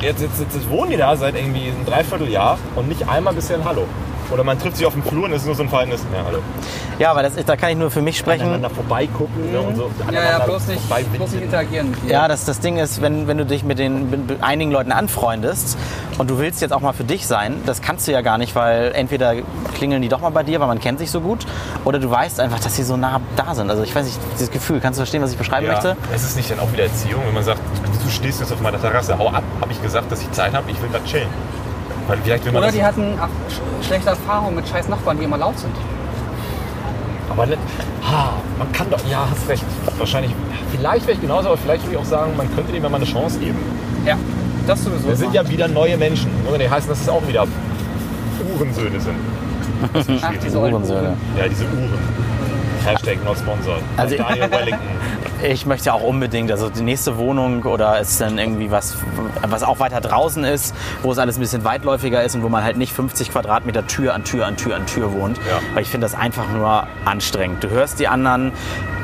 jetzt, 0.00 0.22
jetzt, 0.22 0.40
jetzt, 0.40 0.54
jetzt 0.54 0.70
wohnen 0.70 0.90
die 0.90 0.96
da 0.96 1.16
seit 1.16 1.36
irgendwie 1.36 1.68
ein 1.68 1.84
Dreivierteljahr 1.86 2.58
und 2.76 2.88
nicht 2.88 3.08
einmal 3.08 3.34
bisher 3.34 3.56
ein 3.58 3.64
Hallo. 3.64 3.86
Oder 4.30 4.44
man 4.44 4.58
trifft 4.58 4.76
sich 4.76 4.86
auf 4.86 4.92
dem 4.92 5.02
Flur 5.02 5.24
und 5.24 5.32
es 5.32 5.42
ist 5.42 5.46
nur 5.46 5.54
so 5.54 5.62
ein 5.62 5.68
verhaltenes, 5.68 6.00
ja, 6.12 6.24
hallo. 6.24 6.38
Ja, 6.98 7.10
aber 7.10 7.22
das 7.22 7.36
ist, 7.36 7.48
da 7.48 7.56
kann 7.56 7.70
ich 7.70 7.76
nur 7.76 7.90
für 7.90 8.02
mich 8.02 8.16
sprechen. 8.18 8.42
Aneinander 8.42 8.70
vorbeigucken 8.70 9.52
ne, 9.52 9.60
und 9.60 9.76
so. 9.76 9.90
Ja, 10.06 10.12
ja, 10.12 10.20
aneinander 10.20 10.44
bloß 10.46 10.66
nicht, 10.68 11.14
bloß 11.16 11.32
nicht 11.32 11.44
interagieren. 11.44 11.94
Ja, 12.08 12.26
das, 12.26 12.44
das 12.44 12.60
Ding 12.60 12.78
ist, 12.78 13.02
wenn, 13.02 13.28
wenn 13.28 13.38
du 13.38 13.46
dich 13.46 13.62
mit 13.64 13.78
den 13.78 14.10
mit 14.10 14.42
einigen 14.42 14.70
Leuten 14.72 14.92
anfreundest 14.92 15.76
und 16.18 16.30
du 16.30 16.38
willst 16.38 16.60
jetzt 16.60 16.72
auch 16.72 16.80
mal 16.80 16.92
für 16.92 17.04
dich 17.04 17.26
sein, 17.26 17.60
das 17.66 17.82
kannst 17.82 18.08
du 18.08 18.12
ja 18.12 18.20
gar 18.22 18.38
nicht, 18.38 18.54
weil 18.54 18.92
entweder 18.94 19.34
klingeln 19.74 20.02
die 20.02 20.08
doch 20.08 20.20
mal 20.20 20.30
bei 20.30 20.42
dir, 20.42 20.58
weil 20.60 20.68
man 20.68 20.80
kennt 20.80 20.98
sich 20.98 21.10
so 21.10 21.20
gut, 21.20 21.46
oder 21.84 21.98
du 21.98 22.10
weißt 22.10 22.40
einfach, 22.40 22.58
dass 22.60 22.74
sie 22.76 22.82
so 22.82 22.96
nah 22.96 23.20
da 23.36 23.54
sind. 23.54 23.70
Also 23.70 23.82
ich 23.82 23.94
weiß 23.94 24.06
nicht, 24.06 24.18
dieses 24.34 24.50
Gefühl, 24.50 24.80
kannst 24.80 24.98
du 24.98 25.02
verstehen, 25.02 25.22
was 25.22 25.32
ich 25.32 25.38
beschreiben 25.38 25.66
Ja, 25.66 25.72
möchte? 25.72 25.96
es 26.14 26.24
ist 26.24 26.36
nicht 26.36 26.50
dann 26.50 26.60
auch 26.60 26.72
wieder 26.72 26.84
Erziehung, 26.84 27.22
wenn 27.26 27.34
man 27.34 27.44
sagt, 27.44 27.60
du 28.04 28.10
stehst 28.10 28.40
jetzt 28.40 28.52
auf 28.52 28.60
meiner 28.60 28.80
Terrasse, 28.80 29.16
hau 29.18 29.28
ab, 29.28 29.44
habe 29.60 29.72
ich 29.72 29.82
gesagt, 29.82 30.10
dass 30.10 30.22
ich 30.22 30.30
Zeit 30.32 30.54
habe, 30.54 30.70
ich 30.70 30.80
will 30.80 30.88
da 30.92 30.98
chillen. 31.04 31.28
Weil 32.06 32.18
vielleicht 32.22 32.44
will 32.44 32.52
man 32.52 32.62
Oder 32.62 32.72
die 32.72 32.84
hatten 32.84 33.18
ach, 33.20 33.28
sch 33.50 33.86
schlechte 33.86 34.10
Erfahrungen 34.10 34.56
mit 34.56 34.68
scheiß 34.68 34.88
Nachbarn, 34.88 35.18
die 35.18 35.24
immer 35.24 35.38
laut 35.38 35.58
sind. 35.58 35.74
aber 37.30 37.46
ha, 37.46 38.32
man 38.58 38.72
kann 38.72 38.88
doch, 38.90 39.00
ja, 39.10 39.26
hast 39.30 39.48
recht. 39.48 39.64
Wahrscheinlich, 39.98 40.32
vielleicht 40.70 41.06
wäre 41.06 41.14
ich 41.16 41.20
genauso, 41.20 41.48
aber 41.48 41.56
vielleicht 41.56 41.82
würde 41.84 41.94
ich 41.96 42.00
auch 42.00 42.04
sagen, 42.04 42.36
man 42.36 42.52
könnte 42.54 42.72
dem 42.72 42.82
ja 42.82 42.88
mal 42.88 42.96
eine 42.96 43.06
Chance 43.06 43.38
geben. 43.38 43.58
Ja, 44.04 44.16
das 44.66 44.84
sowieso. 44.84 45.08
Wir 45.08 45.16
sind 45.16 45.34
ja 45.34 45.48
wieder 45.48 45.68
neue 45.68 45.96
Menschen. 45.96 46.30
Ja 46.46 46.58
nicht 46.58 46.70
heißen, 46.70 46.88
dass 46.88 47.00
es 47.00 47.08
auch 47.08 47.26
wieder 47.26 47.46
Uhrensöhne 48.54 49.00
sind. 49.00 49.16
Ach, 50.22 50.32
diese 50.42 50.58
Uhrensöhne. 50.58 51.00
Uhren. 51.08 51.16
Ja, 51.36 51.48
diese 51.48 51.64
Uhren. 51.64 51.98
Hashtag 52.84 53.24
not 53.24 53.36
sponsored. 53.36 53.82
Also- 53.96 54.16
Daniel 54.16 54.50
Wellington. 54.50 54.80
Ich 55.42 55.66
möchte 55.66 55.86
ja 55.86 55.92
auch 55.92 56.02
unbedingt, 56.02 56.50
also 56.50 56.70
die 56.70 56.82
nächste 56.82 57.18
Wohnung 57.18 57.62
oder 57.64 58.00
ist 58.00 58.20
dann 58.20 58.38
irgendwie 58.38 58.70
was, 58.70 58.96
was 59.46 59.62
auch 59.62 59.78
weiter 59.78 60.00
draußen 60.00 60.44
ist, 60.44 60.74
wo 61.02 61.12
es 61.12 61.18
alles 61.18 61.36
ein 61.36 61.40
bisschen 61.40 61.62
weitläufiger 61.62 62.22
ist 62.24 62.34
und 62.34 62.42
wo 62.42 62.48
man 62.48 62.64
halt 62.64 62.78
nicht 62.78 62.92
50 62.94 63.32
Quadratmeter 63.32 63.86
Tür 63.86 64.14
an 64.14 64.24
Tür 64.24 64.46
an 64.46 64.56
Tür 64.56 64.76
an 64.76 64.86
Tür 64.86 65.12
wohnt. 65.12 65.36
Ja. 65.38 65.60
Weil 65.74 65.82
ich 65.82 65.90
finde 65.90 66.06
das 66.06 66.14
einfach 66.14 66.48
nur 66.50 66.86
anstrengend. 67.04 67.62
Du 67.62 67.68
hörst 67.68 68.00
die 68.00 68.08
anderen, 68.08 68.52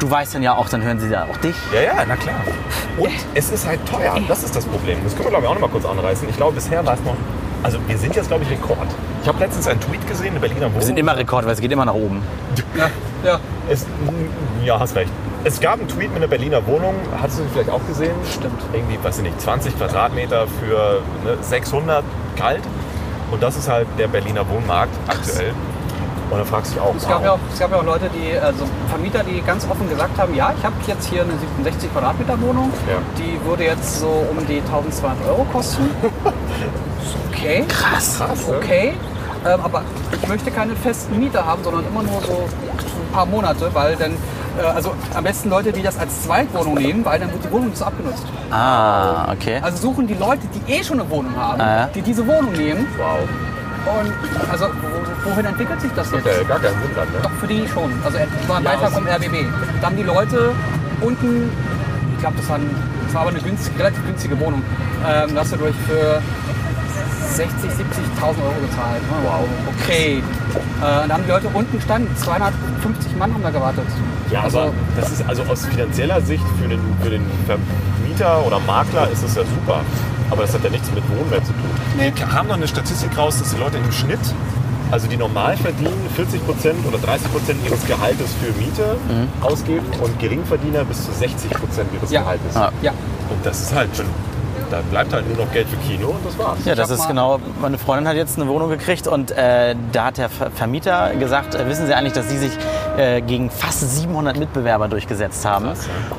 du 0.01 0.11
weißt 0.11 0.35
dann 0.35 0.43
ja 0.43 0.55
auch, 0.55 0.69
dann 0.69 0.83
hören 0.83 1.01
sie 1.01 1.09
ja 1.09 1.25
auch 1.25 1.37
dich. 1.37 1.57
Ja, 1.73 1.83
ja, 1.83 2.05
na 2.09 2.17
klar. 2.17 2.41
Und 2.97 3.13
es 3.35 3.51
ist 3.51 3.67
halt 3.67 3.81
teuer. 3.87 4.19
Das 4.27 4.43
ist 4.43 4.57
das 4.57 4.65
Problem. 4.65 4.99
Das 5.05 5.15
können 5.15 5.27
wir, 5.27 5.31
glaube 5.31 5.45
ich, 5.45 5.51
auch 5.51 5.55
noch 5.55 5.61
mal 5.61 5.71
kurz 5.71 5.85
anreißen. 5.85 6.29
Ich 6.29 6.37
glaube, 6.37 6.55
bisher 6.55 6.85
war 6.87 6.95
es 6.95 7.01
noch. 7.03 7.17
Also, 7.63 7.79
wir 7.87 7.97
sind 7.97 8.17
jetzt, 8.17 8.27
glaube 8.29 8.43
ich, 8.43 8.51
Rekord. 8.51 8.89
Ich 9.23 9.29
habe 9.29 9.39
letztens 9.39 9.69
einen 9.69 9.81
Tweet 9.81 10.07
gesehen, 10.09 10.31
eine 10.31 10.41
Berliner 10.41 10.63
Wohnung. 10.63 10.81
Wir 10.81 10.87
sind 10.87 10.99
immer 10.99 11.17
Rekord, 11.17 11.45
weil 11.45 11.53
es 11.53 11.61
geht 11.61 11.71
immer 11.71 11.85
nach 11.85 11.95
oben. 11.95 12.23
Ja, 12.77 12.91
ja. 13.25 13.41
Es, 13.69 13.87
ja, 14.65 14.81
hast 14.81 14.97
recht. 14.97 15.13
Es 15.45 15.61
gab 15.61 15.79
einen 15.81 15.89
Tweet 15.89 16.09
mit 16.11 16.19
einer 16.19 16.29
Berliner 16.29 16.65
Wohnung, 16.67 16.95
hattest 17.21 17.41
du 17.41 17.45
vielleicht 17.53 17.71
auch 17.71 17.85
gesehen? 17.89 18.15
Stimmt. 18.33 18.61
Irgendwie, 18.73 18.99
weiß 19.03 19.19
ich 19.19 19.25
nicht, 19.25 19.41
20 19.41 19.77
Quadratmeter 19.77 20.47
für 20.61 21.01
ne, 21.25 21.37
600 21.41 22.05
kalt. 22.37 22.63
Und 23.31 23.43
das 23.43 23.57
ist 23.57 23.69
halt 23.69 23.89
der 23.99 24.09
Berliner 24.09 24.49
Wohnmarkt 24.49 24.95
aktuell. 25.09 25.53
Und 26.31 26.39
da 26.39 26.45
fragst 26.45 26.71
du 26.73 26.75
dich 26.77 26.83
auch, 26.83 26.95
Es 26.95 27.07
gab, 27.09 27.25
ja 27.25 27.33
auch, 27.33 27.39
es 27.53 27.59
gab 27.59 27.71
ja 27.73 27.77
auch 27.79 27.85
Leute, 27.85 28.09
die, 28.15 28.39
also 28.39 28.65
Vermieter, 28.89 29.23
die 29.25 29.43
ganz 29.43 29.67
offen 29.69 29.89
gesagt 29.89 30.17
haben, 30.19 30.35
ja, 30.35 30.55
ich 30.57 30.65
habe 30.65 30.75
jetzt 30.87 31.09
hier 31.09 31.23
eine 31.23 31.33
67 31.33 31.93
Quadratmeter 31.93 32.41
Wohnung, 32.41 32.71
Ja. 32.89 32.99
die 33.19 33.45
würde 33.45 33.65
jetzt 33.65 34.01
so 34.01 34.07
um 34.31 34.47
die 34.47 34.61
1200 34.61 35.27
Euro 35.29 35.45
kosten. 35.53 35.91
Ist 37.03 37.17
okay. 37.33 37.65
Krass. 37.69 38.19
Krass, 38.19 38.49
ne? 38.49 38.57
Okay. 38.57 38.95
Ähm, 39.45 39.61
aber 39.63 39.83
ich 40.13 40.29
möchte 40.29 40.51
keine 40.53 40.77
festen 40.77 41.19
Mieter 41.19 41.45
haben, 41.45 41.63
sondern 41.65 41.85
immer 41.87 42.03
nur 42.03 42.21
so 42.23 42.33
ein 42.33 43.13
paar 43.13 43.27
Monate, 43.27 43.69
weil 43.75 43.97
dann, 43.97 44.13
also 44.75 44.95
am 45.15 45.25
besten 45.25 45.51
Leute, 45.51 45.73
die 45.73 45.83
das 45.83 45.99
als 45.99 46.23
Zweitwohnung 46.23 46.75
nehmen, 46.75 47.05
weil 47.05 47.19
dann 47.21 47.31
wird 47.33 47.45
die 47.45 47.51
Wohnung 47.51 47.67
nicht 47.69 47.79
so 47.79 47.85
abgenutzt. 47.85 48.25
Ah, 48.51 49.33
okay. 49.33 49.61
Also 49.63 49.79
suchen 49.79 50.07
die 50.07 50.15
Leute, 50.15 50.43
die 50.55 50.73
eh 50.73 50.85
schon 50.85 51.01
eine 51.01 51.09
Wohnung 51.11 51.35
haben, 51.37 51.61
Ah, 51.61 51.77
ja. 51.81 51.87
die 51.95 52.03
diese 52.03 52.27
Wohnung 52.27 52.53
nehmen. 52.53 52.87
Wow. 52.97 53.19
Und 53.85 54.13
also 54.53 54.67
wo, 54.67 55.31
wohin 55.31 55.45
entwickelt 55.47 55.81
sich 55.81 55.91
das 55.93 56.11
jetzt? 56.13 56.25
Ja 56.27 56.33
gar 56.47 56.61
keinen 56.61 56.81
Sinn 56.83 56.91
dann, 56.95 57.09
ne? 57.09 57.15
Doch, 57.23 57.31
für 57.33 57.47
die 57.49 57.67
schon. 57.67 57.93
Also 58.05 58.19
es 58.19 58.49
war 58.49 58.59
ein 58.59 58.65
Ja, 58.65 58.71
Beitrag 58.71 58.93
vom 58.93 59.07
RBB. 59.07 59.47
Da 59.81 59.87
haben 59.89 59.97
die 59.97 60.03
Leute 60.05 60.53
unten, 61.01 61.51
ich 62.15 62.21
glaube, 62.21 62.37
das, 62.37 62.49
waren- 62.49 62.71
das 63.07 63.15
war 63.15 63.23
aber 63.23 63.31
eine 63.31 63.41
günstige, 63.41 63.79
relativ 63.81 64.07
günstige 64.07 64.39
Wohnung, 64.39 64.63
ähm, 65.05 65.31
hast 65.37 65.53
du 65.53 65.57
durch 65.57 65.75
für 65.89 66.23
60, 67.35 67.71
70.000 67.71 68.25
Euro 68.43 68.61
gezahlt. 68.69 69.03
Wow. 69.25 69.45
Okay. 69.81 70.23
Äh, 70.83 71.03
und 71.03 71.09
da 71.09 71.15
haben 71.15 71.25
die 71.25 71.31
Leute 71.31 71.49
unten 71.53 71.77
gestanden, 71.77 72.15
250 72.17 73.17
Mann 73.17 73.33
haben 73.33 73.43
da 73.43 73.51
gewartet. 73.51 73.85
Ja, 74.31 74.43
also, 74.43 74.61
aber 74.61 74.73
das 74.99 75.11
ist 75.13 75.25
also 75.29 75.43
aus 75.45 75.67
finanzieller 75.67 76.21
Sicht 76.21 76.45
für 76.61 76.69
den, 76.69 76.81
für 77.03 77.11
den 77.11 77.23
Vermieter 77.47 78.45
oder 78.47 78.59
Makler 78.61 79.09
ist 79.11 79.23
es 79.23 79.35
ja 79.35 79.43
super. 79.43 79.81
Aber 80.31 80.43
das 80.43 80.55
hat 80.55 80.65
ja 80.65 80.71
nichts 80.71 80.91
mit 80.95 81.05
Wohnen 81.11 81.29
mehr 81.29 81.45
zu 81.45 81.53
tun. 81.53 81.71
Nee. 81.99 82.13
Wir 82.15 82.33
haben 82.33 82.49
noch 82.49 82.57
eine 82.57 82.67
Statistik 82.69 83.17
raus, 83.19 83.39
dass 83.39 83.51
die 83.55 83.61
Leute 83.61 83.77
im 83.77 83.93
Schnitt, 83.93 84.19
also 84.91 85.07
die 85.07 85.19
normal 85.19 85.57
verdienen, 85.59 86.09
40 86.17 86.45
Prozent 86.47 86.87
oder 86.87 86.97
30 86.99 87.31
Prozent 87.31 87.59
ihres 87.67 87.85
Gehaltes 87.87 88.31
für 88.41 88.51
Miete 88.59 88.97
ausgeben 89.43 89.85
und 90.03 90.19
Geringverdiener 90.19 90.85
bis 90.85 91.05
zu 91.05 91.13
60 91.13 91.51
Prozent 91.51 91.89
ihres 91.95 92.11
Ja. 92.11 92.23
Gehaltes. 92.23 92.55
Ja. 92.81 92.93
Und 93.29 93.45
das 93.45 93.61
ist 93.61 93.75
halt 93.75 93.95
schon, 93.95 94.07
da 94.73 94.81
bleibt 94.91 95.13
halt 95.13 95.29
nur 95.29 95.45
noch 95.45 95.53
Geld 95.53 95.69
für 95.69 95.77
Kino 95.77 96.09
und 96.09 96.25
das 96.25 96.39
war's. 96.39 96.65
Ja, 96.65 96.75
das 96.75 96.89
ist 96.91 97.07
genau, 97.07 97.39
meine 97.61 97.77
Freundin 97.77 98.09
hat 98.09 98.17
jetzt 98.17 98.39
eine 98.41 98.49
Wohnung 98.49 98.71
gekriegt 98.71 99.07
und 99.07 99.31
äh, 99.31 99.75
da 99.93 100.07
hat 100.07 100.17
der 100.19 100.31
Ver- 100.31 100.51
Vermieter 100.51 101.11
gesagt, 101.17 101.55
äh, 101.55 101.69
wissen 101.69 101.87
Sie 101.87 101.93
eigentlich, 101.95 102.15
dass 102.15 102.29
Sie 102.31 102.39
sich 102.39 102.53
äh, 102.99 103.21
gegen 103.21 103.51
fast 103.51 103.81
700 103.81 104.37
Mitbewerber 104.39 104.89
durchgesetzt 104.89 105.45
haben. 105.47 105.71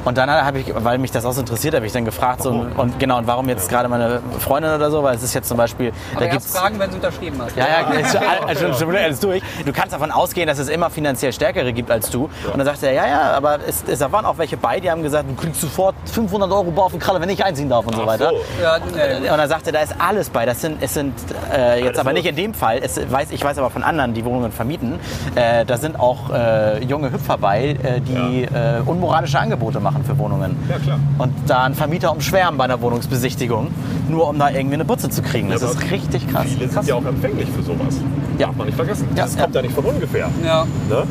Und 0.06 0.18
dann 0.18 0.30
habe 0.30 0.60
ich, 0.60 0.74
weil 0.76 0.98
mich 0.98 1.12
das 1.12 1.26
auch 1.26 1.32
so 1.34 1.42
interessiert, 1.42 1.76
habe 1.76 1.86
ich 1.86 1.92
dann 1.92 2.06
gefragt, 2.06 2.42
so, 2.44 2.66
und 2.78 3.00
genau, 3.00 3.18
und 3.18 3.28
warum 3.28 3.48
jetzt 3.50 3.70
gerade 3.70 3.88
meine 3.90 4.22
Freundin 4.40 4.74
oder 4.74 4.90
so, 4.92 5.04
weil 5.04 5.16
es 5.16 5.24
ist 5.24 5.34
jetzt 5.34 5.48
zum 5.48 5.58
Beispiel, 5.58 5.92
Aber 6.16 6.26
da 6.26 6.32
gibt's 6.32 6.56
fragen, 6.58 6.80
wenn 6.80 6.90
sie 6.90 6.96
unterschrieben 6.96 7.42
hat. 7.42 7.56
ja, 7.56 7.66
ja, 7.68 8.00
ist 8.00 8.12
schon, 8.12 8.22
all- 8.24 8.76
schon, 8.78 8.96
alles 8.96 9.20
durch. 9.20 9.42
Du 9.66 9.72
kannst 9.74 9.94
davon 9.94 10.12
ausgehen, 10.12 10.48
dass 10.48 10.60
es 10.60 10.70
immer 10.70 10.90
finanziell 10.90 11.32
Stärkere 11.34 11.74
gibt 11.74 11.90
als 11.92 12.10
du. 12.10 12.24
Und 12.46 12.58
dann 12.58 12.66
sagt 12.66 12.84
er, 12.84 12.92
ja, 12.94 13.08
ja, 13.08 13.22
aber 13.32 13.60
es, 13.68 13.84
es 13.88 14.00
da 14.00 14.12
waren 14.12 14.26
auch 14.26 14.38
welche 14.38 14.58
bei, 14.58 14.80
die 14.80 14.90
haben 14.92 15.04
gesagt, 15.04 15.30
du 15.30 15.36
kriegst 15.36 15.62
sofort 15.62 15.96
500 16.12 16.52
Euro 16.52 16.72
Bau 16.72 16.84
auf 16.86 16.92
den 16.92 17.00
Kralle, 17.00 17.22
wenn 17.22 17.30
ich 17.30 17.44
einziehen 17.44 17.70
darf 17.70 17.86
und 17.86 17.96
so 17.96 18.02
Ach 18.04 18.08
weiter. 18.08 18.30
so. 18.30 18.64
Ja, 18.64 18.78
nee. 19.20 19.30
Und 19.30 19.38
dann 19.38 19.50
sagte 19.50 19.70
er, 19.70 19.74
da 19.74 19.80
ist 19.82 19.96
alles 20.00 20.30
bei. 20.30 20.46
Das 20.46 20.62
sind, 20.62 20.82
es 20.82 20.94
sind 20.94 21.14
äh, 21.54 21.76
jetzt 21.80 21.88
Alles 21.88 22.00
aber 22.00 22.14
nicht 22.14 22.26
in 22.26 22.36
dem 22.36 22.54
Fall. 22.54 22.80
Es 22.84 23.00
weiß, 23.12 23.32
ich 23.32 23.44
weiß 23.44 23.58
aber 23.58 23.70
von 23.70 23.84
anderen, 23.84 24.14
die 24.14 24.26
Wohnungen 24.26 24.52
vermieten. 24.52 25.00
Äh, 25.36 25.66
da 25.66 25.78
sind 25.78 26.00
auch 26.00 26.30
äh, 26.30 26.63
junge 26.88 27.12
Hüpfer 27.12 27.38
bei, 27.38 27.70
äh, 27.84 28.02
die 28.02 28.44
äh, 28.44 28.82
unmoralische 28.86 29.40
Angebote 29.40 29.80
machen 29.80 30.04
für 30.04 30.18
Wohnungen. 30.18 30.56
Ja, 30.70 30.78
klar. 30.78 31.00
Und 31.18 31.34
da 31.48 31.64
ein 31.64 31.74
Vermieter 31.76 32.12
umschwärmen 32.12 32.58
bei 32.58 32.66
einer 32.66 32.82
Wohnungsbesichtigung, 32.82 33.68
nur 34.10 34.28
um 34.30 34.38
da 34.40 34.50
irgendwie 34.50 34.76
eine 34.76 34.86
Butze 34.86 35.10
zu 35.10 35.22
kriegen. 35.22 35.50
Das 35.50 35.62
Ja, 35.62 35.70
ist 35.70 35.92
richtig 35.92 36.28
krass. 36.28 36.46
Viele 36.48 36.70
sind 36.70 36.86
ja 36.88 36.96
auch 36.96 37.06
empfänglich 37.06 37.50
für 37.50 37.64
sowas. 37.64 38.00
Ja. 38.40 38.48
Darf 38.48 38.56
man 38.56 38.66
nicht 38.68 38.76
vergessen. 38.76 39.08
Ja, 39.16 39.24
Das 39.24 39.36
ja. 39.36 39.42
kommt 39.44 39.56
ja 39.56 39.62
nicht 39.62 39.74
von 39.76 39.86
ungefähr. 39.86 40.30
Ja, 40.46 40.66
Ne? 40.90 41.04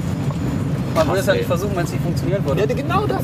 man 0.95 1.07
würde 1.07 1.21
es 1.21 1.27
ja 1.27 1.33
nicht 1.35 1.47
versuchen, 1.47 1.75
wenn 1.77 1.85
es 1.85 1.93
nicht 1.93 2.03
funktionieren 2.03 2.45
würde. 2.45 2.61
Ja, 2.61 2.67
genau 2.67 3.07
das. 3.07 3.23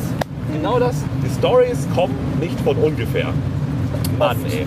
Genau 0.53 0.79
das. 0.79 0.97
Die 1.23 1.31
Stories 1.39 1.87
kommen 1.95 2.15
nicht 2.41 2.59
von 2.61 2.77
ungefähr. 2.79 3.27
Mann, 4.19 4.37
ey. 4.51 4.67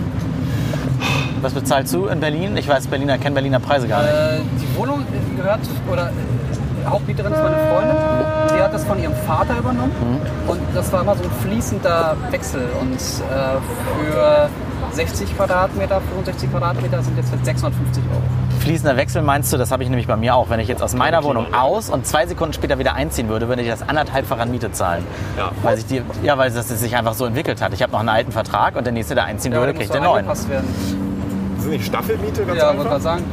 Was 1.40 1.52
bezahlst 1.54 1.92
du 1.92 2.06
in 2.06 2.20
Berlin? 2.20 2.56
Ich 2.56 2.68
weiß, 2.68 2.86
Berliner 2.86 3.18
kennen 3.18 3.34
Berliner 3.34 3.58
Preise 3.58 3.88
gar 3.88 4.02
nicht. 4.02 4.12
Äh, 4.12 4.38
die 4.60 4.78
Wohnung 4.78 5.00
äh, 5.00 5.36
gehört, 5.36 5.58
oder 5.90 6.10
äh, 6.82 6.86
Hauptmieterin 6.90 7.32
ist 7.32 7.42
meine 7.42 7.56
Freundin. 7.56 7.96
Die 8.56 8.62
hat 8.62 8.74
das 8.74 8.84
von 8.84 9.00
ihrem 9.02 9.14
Vater 9.26 9.58
übernommen. 9.58 9.92
Mhm. 10.00 10.50
Und 10.50 10.60
das 10.74 10.92
war 10.92 11.02
immer 11.02 11.14
so 11.16 11.24
ein 11.24 11.30
fließender 11.48 12.16
Wechsel. 12.30 12.62
Und 12.80 12.94
äh, 12.96 14.10
für 14.10 14.48
60 14.92 15.36
Quadratmeter, 15.36 16.00
65 16.00 16.50
Quadratmeter 16.50 17.02
sind 17.02 17.16
jetzt 17.16 17.30
650 17.44 18.02
Euro. 18.12 18.22
Fließender 18.60 18.96
Wechsel 18.96 19.22
meinst 19.22 19.52
du, 19.52 19.56
das 19.56 19.72
habe 19.72 19.82
ich 19.82 19.88
nämlich 19.88 20.06
bei 20.06 20.16
mir 20.16 20.34
auch. 20.36 20.50
Wenn 20.50 20.60
ich 20.60 20.68
jetzt 20.68 20.82
aus 20.82 20.94
meiner 20.94 21.24
Wohnung 21.24 21.52
aus 21.54 21.88
und 21.90 22.06
zwei 22.06 22.26
Sekunden 22.26 22.52
später 22.52 22.78
wieder 22.78 22.94
einziehen 22.94 23.28
würde, 23.28 23.48
würde 23.48 23.62
ich 23.62 23.68
das 23.68 23.88
anderthalbfach 23.88 24.38
an 24.38 24.50
Miete 24.50 24.70
zahlen. 24.70 25.04
Ja. 25.36 25.50
Weil 25.62 25.76
sich 25.76 25.86
die, 25.86 26.02
ja, 26.22 26.38
weil 26.38 26.50
das 26.50 26.68
sich 26.68 26.96
einfach 26.96 27.14
so 27.14 27.24
entwickelt 27.26 27.60
hat. 27.62 27.72
Ich 27.72 27.82
habe 27.82 27.90
noch 27.92 28.00
einen 28.00 28.08
alten 28.10 28.30
Vertrag 28.32 28.76
und 28.76 28.84
der 28.84 28.92
nächste, 28.92 29.14
der 29.14 29.24
einziehen 29.24 29.52
Ja, 29.52 29.58
würde, 29.60 29.74
kriegt 29.74 29.92
den 29.92 30.02
neuen. 30.02 30.18
angepasst 30.18 30.48
werden. 30.48 30.68
Das 31.56 31.64
ist 31.64 31.70
nicht 31.70 31.86
Staffelmiete 31.86 32.44
ganz 32.44 32.58
Ja, 32.58 32.66
wollte 32.66 32.70
einfach? 32.78 32.90
gerade 32.90 33.02
sagen. 33.02 33.24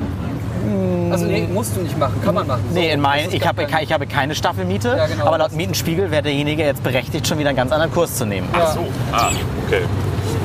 Also 1.12 1.26
nee, 1.26 1.48
musst 1.52 1.76
du 1.76 1.82
nicht 1.82 1.98
machen, 1.98 2.22
kann 2.24 2.36
man 2.36 2.48
machen. 2.48 2.64
So, 2.70 2.76
Nee, 2.80 2.92
in 2.92 3.02
das 3.02 3.10
mein, 3.12 3.32
ich, 3.32 3.48
habe, 3.48 3.68
ich 3.82 3.94
habe 3.94 4.08
keine 4.08 4.36
Staffelmiete, 4.36 4.96
Ja, 4.98 5.08
genau. 5.08 5.26
aber 5.28 5.38
laut 5.38 5.54
Mietenspiegel 5.54 6.12
wäre 6.12 6.24
derjenige 6.24 6.64
jetzt 6.64 6.84
berechtigt, 6.84 7.28
schon 7.28 7.38
wieder 7.40 7.50
einen 7.50 7.58
ganz 7.58 7.72
anderen 7.72 7.92
Kurs 7.94 8.16
zu 8.16 8.26
nehmen. 8.26 8.48
Ach 8.54 8.74
so. 8.74 8.80
Ah, 9.12 9.30
okay. 9.68 9.82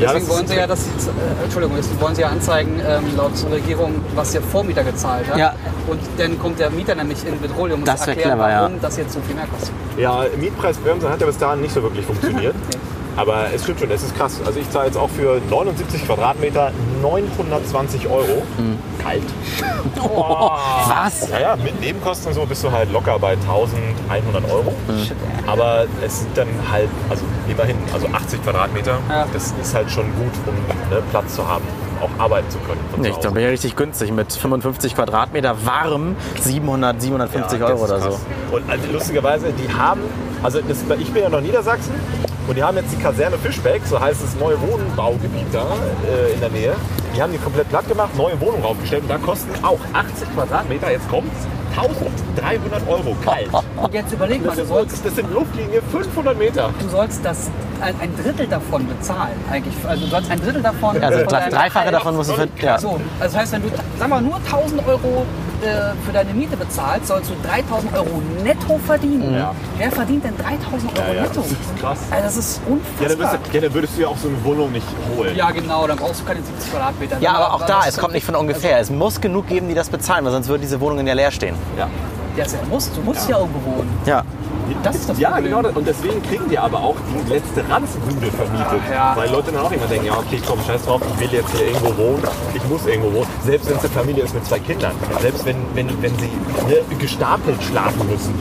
Ja, 0.01 0.09
Deswegen 0.13 0.27
das 0.27 0.29
wollen 0.35 0.45
ist- 0.45 0.51
sie 0.51 0.57
ja, 0.57 0.67
dass, 0.67 0.81
äh, 0.81 1.45
Entschuldigung, 1.45 1.77
deswegen 1.79 2.01
wollen 2.01 2.15
sie 2.17 2.23
ja 2.23 2.29
anzeigen, 2.29 2.81
ähm, 2.85 3.05
laut 3.17 3.31
Regierung, 3.53 3.95
was 4.17 4.33
der 4.33 4.43
Vormieter 4.43 4.83
gezahlt 4.83 5.29
hat. 5.31 5.39
Ja. 5.39 5.55
Und 5.87 6.01
dann 6.19 6.37
kommt 6.39 6.59
der 6.59 6.71
Mieter 6.71 6.97
nämlich 6.97 7.25
in 7.25 7.41
Bedrohung 7.41 7.71
und 7.71 7.81
muss 7.81 7.85
Das 7.89 8.07
erklären, 8.09 8.31
clever, 8.33 8.51
ja. 8.51 8.61
warum 8.63 8.81
das 8.81 8.97
jetzt 8.97 9.13
so 9.13 9.21
viel 9.21 9.37
mehr 9.37 9.47
kostet. 9.47 9.71
Ja, 9.97 10.25
Mietpreisbremse 10.37 11.09
hat 11.09 11.21
ja 11.21 11.27
bis 11.27 11.39
dahin 11.39 11.61
nicht 11.61 11.73
so 11.73 11.81
wirklich 11.83 12.05
funktioniert. 12.05 12.55
Aber 13.17 13.47
es 13.55 13.63
stimmt 13.63 13.81
schon, 13.81 13.91
es 13.91 14.03
ist 14.03 14.17
krass. 14.17 14.41
Also 14.45 14.59
ich 14.59 14.69
zahle 14.71 14.87
jetzt 14.87 14.97
auch 14.97 15.11
für 15.11 15.41
79 15.51 16.05
Quadratmeter 16.07 16.73
920 17.03 18.09
Euro. 18.09 18.43
Kalt. 19.03 19.23
Was? 20.89 21.29
Ja, 21.31 21.41
ja, 21.41 21.57
mit 21.57 21.81
Nebenkosten 21.81 22.29
und 22.29 22.35
so 22.35 22.47
bist 22.47 22.65
du 22.65 22.73
halt 22.73 22.91
locker 22.93 23.19
bei 23.19 23.33
1100 23.33 24.51
Euro. 24.51 24.73
Aber 25.47 25.85
es 26.05 26.21
sind 26.21 26.37
dann 26.37 26.49
halt, 26.71 26.89
also 27.11 27.25
immerhin, 27.49 27.77
also 27.93 28.07
80 28.09 28.43
Quadratmeter. 28.43 28.99
Ja. 29.09 29.27
Das 29.33 29.53
ist 29.61 29.75
halt 29.75 29.91
schon 29.91 30.07
gut, 30.17 30.33
um 30.47 30.55
ne, 30.91 31.03
Platz 31.11 31.35
zu 31.35 31.47
haben, 31.47 31.65
auch 32.01 32.23
arbeiten 32.23 32.49
zu 32.51 32.59
können. 32.59 32.81
von 32.91 33.03
zu 33.03 33.09
Nicht, 33.09 33.19
da 33.19 33.27
Hause. 33.29 33.35
bin 33.35 33.45
ich 33.45 33.51
richtig 33.51 33.77
günstig. 33.77 34.11
Mit 34.13 34.33
55 34.33 34.95
Quadratmeter 34.95 35.55
warm 35.65 36.17
700, 36.41 37.01
750 37.01 37.61
Ja, 37.61 37.67
Euro 37.67 37.85
oder 37.85 38.01
so. 38.01 38.19
Und 38.51 38.69
also, 38.71 38.85
lustigerweise, 38.93 39.53
die 39.53 39.73
haben, 39.73 40.01
also 40.43 40.61
das, 40.61 40.79
ich 40.99 41.13
bin 41.13 41.23
ja 41.23 41.29
noch 41.29 41.41
Niedersachsen 41.41 41.93
und 42.47 42.57
die 42.57 42.63
haben 42.63 42.77
jetzt 42.77 42.93
die 42.93 43.03
Kaserne 43.03 43.39
Fischbeck, 43.39 43.83
so 43.87 43.99
heißt 43.99 44.23
das 44.23 44.37
neue 44.37 44.61
Wohnbaugebiet 44.61 45.47
da 45.53 45.67
äh, 46.07 46.35
in 46.35 46.41
der 46.41 46.51
Nähe. 46.51 46.75
Die 47.17 47.23
haben 47.23 47.33
die 47.33 47.39
komplett 47.39 47.69
platt 47.69 47.89
gemacht, 47.89 48.17
neue 48.17 48.39
Wohnungen 48.41 48.65
aufgestellt 48.65 49.03
und 49.03 49.09
da 49.09 49.19
kosten 49.19 49.53
auch 49.65 49.79
80 49.93 50.35
Quadratmeter, 50.35 50.91
jetzt 50.91 51.09
kommt's, 51.09 51.47
1300 51.77 52.89
Euro 52.89 53.17
kalt. 53.25 53.49
Und 53.77 53.95
jetzt 53.95 54.13
überleg 54.13 54.41
mal, 54.43 54.49
Das, 54.49 54.57
du 54.57 54.63
ist, 54.63 54.69
sollst, 54.69 55.07
das 55.07 55.15
sind 55.17 55.33
Luftlinie 55.33 55.83
500 55.91 56.39
Meter. 56.39 56.71
du 56.79 56.89
sollst 56.89 57.25
das, 57.25 57.51
ein, 57.81 57.95
ein 58.01 58.11
Drittel 58.17 58.47
davon 58.47 58.87
bezahlen 58.87 59.35
eigentlich. 59.51 59.75
Also 59.87 60.05
du 60.05 60.11
sollst 60.11 60.31
ein 60.31 60.41
Drittel 60.41 60.63
davon... 60.63 61.03
Also 61.03 61.25
Dreifache 61.27 61.91
davon 61.91 62.17
musst 62.17 62.31
du 62.31 62.35
für. 62.35 62.49
Ja. 62.61 62.79
So, 62.79 62.91
also 62.91 63.01
das 63.21 63.37
heißt, 63.37 63.53
wenn 63.53 63.63
du, 63.63 63.69
sag 63.99 64.09
mal, 64.09 64.21
nur 64.21 64.37
1000 64.37 64.87
Euro 64.87 65.27
äh, 65.63 65.93
für 66.05 66.13
deine 66.13 66.33
Miete 66.33 66.57
bezahlst, 66.57 67.09
sollst 67.09 67.31
du 67.31 67.35
3000 67.47 67.95
Euro 67.95 68.23
netto 68.43 68.79
verdienen. 68.87 69.35
Ja. 69.35 69.55
Wer 69.79 69.91
verdient 69.93 70.25
denn 70.25 70.37
3000 70.37 70.99
Euro 70.99 71.09
Ja, 71.09 71.15
ja, 71.15 71.23
netto? 71.23 71.41
das 71.43 71.51
ist 71.51 71.81
krass. 71.81 71.99
Also 72.11 72.25
das 72.25 72.37
ist 72.37 72.61
Ja 73.01 73.09
dann, 73.09 73.17
unfassbar. 73.19 73.41
ja, 73.53 73.61
dann 73.61 73.75
würdest 73.75 73.97
du 73.97 74.03
ja 74.03 74.09
auch 74.09 74.17
so 74.19 74.29
eine 74.29 74.45
Wohnung 74.45 74.73
nicht 74.73 74.87
holen. 75.17 75.37
Ja, 75.37 75.51
genau, 75.51 75.87
dann 75.87 75.97
brauchst 75.99 76.21
du 76.21 76.25
keine 76.25 76.43
70 76.43 76.71
Quadratmeter. 76.73 77.19
Ja, 77.21 77.33
aber 77.35 77.55
auch 77.55 77.67
da, 77.67 77.83
es 77.87 77.97
kommt 77.99 78.15
nicht 78.15 78.25
von 78.27 78.35
ungefähr. 78.37 78.79
Es 78.79 78.91
muss 78.91 79.21
genug 79.21 79.47
geben, 79.49 79.69
die 79.69 79.75
das 79.75 79.89
bezahlen, 79.89 80.25
weil 80.25 80.33
sonst 80.33 80.49
würden 80.49 80.63
diese 80.63 80.81
Wohnungen 80.81 81.07
ja 81.07 81.15
leer 81.15 81.31
stehen. 81.31 81.55
Ja. 81.79 81.89
Ja, 82.37 82.45
ja, 82.45 82.51
musst, 82.69 82.97
du 82.97 83.01
musst 83.03 83.29
ja. 83.29 83.39
irgendwo 83.39 83.61
wohnen. 83.77 83.89
Ja. 84.07 84.25
Das 84.83 84.97
ist 84.97 85.09
das 85.09 85.19
ja, 85.19 85.31
Problem. 85.31 85.57
genau. 85.57 85.69
Und 85.79 85.87
deswegen 85.87 86.23
kriegen 86.23 86.49
die 86.49 86.59
aber 86.59 86.79
auch 86.79 86.97
die 87.13 87.33
letzte 87.33 87.69
Ranzbude 87.69 88.31
vermietet. 88.31 88.81
Ja. 88.91 89.17
Weil 89.17 89.31
Leute 89.31 89.53
dann 89.53 89.63
auch 89.63 89.73
immer 89.73 89.87
denken, 89.87 90.07
ja, 90.07 90.19
okay, 90.19 90.41
komm, 90.47 90.59
scheiß 90.67 90.85
drauf, 90.85 91.01
ich 91.15 91.21
will 91.21 91.39
jetzt 91.39 91.51
hier 91.57 91.67
irgendwo 91.69 91.97
wohnen, 91.97 92.23
ich 92.55 92.65
muss 92.69 92.87
irgendwo 92.87 93.13
wohnen. 93.13 93.27
Selbst 93.45 93.69
wenn 93.69 93.77
es 93.77 93.85
eine 93.85 93.93
Familie 93.93 94.25
ist 94.25 94.35
mit 94.35 94.45
zwei 94.47 94.59
Kindern. 94.59 94.93
Selbst 95.21 95.45
wenn, 95.45 95.57
wenn, 95.75 95.89
wenn 96.03 96.19
sie 96.19 96.31
ne, 96.69 96.81
gestapelt 96.99 97.63
schlafen 97.63 98.09
müssen. 98.09 98.35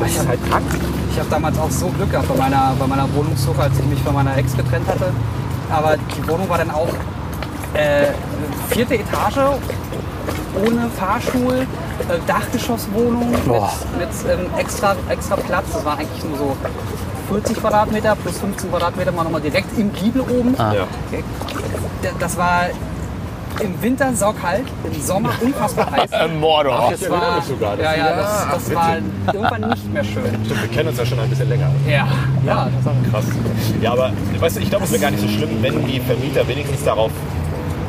Das 0.00 0.10
ist 0.10 0.28
halt 0.28 0.40
krank. 0.50 0.66
Ich 1.10 1.18
habe 1.18 1.30
damals 1.30 1.58
auch 1.58 1.70
so 1.70 1.88
Glück 1.88 2.10
gehabt 2.10 2.28
bei 2.28 2.36
meiner, 2.36 2.74
bei 2.78 2.86
meiner 2.86 3.12
Wohnungssuche, 3.14 3.62
als 3.62 3.78
ich 3.78 3.86
mich 3.86 4.00
von 4.02 4.14
meiner 4.14 4.36
Ex 4.36 4.54
getrennt 4.56 4.86
hatte. 4.86 5.12
Aber 5.70 5.96
die 5.96 6.28
Wohnung 6.28 6.48
war 6.48 6.58
dann 6.58 6.70
auch 6.70 6.88
äh, 7.74 8.12
vierte 8.68 8.94
Etage, 8.94 9.38
ohne 10.66 10.88
Fahrstuhl, 10.90 11.60
äh, 12.08 12.18
Dachgeschosswohnung 12.26 13.30
mit, 13.30 13.44
Boah. 13.46 13.72
mit 13.98 14.08
ähm, 14.30 14.46
extra, 14.58 14.96
extra 15.08 15.36
Platz. 15.36 15.66
Das 15.72 15.84
war 15.84 15.98
eigentlich 15.98 16.24
nur 16.24 16.38
so 16.38 16.56
40 17.28 17.56
Quadratmeter 17.58 18.16
plus 18.16 18.38
15 18.38 18.70
Quadratmeter 18.70 19.12
mal 19.12 19.24
nochmal 19.24 19.40
direkt 19.40 19.76
im 19.78 19.92
Giebel 19.92 20.22
oben. 20.22 20.54
Ah. 20.58 20.72
Ja. 20.74 20.86
Das 22.18 22.36
war 22.36 22.66
im 23.60 23.80
Winter 23.82 24.12
saukalt, 24.14 24.66
im 24.84 25.00
Sommer 25.00 25.30
unfassbar 25.40 25.90
heiß. 25.90 26.10
Mordor. 26.40 26.88
Das 26.90 27.10
war, 27.10 27.42
sogar. 27.42 27.76
Das- 27.76 27.84
ja, 27.84 27.94
ja, 27.96 28.16
das, 28.16 28.26
ach, 28.28 28.52
das 28.54 28.74
war 28.74 28.96
irgendwann 29.32 29.70
nicht 29.70 29.92
mehr 29.92 30.04
schön. 30.04 30.24
Stimmt, 30.44 30.62
wir 30.62 30.68
kennen 30.68 30.88
uns 30.90 30.98
ja 30.98 31.06
schon 31.06 31.18
ein 31.20 31.30
bisschen 31.30 31.48
länger. 31.48 31.70
Ja, 31.86 32.06
ja, 32.44 32.68
das 32.84 33.10
Krass. 33.10 33.24
Ja, 33.80 33.92
aber 33.92 34.12
weißt 34.38 34.56
du, 34.56 34.60
ich 34.60 34.68
glaube, 34.70 34.84
es 34.84 34.92
wäre 34.92 35.00
gar 35.02 35.10
nicht 35.10 35.22
so 35.22 35.28
schlimm, 35.28 35.50
wenn 35.62 35.86
die 35.86 36.00
Vermieter 36.00 36.46
wenigstens 36.46 36.84
darauf 36.84 37.10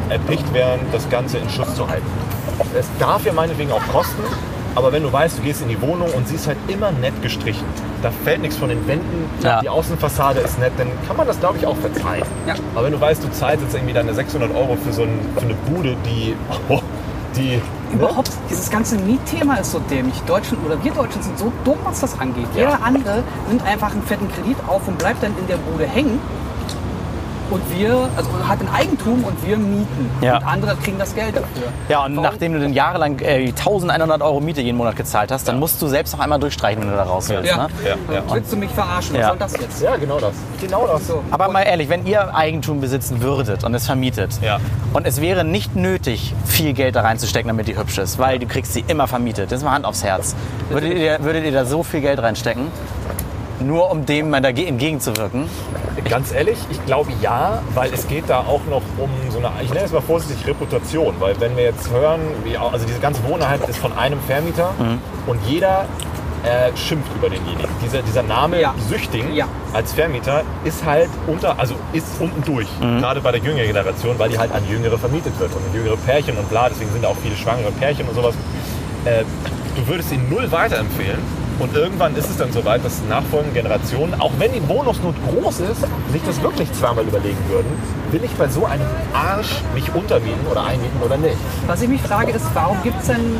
erpicht 0.10 0.54
wären, 0.54 0.80
das 0.92 1.10
Ganze 1.10 1.38
in 1.38 1.50
Schuss 1.50 1.76
zu 1.76 1.88
halten. 1.88 2.06
Es 2.78 2.88
darf 3.00 3.26
ja 3.26 3.34
meinetwegen 3.34 3.72
auch 3.72 3.82
kosten, 3.92 4.22
aber 4.76 4.92
wenn 4.92 5.04
du 5.04 5.12
weißt, 5.12 5.38
du 5.40 5.42
gehst 5.42 5.62
in 5.62 5.70
die 5.70 5.82
Wohnung 5.82 6.10
und 6.16 6.28
sie 6.28 6.36
ist 6.36 6.48
halt 6.48 6.58
immer 6.68 6.92
nett 6.92 7.20
gestrichen, 7.22 7.66
da 8.04 8.12
fällt 8.24 8.42
nichts 8.42 8.58
von 8.58 8.70
den 8.70 8.86
Wänden, 8.88 9.26
Ja. 9.42 9.62
die 9.62 9.70
Außenfassade 9.70 10.40
ist 10.40 10.60
nett, 10.60 10.74
dann 10.78 10.88
kann 11.08 11.18
man 11.18 11.26
das, 11.28 11.40
glaube 11.40 11.58
ich, 11.58 11.66
auch 11.66 11.78
verzeihen. 11.78 12.24
Ja. 12.48 12.56
Aber 12.76 12.86
wenn 12.86 12.94
du 12.94 13.02
weißt, 13.02 13.24
du 13.24 13.32
zahlst 13.32 13.64
jetzt 13.64 13.74
irgendwie 13.76 13.94
deine 13.94 14.14
600 14.14 14.54
Euro 14.56 14.78
für 14.84 14.94
so 14.94 15.04
ein, 15.04 15.20
für 15.36 15.46
eine 15.46 15.56
Bude, 15.56 15.96
die, 16.06 16.36
oh, 16.70 16.82
die 17.36 17.60
Überhaupt, 17.94 18.32
dieses 18.50 18.70
ganze 18.70 18.98
Mietthema 18.98 19.56
ist 19.56 19.72
so 19.72 19.80
dämlich. 19.80 20.20
Deutschen 20.28 20.58
oder 20.66 20.84
wir 20.84 20.92
Deutschen 20.92 21.22
sind 21.24 21.40
so 21.40 21.54
dumm, 21.64 21.78
was 21.86 22.02
das 22.02 22.20
angeht. 22.20 22.48
Ja. 22.54 22.62
Jeder 22.64 22.84
andere 22.84 23.24
nimmt 23.50 23.66
einfach 23.66 23.94
einen 23.94 24.04
fetten 24.04 24.28
Kredit 24.30 24.58
auf 24.68 24.86
und 24.90 24.98
bleibt 24.98 25.24
dann 25.24 25.34
in 25.40 25.48
der 25.48 25.56
Bude 25.56 25.86
hängen. 25.86 26.20
Und 27.50 27.62
wir, 27.78 28.10
also 28.18 28.30
hat 28.48 28.60
ein 28.60 28.68
Eigentum 28.74 29.24
und 29.24 29.48
wir 29.48 29.56
mieten. 29.58 30.10
Ja. 30.22 30.38
Und 30.38 30.44
andere 30.46 30.76
kriegen 30.76 31.00
das 31.00 31.16
Geld 31.16 31.36
dafür. 31.36 31.68
Ja, 31.88 32.04
und 32.04 32.16
Warum- 32.18 32.24
nachdem 32.30 32.54
du 32.54 32.60
dann 32.60 32.74
jahrelang 32.74 33.20
äh, 33.20 33.48
1100 33.48 34.22
Euro 34.22 34.42
Miete 34.42 34.62
jeden 34.62 34.78
Monat 34.78 34.96
gezahlt 34.98 35.32
hast, 35.32 35.48
dann 35.48 35.58
musst 35.60 35.82
du 35.82 35.88
selbst 35.88 36.14
noch 36.14 36.20
einmal 36.20 36.40
durchstreichen, 36.40 36.82
wenn 36.82 36.90
du 36.90 36.96
da 36.98 37.04
raus 37.04 37.30
willst. 37.30 37.50
Ja. 37.50 37.68
Ne? 37.68 37.68
Ja, 38.10 38.14
ja. 38.16 38.24
Willst 38.34 38.52
du 38.52 38.58
mich 38.58 38.70
verarschen? 38.72 39.14
Was 39.16 39.22
Ja. 39.22 39.28
soll 39.30 39.38
das 39.38 39.54
jetzt? 39.54 39.82
Ja, 39.82 39.96
genau 39.96 40.20
das. 40.20 40.34
Genau 40.60 40.88
das. 40.88 41.08
So. 41.08 41.24
Aber 41.32 41.50
mal 41.50 41.62
ehrlich, 41.64 41.88
wenn 41.90 42.06
ihr 42.06 42.36
Eigentum 42.36 42.82
besitzen 42.82 43.22
würdet 43.22 43.64
und 43.64 43.74
es 43.74 43.86
vermietet 43.86 44.32
Ja. 44.42 44.60
und 44.94 45.08
es 45.08 45.22
wäre 45.22 45.46
nicht 45.46 45.76
nötig, 45.76 46.34
viel 46.46 46.74
Geld 46.74 46.96
da 46.98 47.02
reinzustecken, 47.02 47.48
damit 47.48 47.68
die 47.70 47.78
hübsch 47.78 47.98
ist, 47.98 48.20
weil 48.20 48.40
du 48.40 48.46
kriegst 48.48 48.74
sie 48.74 48.84
immer 48.88 49.08
vermietet. 49.08 49.52
Das 49.52 49.60
ist 49.60 49.64
mal 49.64 49.72
Hand 49.72 49.86
aufs 49.86 50.04
Herz. 50.04 50.36
Würdet 50.70 50.94
ihr, 50.98 51.24
würdet 51.24 51.46
ihr 51.46 51.52
da 51.54 51.64
so 51.66 51.84
viel 51.84 52.02
Geld 52.02 52.20
reinstecken? 52.22 52.68
Nur 53.60 53.90
um 53.92 54.06
dem 54.06 54.30
mal 54.30 54.42
dagegen 54.42 54.70
entgegenzuwirken? 54.70 55.50
Ganz 56.10 56.32
ehrlich, 56.32 56.58
ich 56.70 56.86
glaube 56.86 57.12
ja, 57.22 57.62
weil 57.74 57.92
es 57.94 58.08
geht 58.08 58.30
da 58.30 58.40
auch 58.40 58.62
noch 58.70 58.84
um 58.98 59.10
so 59.32 59.40
eine, 59.40 59.50
ich 59.64 59.70
nenne 59.74 59.86
es 59.86 59.92
mal 59.92 60.02
vorsichtig, 60.02 60.46
Reputation. 60.48 61.16
Weil 61.20 61.40
wenn 61.40 61.56
wir 61.58 61.64
jetzt 61.64 61.90
hören, 61.90 62.20
wie, 62.44 62.56
also 62.56 62.86
diese 62.86 63.00
ganze 63.00 63.24
Wohneinheit 63.28 63.68
ist 63.68 63.80
von 63.80 63.92
einem 63.98 64.20
Vermieter 64.22 64.74
und 65.26 65.40
jeder 65.48 65.86
äh, 66.44 66.76
schimpft 66.78 67.12
über 67.16 67.30
denjenigen. 67.30 67.68
Dieser, 67.84 68.04
dieser 68.04 68.22
Name 68.22 68.62
Ja. 68.62 68.76
Süchting 68.90 69.34
Ja. 69.34 69.48
als 69.74 69.92
Vermieter 69.94 70.44
ist 70.64 70.86
halt 70.86 71.10
unter, 71.26 71.60
also 71.60 71.74
ist 71.94 72.06
unten 72.22 72.44
durch, 72.44 72.68
Mhm. 72.80 73.00
gerade 73.00 73.20
bei 73.22 73.32
der 73.32 73.42
jüngeren 73.42 73.66
Generation, 73.66 74.18
weil 74.20 74.30
die 74.30 74.38
halt 74.38 74.52
an 74.54 74.62
Jüngere 74.70 75.00
vermietet 75.00 75.38
wird 75.40 75.52
und 75.54 75.62
jüngere 75.74 75.98
Pärchen 75.98 76.38
und 76.38 76.48
bla, 76.50 76.70
deswegen 76.70 76.92
sind 76.92 77.04
da 77.04 77.08
auch 77.10 77.18
viele 77.24 77.36
schwangere 77.36 77.72
Pärchen 77.72 78.08
und 78.08 78.14
sowas. 78.14 78.36
Äh, 79.06 79.24
du 79.76 79.88
würdest 79.88 80.12
ihn 80.12 80.30
null 80.30 80.50
weiterempfehlen 80.52 81.18
und 81.60 81.76
irgendwann 81.76 82.16
ist 82.16 82.30
es 82.30 82.38
dann 82.38 82.52
soweit, 82.52 82.84
dass 82.86 83.02
die 83.02 83.10
nachfolgenden 83.10 83.54
Generationen, 83.54 84.14
auch 84.20 84.32
wenn 84.38 84.52
die 84.54 84.68
Wohnungsnot 84.68 85.16
groß 85.30 85.60
ist, 85.62 85.82
sich 86.12 86.22
das 86.26 86.42
wirklich 86.42 86.72
zweimal 86.74 87.04
überlegen 87.04 87.38
würden, 87.50 87.72
will 88.12 88.24
ich 88.24 88.32
bei 88.32 88.48
so 88.48 88.66
einem 88.66 88.86
Arsch 89.14 89.62
mich 89.74 89.94
untermieten 89.94 90.46
oder 90.50 90.66
einmieten 90.66 91.02
oder 91.04 91.18
nicht? 91.18 91.38
Was 91.66 91.82
ich 91.82 91.90
mich 91.90 92.02
frage 92.02 92.32
ist, 92.32 92.46
warum 92.54 92.82
gibt 92.84 93.00
es 93.02 93.08
denn, 93.08 93.38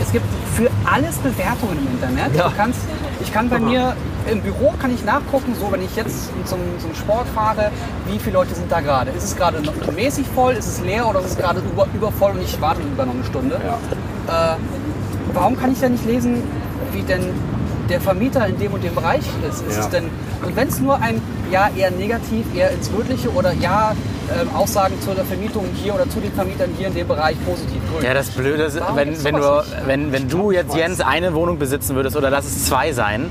es 0.00 0.12
gibt 0.12 0.26
für 0.54 0.70
alles 0.84 1.16
Bewertungen 1.16 1.78
im 1.78 1.94
Internet. 1.94 2.36
Ja. 2.36 2.48
Du 2.48 2.56
kannst, 2.56 2.80
ich 3.20 3.32
kann 3.32 3.48
bei 3.48 3.58
mir 3.58 3.96
im 4.30 4.40
Büro 4.40 4.72
kann 4.80 4.94
ich 4.94 5.04
nachgucken, 5.04 5.54
so 5.58 5.70
wenn 5.70 5.82
ich 5.82 5.96
jetzt 5.96 6.30
zum, 6.46 6.58
zum 6.78 6.94
Sport 6.94 7.26
fahre, 7.34 7.70
wie 8.06 8.18
viele 8.18 8.34
Leute 8.34 8.54
sind 8.54 8.70
da 8.70 8.80
gerade. 8.80 9.10
Ist 9.10 9.24
es 9.24 9.36
gerade 9.36 9.60
noch 9.60 9.92
mäßig 9.92 10.26
voll, 10.34 10.54
ist 10.54 10.66
es 10.66 10.80
leer 10.80 11.08
oder 11.08 11.20
ist 11.20 11.32
es 11.32 11.36
gerade 11.36 11.60
über, 11.60 11.86
übervoll 11.94 12.32
und 12.32 12.42
ich 12.42 12.60
warte 12.60 12.82
lieber 12.82 13.04
noch 13.04 13.14
eine 13.14 13.24
Stunde? 13.24 13.56
Äh, 13.56 14.54
warum 15.34 15.58
kann 15.58 15.72
ich 15.72 15.80
denn 15.80 15.92
nicht 15.92 16.06
lesen, 16.06 16.42
wie 16.94 17.02
denn 17.02 17.22
der 17.90 18.00
Vermieter 18.00 18.46
in 18.46 18.58
dem 18.58 18.72
und 18.72 18.82
dem 18.82 18.94
Bereich 18.94 19.20
ist? 19.48 19.60
ist 19.66 19.76
Ja. 19.76 19.82
es 19.82 19.90
denn, 19.90 20.04
und 20.44 20.56
wenn 20.56 20.68
es 20.68 20.80
nur 20.80 21.00
ein 21.00 21.20
Ja 21.52 21.68
eher 21.76 21.90
negativ, 21.90 22.46
eher 22.54 22.70
ins 22.70 22.90
Rötliche 22.96 23.30
oder 23.32 23.52
Ja 23.52 23.92
ähm, 24.40 24.48
Aussagen 24.54 24.94
zu 25.02 25.10
der 25.14 25.26
Vermietung 25.26 25.66
hier 25.74 25.94
oder 25.94 26.08
zu 26.08 26.18
den 26.18 26.32
Vermietern 26.32 26.70
hier 26.78 26.86
in 26.88 26.94
dem 26.94 27.06
Bereich 27.06 27.36
positiv 27.44 27.82
grün. 27.92 28.02
Ja, 28.02 28.14
das 28.14 28.30
Blöde 28.30 28.62
ist, 28.64 28.80
Warum 28.80 28.96
wenn, 28.96 29.22
wenn, 29.22 29.34
du, 29.34 29.40
nicht? 29.56 29.86
wenn, 29.86 30.12
wenn 30.12 30.28
du 30.30 30.50
jetzt, 30.50 30.74
Jens, 30.74 31.00
eine 31.02 31.34
Wohnung 31.34 31.58
besitzen 31.58 31.94
würdest 31.94 32.16
oder 32.16 32.30
lass 32.30 32.46
es 32.46 32.64
zwei 32.64 32.92
sein 32.92 33.30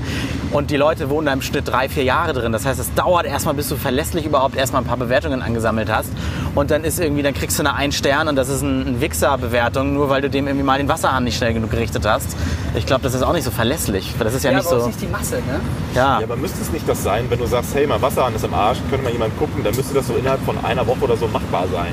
und 0.52 0.70
die 0.70 0.76
Leute 0.76 1.10
wohnen 1.10 1.26
da 1.26 1.32
im 1.32 1.42
Schnitt 1.42 1.66
drei, 1.66 1.88
vier 1.88 2.04
Jahre 2.04 2.32
drin. 2.32 2.52
Das 2.52 2.64
heißt, 2.64 2.78
es 2.78 2.94
dauert 2.94 3.26
erstmal, 3.26 3.54
bis 3.54 3.68
du 3.68 3.74
verlässlich 3.76 4.24
überhaupt 4.24 4.54
erstmal 4.56 4.82
ein 4.82 4.86
paar 4.86 4.96
Bewertungen 4.96 5.42
angesammelt 5.42 5.92
hast. 5.92 6.10
Und 6.54 6.70
dann 6.70 6.84
ist 6.84 7.00
irgendwie, 7.00 7.22
dann 7.22 7.34
kriegst 7.34 7.58
du 7.58 7.62
eine 7.62 7.74
ein 7.74 7.90
Stern 7.90 8.28
und 8.28 8.36
das 8.36 8.48
ist 8.48 8.62
ein, 8.62 8.86
ein 8.86 9.00
Wichser-Bewertung, 9.00 9.92
nur 9.94 10.08
weil 10.08 10.22
du 10.22 10.30
dem 10.30 10.46
irgendwie 10.46 10.64
mal 10.64 10.78
den 10.78 10.88
Wasserhahn 10.88 11.24
nicht 11.24 11.36
schnell 11.36 11.52
genug 11.52 11.70
gerichtet 11.70 12.06
hast. 12.06 12.36
Ich 12.74 12.86
glaube, 12.86 13.02
das 13.02 13.14
ist 13.14 13.22
auch 13.22 13.32
nicht 13.32 13.44
so 13.44 13.50
verlässlich. 13.50 14.14
Das 14.18 14.34
ist 14.34 14.44
ja, 14.44 14.50
Ja, 14.52 14.58
nicht 14.58 14.66
aber 14.68 14.80
so. 14.80 14.88
ist 14.88 15.00
nicht 15.00 15.02
die 15.02 15.12
Masse, 15.12 15.36
ne? 15.36 15.60
Ja. 15.94 16.20
Ja, 16.20 16.26
aber 16.26 16.36
müsste 16.36 16.60
es 16.62 16.70
nicht 16.70 16.88
das 16.88 17.02
sein, 17.02 17.24
wenn 17.28 17.38
du 17.40 17.46
sagst, 17.46 17.74
hey, 17.74 17.86
mein 17.86 18.00
Wasserhahn 18.00 18.34
ist 18.34 18.44
im 18.44 18.54
Arsch, 18.54 18.78
könnte 18.88 19.04
mal 19.04 19.12
jemand 19.12 19.36
gucken, 19.38 19.64
dann 19.64 19.74
müsste 19.74 19.94
das 19.94 20.06
so 20.06 20.14
innerhalb 20.14 20.40
von 20.44 20.56
einer 20.64 20.86
Woche 20.86 21.00
oder 21.00 21.16
so 21.16 21.26
machbar 21.26 21.64
sein. 21.72 21.92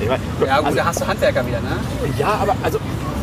Ich 0.00 0.08
meine, 0.08 0.20
Ja, 0.44 0.56
gut, 0.58 0.66
also, 0.66 0.76
da 0.78 0.84
hast 0.86 1.00
du 1.00 1.06
Handwerker 1.06 1.46
wieder, 1.46 1.60
ne? 1.60 1.76
ja, 2.18 2.28
aber 2.42 2.56
also 2.64 2.78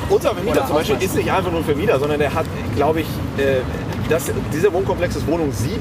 unser 0.10 0.34
Vermieter 0.34 0.58
Oder 0.58 0.68
zum 0.68 0.76
Beispiel 0.76 1.02
ist 1.02 1.16
nicht 1.16 1.32
einfach 1.32 1.52
nur 1.52 1.62
ein 1.62 1.66
Vermieter, 1.66 2.00
sondern 2.00 2.20
der 2.20 2.34
hat, 2.34 2.46
glaube 2.76 3.02
ich, 3.02 3.08
äh, 3.38 3.60
das, 4.10 4.24
dieser 4.54 4.72
Wohnkomplex 4.74 5.16
ist 5.18 5.28
Wohnung 5.28 5.52
7. 5.52 5.80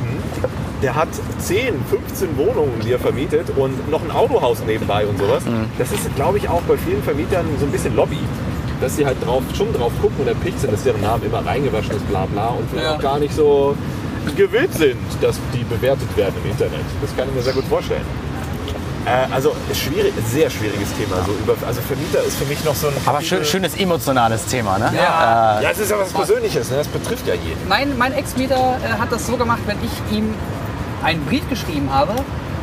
Der 0.83 0.95
hat 0.95 1.09
10, 1.39 1.75
15 1.91 2.37
Wohnungen, 2.39 2.81
die 2.85 2.93
er 2.93 2.99
vermietet 2.99 3.51
und 3.57 3.91
noch 3.91 4.03
ein 4.03 4.11
Autohaus 4.11 4.59
nebenbei 4.67 5.07
und 5.07 5.19
sowas. 5.19 5.45
Mhm. 5.45 5.67
Das 5.79 5.93
ist, 5.93 6.15
glaube 6.17 6.39
ich, 6.39 6.49
auch 6.49 6.63
bei 6.63 6.77
vielen 6.79 7.03
Vermietern 7.03 7.45
so 7.59 7.67
ein 7.67 7.73
bisschen 7.73 7.95
Lobby. 7.97 8.19
Dass 8.81 8.97
sie 8.97 9.05
halt 9.05 9.17
drauf, 9.25 9.43
schon 9.55 9.73
drauf 9.75 9.93
gucken 10.01 10.21
und 10.21 10.29
erpicht 10.29 10.59
sind, 10.59 10.73
dass 10.73 10.83
deren 10.85 11.03
Name 11.03 11.27
immer 11.27 11.45
reingewaschen 11.45 11.91
ist, 11.97 12.09
bla 12.09 12.25
bla. 12.25 12.49
Und 12.49 12.71
vielleicht 12.71 12.87
Ja. 12.87 12.97
auch 12.97 13.01
gar 13.03 13.19
nicht 13.19 13.35
so 13.35 13.77
gewillt 14.37 14.73
sind, 14.73 14.97
dass 15.21 15.37
die 15.53 15.65
bewertet 15.65 16.17
werden 16.17 16.35
im 16.43 16.51
Internet. 16.51 16.81
Das 17.03 17.15
kann 17.15 17.29
ich 17.29 17.35
mir 17.35 17.43
sehr 17.43 17.53
gut 17.53 17.65
vorstellen. 17.65 18.05
Äh, 19.07 19.33
also 19.35 19.55
schwierig, 19.75 20.13
sehr 20.31 20.49
schwieriges 20.51 20.89
Thema. 20.95 21.17
So 21.27 21.33
über, 21.33 21.55
also 21.67 21.81
Vermieter 21.83 22.23
ist 22.23 22.37
für 22.37 22.45
mich 22.45 22.63
noch 22.65 22.75
so 22.75 22.89
ein. 22.89 22.95
Aber 23.07 23.21
schön, 23.23 23.45
schönes 23.45 23.75
emotionales 23.77 24.45
Thema, 24.47 24.79
ne? 24.79 24.91
Ja. 24.95 25.61
Ja, 25.61 25.71
es 25.71 25.79
ist 25.79 25.91
ja 25.91 25.99
was 25.99 26.11
Persönliches, 26.13 26.71
ne? 26.71 26.77
das 26.79 26.89
betrifft 26.89 27.27
ja 27.27 27.35
jeden. 27.35 27.67
Mein, 27.69 27.97
mein 27.97 28.13
Ex-Mieter 28.13 28.77
äh, 28.85 28.99
hat 29.01 29.11
das 29.11 29.27
so 29.27 29.37
gemacht, 29.37 29.61
wenn 29.67 29.79
ich 29.83 30.17
ihm 30.17 30.35
einen 31.03 31.25
Brief 31.27 31.49
geschrieben 31.49 31.89
habe, 31.93 32.15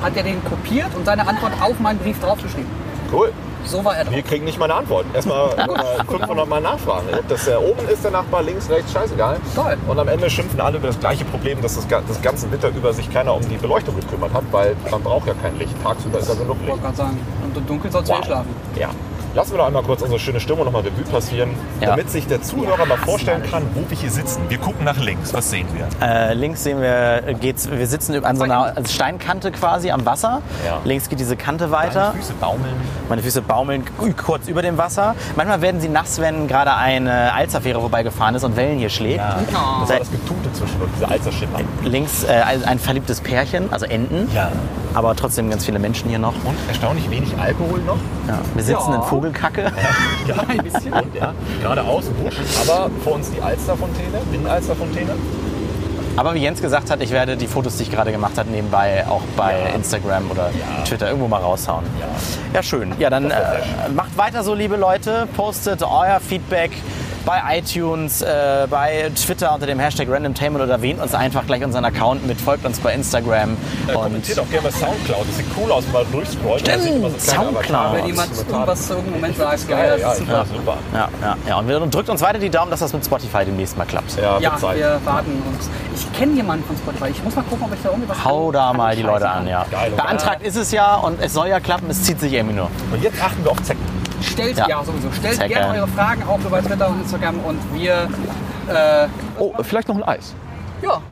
hat 0.01 0.15
er 0.15 0.23
den 0.23 0.43
kopiert 0.43 0.93
und 0.95 1.05
seine 1.05 1.27
Antwort 1.27 1.53
auf 1.61 1.79
meinen 1.79 1.99
Brief 1.99 2.19
draufgeschrieben. 2.19 2.69
Cool. 3.11 3.31
So 3.65 3.83
war 3.83 3.97
er 3.97 4.05
drauf. 4.05 4.13
Wir 4.13 4.21
kriegen 4.21 4.45
nicht 4.45 4.57
mal 4.57 4.65
eine 4.65 4.75
Antwort. 4.75 5.05
Erstmal 5.13 5.49
äh, 5.57 6.03
500 6.09 6.47
Mal 6.47 6.61
nachfragen. 6.61 7.07
Ob 7.17 7.27
das 7.27 7.45
der 7.45 7.61
oben 7.61 7.87
ist, 7.89 8.03
der 8.03 8.11
Nachbar, 8.11 8.43
links, 8.43 8.69
rechts, 8.69 8.93
scheißegal. 8.93 9.37
Toll. 9.55 9.77
Und 9.87 9.99
am 9.99 10.07
Ende 10.07 10.29
schimpfen 10.29 10.61
alle 10.61 10.77
über 10.77 10.87
das 10.87 10.99
gleiche 10.99 11.25
Problem, 11.25 11.61
dass 11.61 11.75
das, 11.75 11.85
das 11.87 12.21
ganze 12.21 12.49
Winter 12.51 12.69
über 12.69 12.93
sich 12.93 13.11
keiner 13.11 13.33
um 13.33 13.47
die 13.49 13.57
Beleuchtung 13.57 13.95
gekümmert 13.99 14.33
hat, 14.33 14.43
weil 14.51 14.75
man 14.89 15.01
braucht 15.01 15.27
ja 15.27 15.33
kein 15.33 15.57
Licht. 15.57 15.73
Tagsüber 15.83 16.19
ist 16.19 16.29
ja 16.29 16.35
genug 16.35 16.55
Ich 16.55 16.59
Licht. 16.61 16.69
wollte 16.71 16.83
gerade 16.83 16.97
sagen, 16.97 17.19
und 17.43 17.57
im 17.57 17.67
Dunkeln 17.67 17.91
sollst 17.91 18.09
du 18.09 18.13
wow. 18.15 18.25
schlafen. 18.25 18.55
Ja. 18.79 18.89
Lassen 19.37 19.51
wir 19.51 19.59
doch 19.59 19.67
einmal 19.67 19.83
kurz 19.83 20.01
unsere 20.01 20.19
schöne 20.19 20.39
Stimmung 20.39 20.65
nochmal 20.65 20.81
Revue 20.81 21.03
passieren, 21.11 21.51
Ja. 21.79 21.89
damit 21.91 22.09
sich 22.09 22.25
der 22.25 22.41
Zuhörer 22.41 22.87
mal 22.87 22.97
vorstellen 22.97 23.43
kann, 23.43 23.61
wo 23.75 23.87
wir 23.87 23.95
hier 23.95 24.09
sitzen. 24.09 24.41
Wir 24.49 24.57
gucken 24.57 24.83
nach 24.83 24.97
links. 24.97 25.31
Was 25.31 25.51
sehen 25.51 25.67
wir? 25.75 25.87
Äh, 26.03 26.33
links 26.33 26.63
sehen 26.63 26.81
wir, 26.81 27.21
geht's, 27.39 27.69
wir 27.69 27.85
sitzen 27.85 28.25
an 28.25 28.35
so 28.35 28.45
einer 28.45 28.73
Steinkante 28.89 29.51
quasi 29.51 29.91
am 29.91 30.07
Wasser. 30.07 30.41
Ja. 30.65 30.79
Links 30.85 31.07
geht 31.07 31.19
diese 31.19 31.37
Kante 31.37 31.69
weiter. 31.69 32.07
Deine 32.13 32.13
Füße 32.23 32.33
baumeln. 32.33 32.73
Meine 33.09 33.21
Füße 33.21 33.43
baumeln 33.43 33.83
kurz 34.17 34.47
über 34.47 34.63
dem 34.63 34.79
Wasser. 34.79 35.13
Manchmal 35.35 35.61
werden 35.61 35.81
sie 35.81 35.89
nass, 35.89 36.19
wenn 36.19 36.47
gerade 36.47 36.73
eine 36.73 37.31
Alzerfähre 37.31 37.79
vorbeigefahren 37.79 38.33
ist 38.33 38.43
und 38.43 38.55
Wellen 38.55 38.79
hier 38.79 38.89
schlägt. 38.89 39.19
Das 39.19 39.35
Oh. 39.53 39.87
war 39.87 39.99
das 39.99 40.09
Getute 40.09 40.51
zwischendurch, 40.53 40.89
diese 40.95 41.07
Alzerschimmer. 41.09 41.59
Links 41.83 42.23
äh, 42.23 42.29
ein 42.41 42.63
ein 42.65 42.79
verliebtes 42.79 43.21
Pärchen, 43.21 43.71
also 43.71 43.85
Enten. 43.85 44.29
Ja. 44.33 44.49
Aber 44.97 45.15
trotzdem 45.15 45.47
ganz 45.51 45.63
viele 45.63 45.77
Menschen 45.77 46.09
hier 46.09 46.17
noch. 46.17 46.33
Und 46.43 46.57
erstaunlich 46.67 47.07
wenig 47.11 47.29
Alkohol 47.37 47.81
noch. 47.81 47.97
Ja. 48.27 48.39
Wir 48.55 48.63
sitzen 48.63 48.89
Ja. 48.89 48.95
in 48.95 49.03
Vogelkacke. 49.03 49.71
Ja, 50.27 50.35
ein 50.47 50.57
bisschen. 50.57 50.91
Und, 50.91 51.13
ja, 51.13 51.33
geradeaus, 51.61 52.05
Busch. 52.05 52.33
Aber 52.67 52.89
vor 53.03 53.13
uns 53.13 53.29
die 53.29 53.39
Alsterfontäne, 53.39 54.17
Binnenalsterfontäne. 54.31 55.11
Aber 56.15 56.33
wie 56.33 56.39
Jens 56.39 56.63
gesagt 56.63 56.89
hat, 56.89 56.99
ich 57.03 57.11
werde 57.11 57.37
die 57.37 57.45
Fotos, 57.45 57.77
die 57.77 57.83
ich 57.83 57.91
gerade 57.91 58.11
gemacht 58.11 58.39
habe, 58.39 58.49
nebenbei 58.49 59.05
auch 59.07 59.21
bei 59.35 59.51
Ja. 59.51 59.75
Instagram 59.75 60.31
oder 60.31 60.47
Ja. 60.49 60.83
Twitter 60.83 61.09
irgendwo 61.09 61.27
mal 61.27 61.41
raushauen. 61.41 61.85
Ja. 61.99 62.07
Ja, 62.55 62.63
schön. 62.63 62.91
Ja, 62.97 63.11
dann 63.11 63.29
äh, 63.29 63.35
macht 63.95 64.17
weiter 64.17 64.41
so, 64.43 64.55
liebe 64.55 64.77
Leute. 64.77 65.27
Postet 65.37 65.83
euer 65.83 66.19
Feedback 66.19 66.71
bei 67.27 67.59
iTunes, 67.59 68.21
äh, 68.21 68.67
bei 68.69 69.11
Twitter 69.13 69.53
unter 69.53 69.67
dem 69.67 69.79
Hashtag 69.79 70.07
RandomTable 70.09 70.63
oder 70.63 70.71
erwähnt 70.71 71.01
uns 71.01 71.13
einfach 71.13 71.45
gleich 71.45 71.61
unseren 71.63 71.83
Account 71.83 72.25
mit, 72.25 72.39
folgt 72.39 72.65
uns 72.65 72.79
bei 72.79 72.93
Instagram. 72.93 73.57
Äh, 73.87 73.91
und 73.91 74.01
kommentiert 74.01 74.39
auch 74.39 74.49
gerne 74.49 74.69
bei 74.69 74.71
Soundcloud. 74.71 75.27
Das 75.27 75.35
sieht 75.35 75.45
cool 75.57 75.69
aus, 75.69 75.83
man 75.91 76.05
sieht 76.79 76.95
immer 76.95 77.09
so 77.09 77.19
Soundcloud. 77.19 77.93
Wenn 77.95 78.05
jemand 78.05 78.31
Das 78.31 78.37
ist 78.39 78.49
irgendwas 78.49 78.87
zu 78.87 78.93
irgendeinem 78.93 79.15
Moment 79.15 79.37
Ich 79.37 79.43
find's 79.43 79.61
sagt, 79.61 79.69
geil. 79.69 79.89
das 79.91 80.01
Ja, 80.01 80.11
ist 80.13 80.21
ich 80.21 80.27
super. 80.27 80.77
ja, 80.93 81.09
ja, 81.21 81.37
ja. 81.45 81.57
Und 81.59 81.67
wir 81.67 81.79
drückt 81.81 82.09
uns 82.09 82.21
weiter 82.21 82.39
die 82.39 82.49
Daumen, 82.49 82.71
dass 82.71 82.79
das 82.79 82.93
mit 82.93 83.03
Spotify 83.03 83.43
demnächst 83.43 83.77
mal 83.77 83.85
klappt. 83.85 84.15
Ja, 84.15 84.39
Ja, 84.39 84.57
wir 84.61 85.01
warten 85.03 85.43
uns. 85.53 85.69
Ich 85.95 86.17
kenne 86.17 86.33
jemanden 86.33 86.63
von 86.65 86.77
Spotify. 86.77 87.09
Ich 87.11 87.21
muss 87.25 87.35
mal 87.35 87.41
gucken, 87.43 87.65
ob 87.65 87.73
ich 87.73 87.81
da 87.83 87.89
irgendwie 87.89 88.07
was 88.07 88.23
Hau 88.23 88.53
da 88.53 88.71
mal 88.71 88.95
die 88.95 89.01
Leute 89.01 89.29
an, 89.29 89.45
ja. 89.47 89.65
Geil? 89.69 89.91
Beantragt 89.91 90.41
ist 90.43 90.55
es 90.55 90.71
ja 90.71 90.95
und 90.95 91.21
es 91.21 91.33
soll 91.33 91.49
ja 91.49 91.59
klappen, 91.59 91.89
es 91.89 92.03
zieht 92.03 92.21
sich 92.21 92.31
irgendwie 92.31 92.55
nur. 92.55 92.69
Und 92.93 93.03
jetzt 93.03 93.21
achten 93.21 93.43
wir 93.43 93.51
auf 93.51 93.61
Zecken. 93.63 93.83
Stellt, 94.21 94.57
Ja. 94.57 94.67
ja. 94.67 94.83
sowieso. 94.83 95.11
Stellt 95.11 95.35
Sehr 95.35 95.47
gerne 95.47 95.67
geil. 95.73 95.79
eure 95.81 95.87
Fragen 95.89 96.23
auch 96.23 96.39
über 96.39 96.61
Twitter 96.61 96.89
und 96.89 97.01
Instagram 97.01 97.39
und 97.39 97.59
wir, 97.73 98.07
äh, 98.67 99.07
Oh, 99.39 99.53
vielleicht 99.61 99.87
noch 99.87 99.95
ein 99.97 100.03
Eis. 100.03 100.33
ja, 100.81 100.99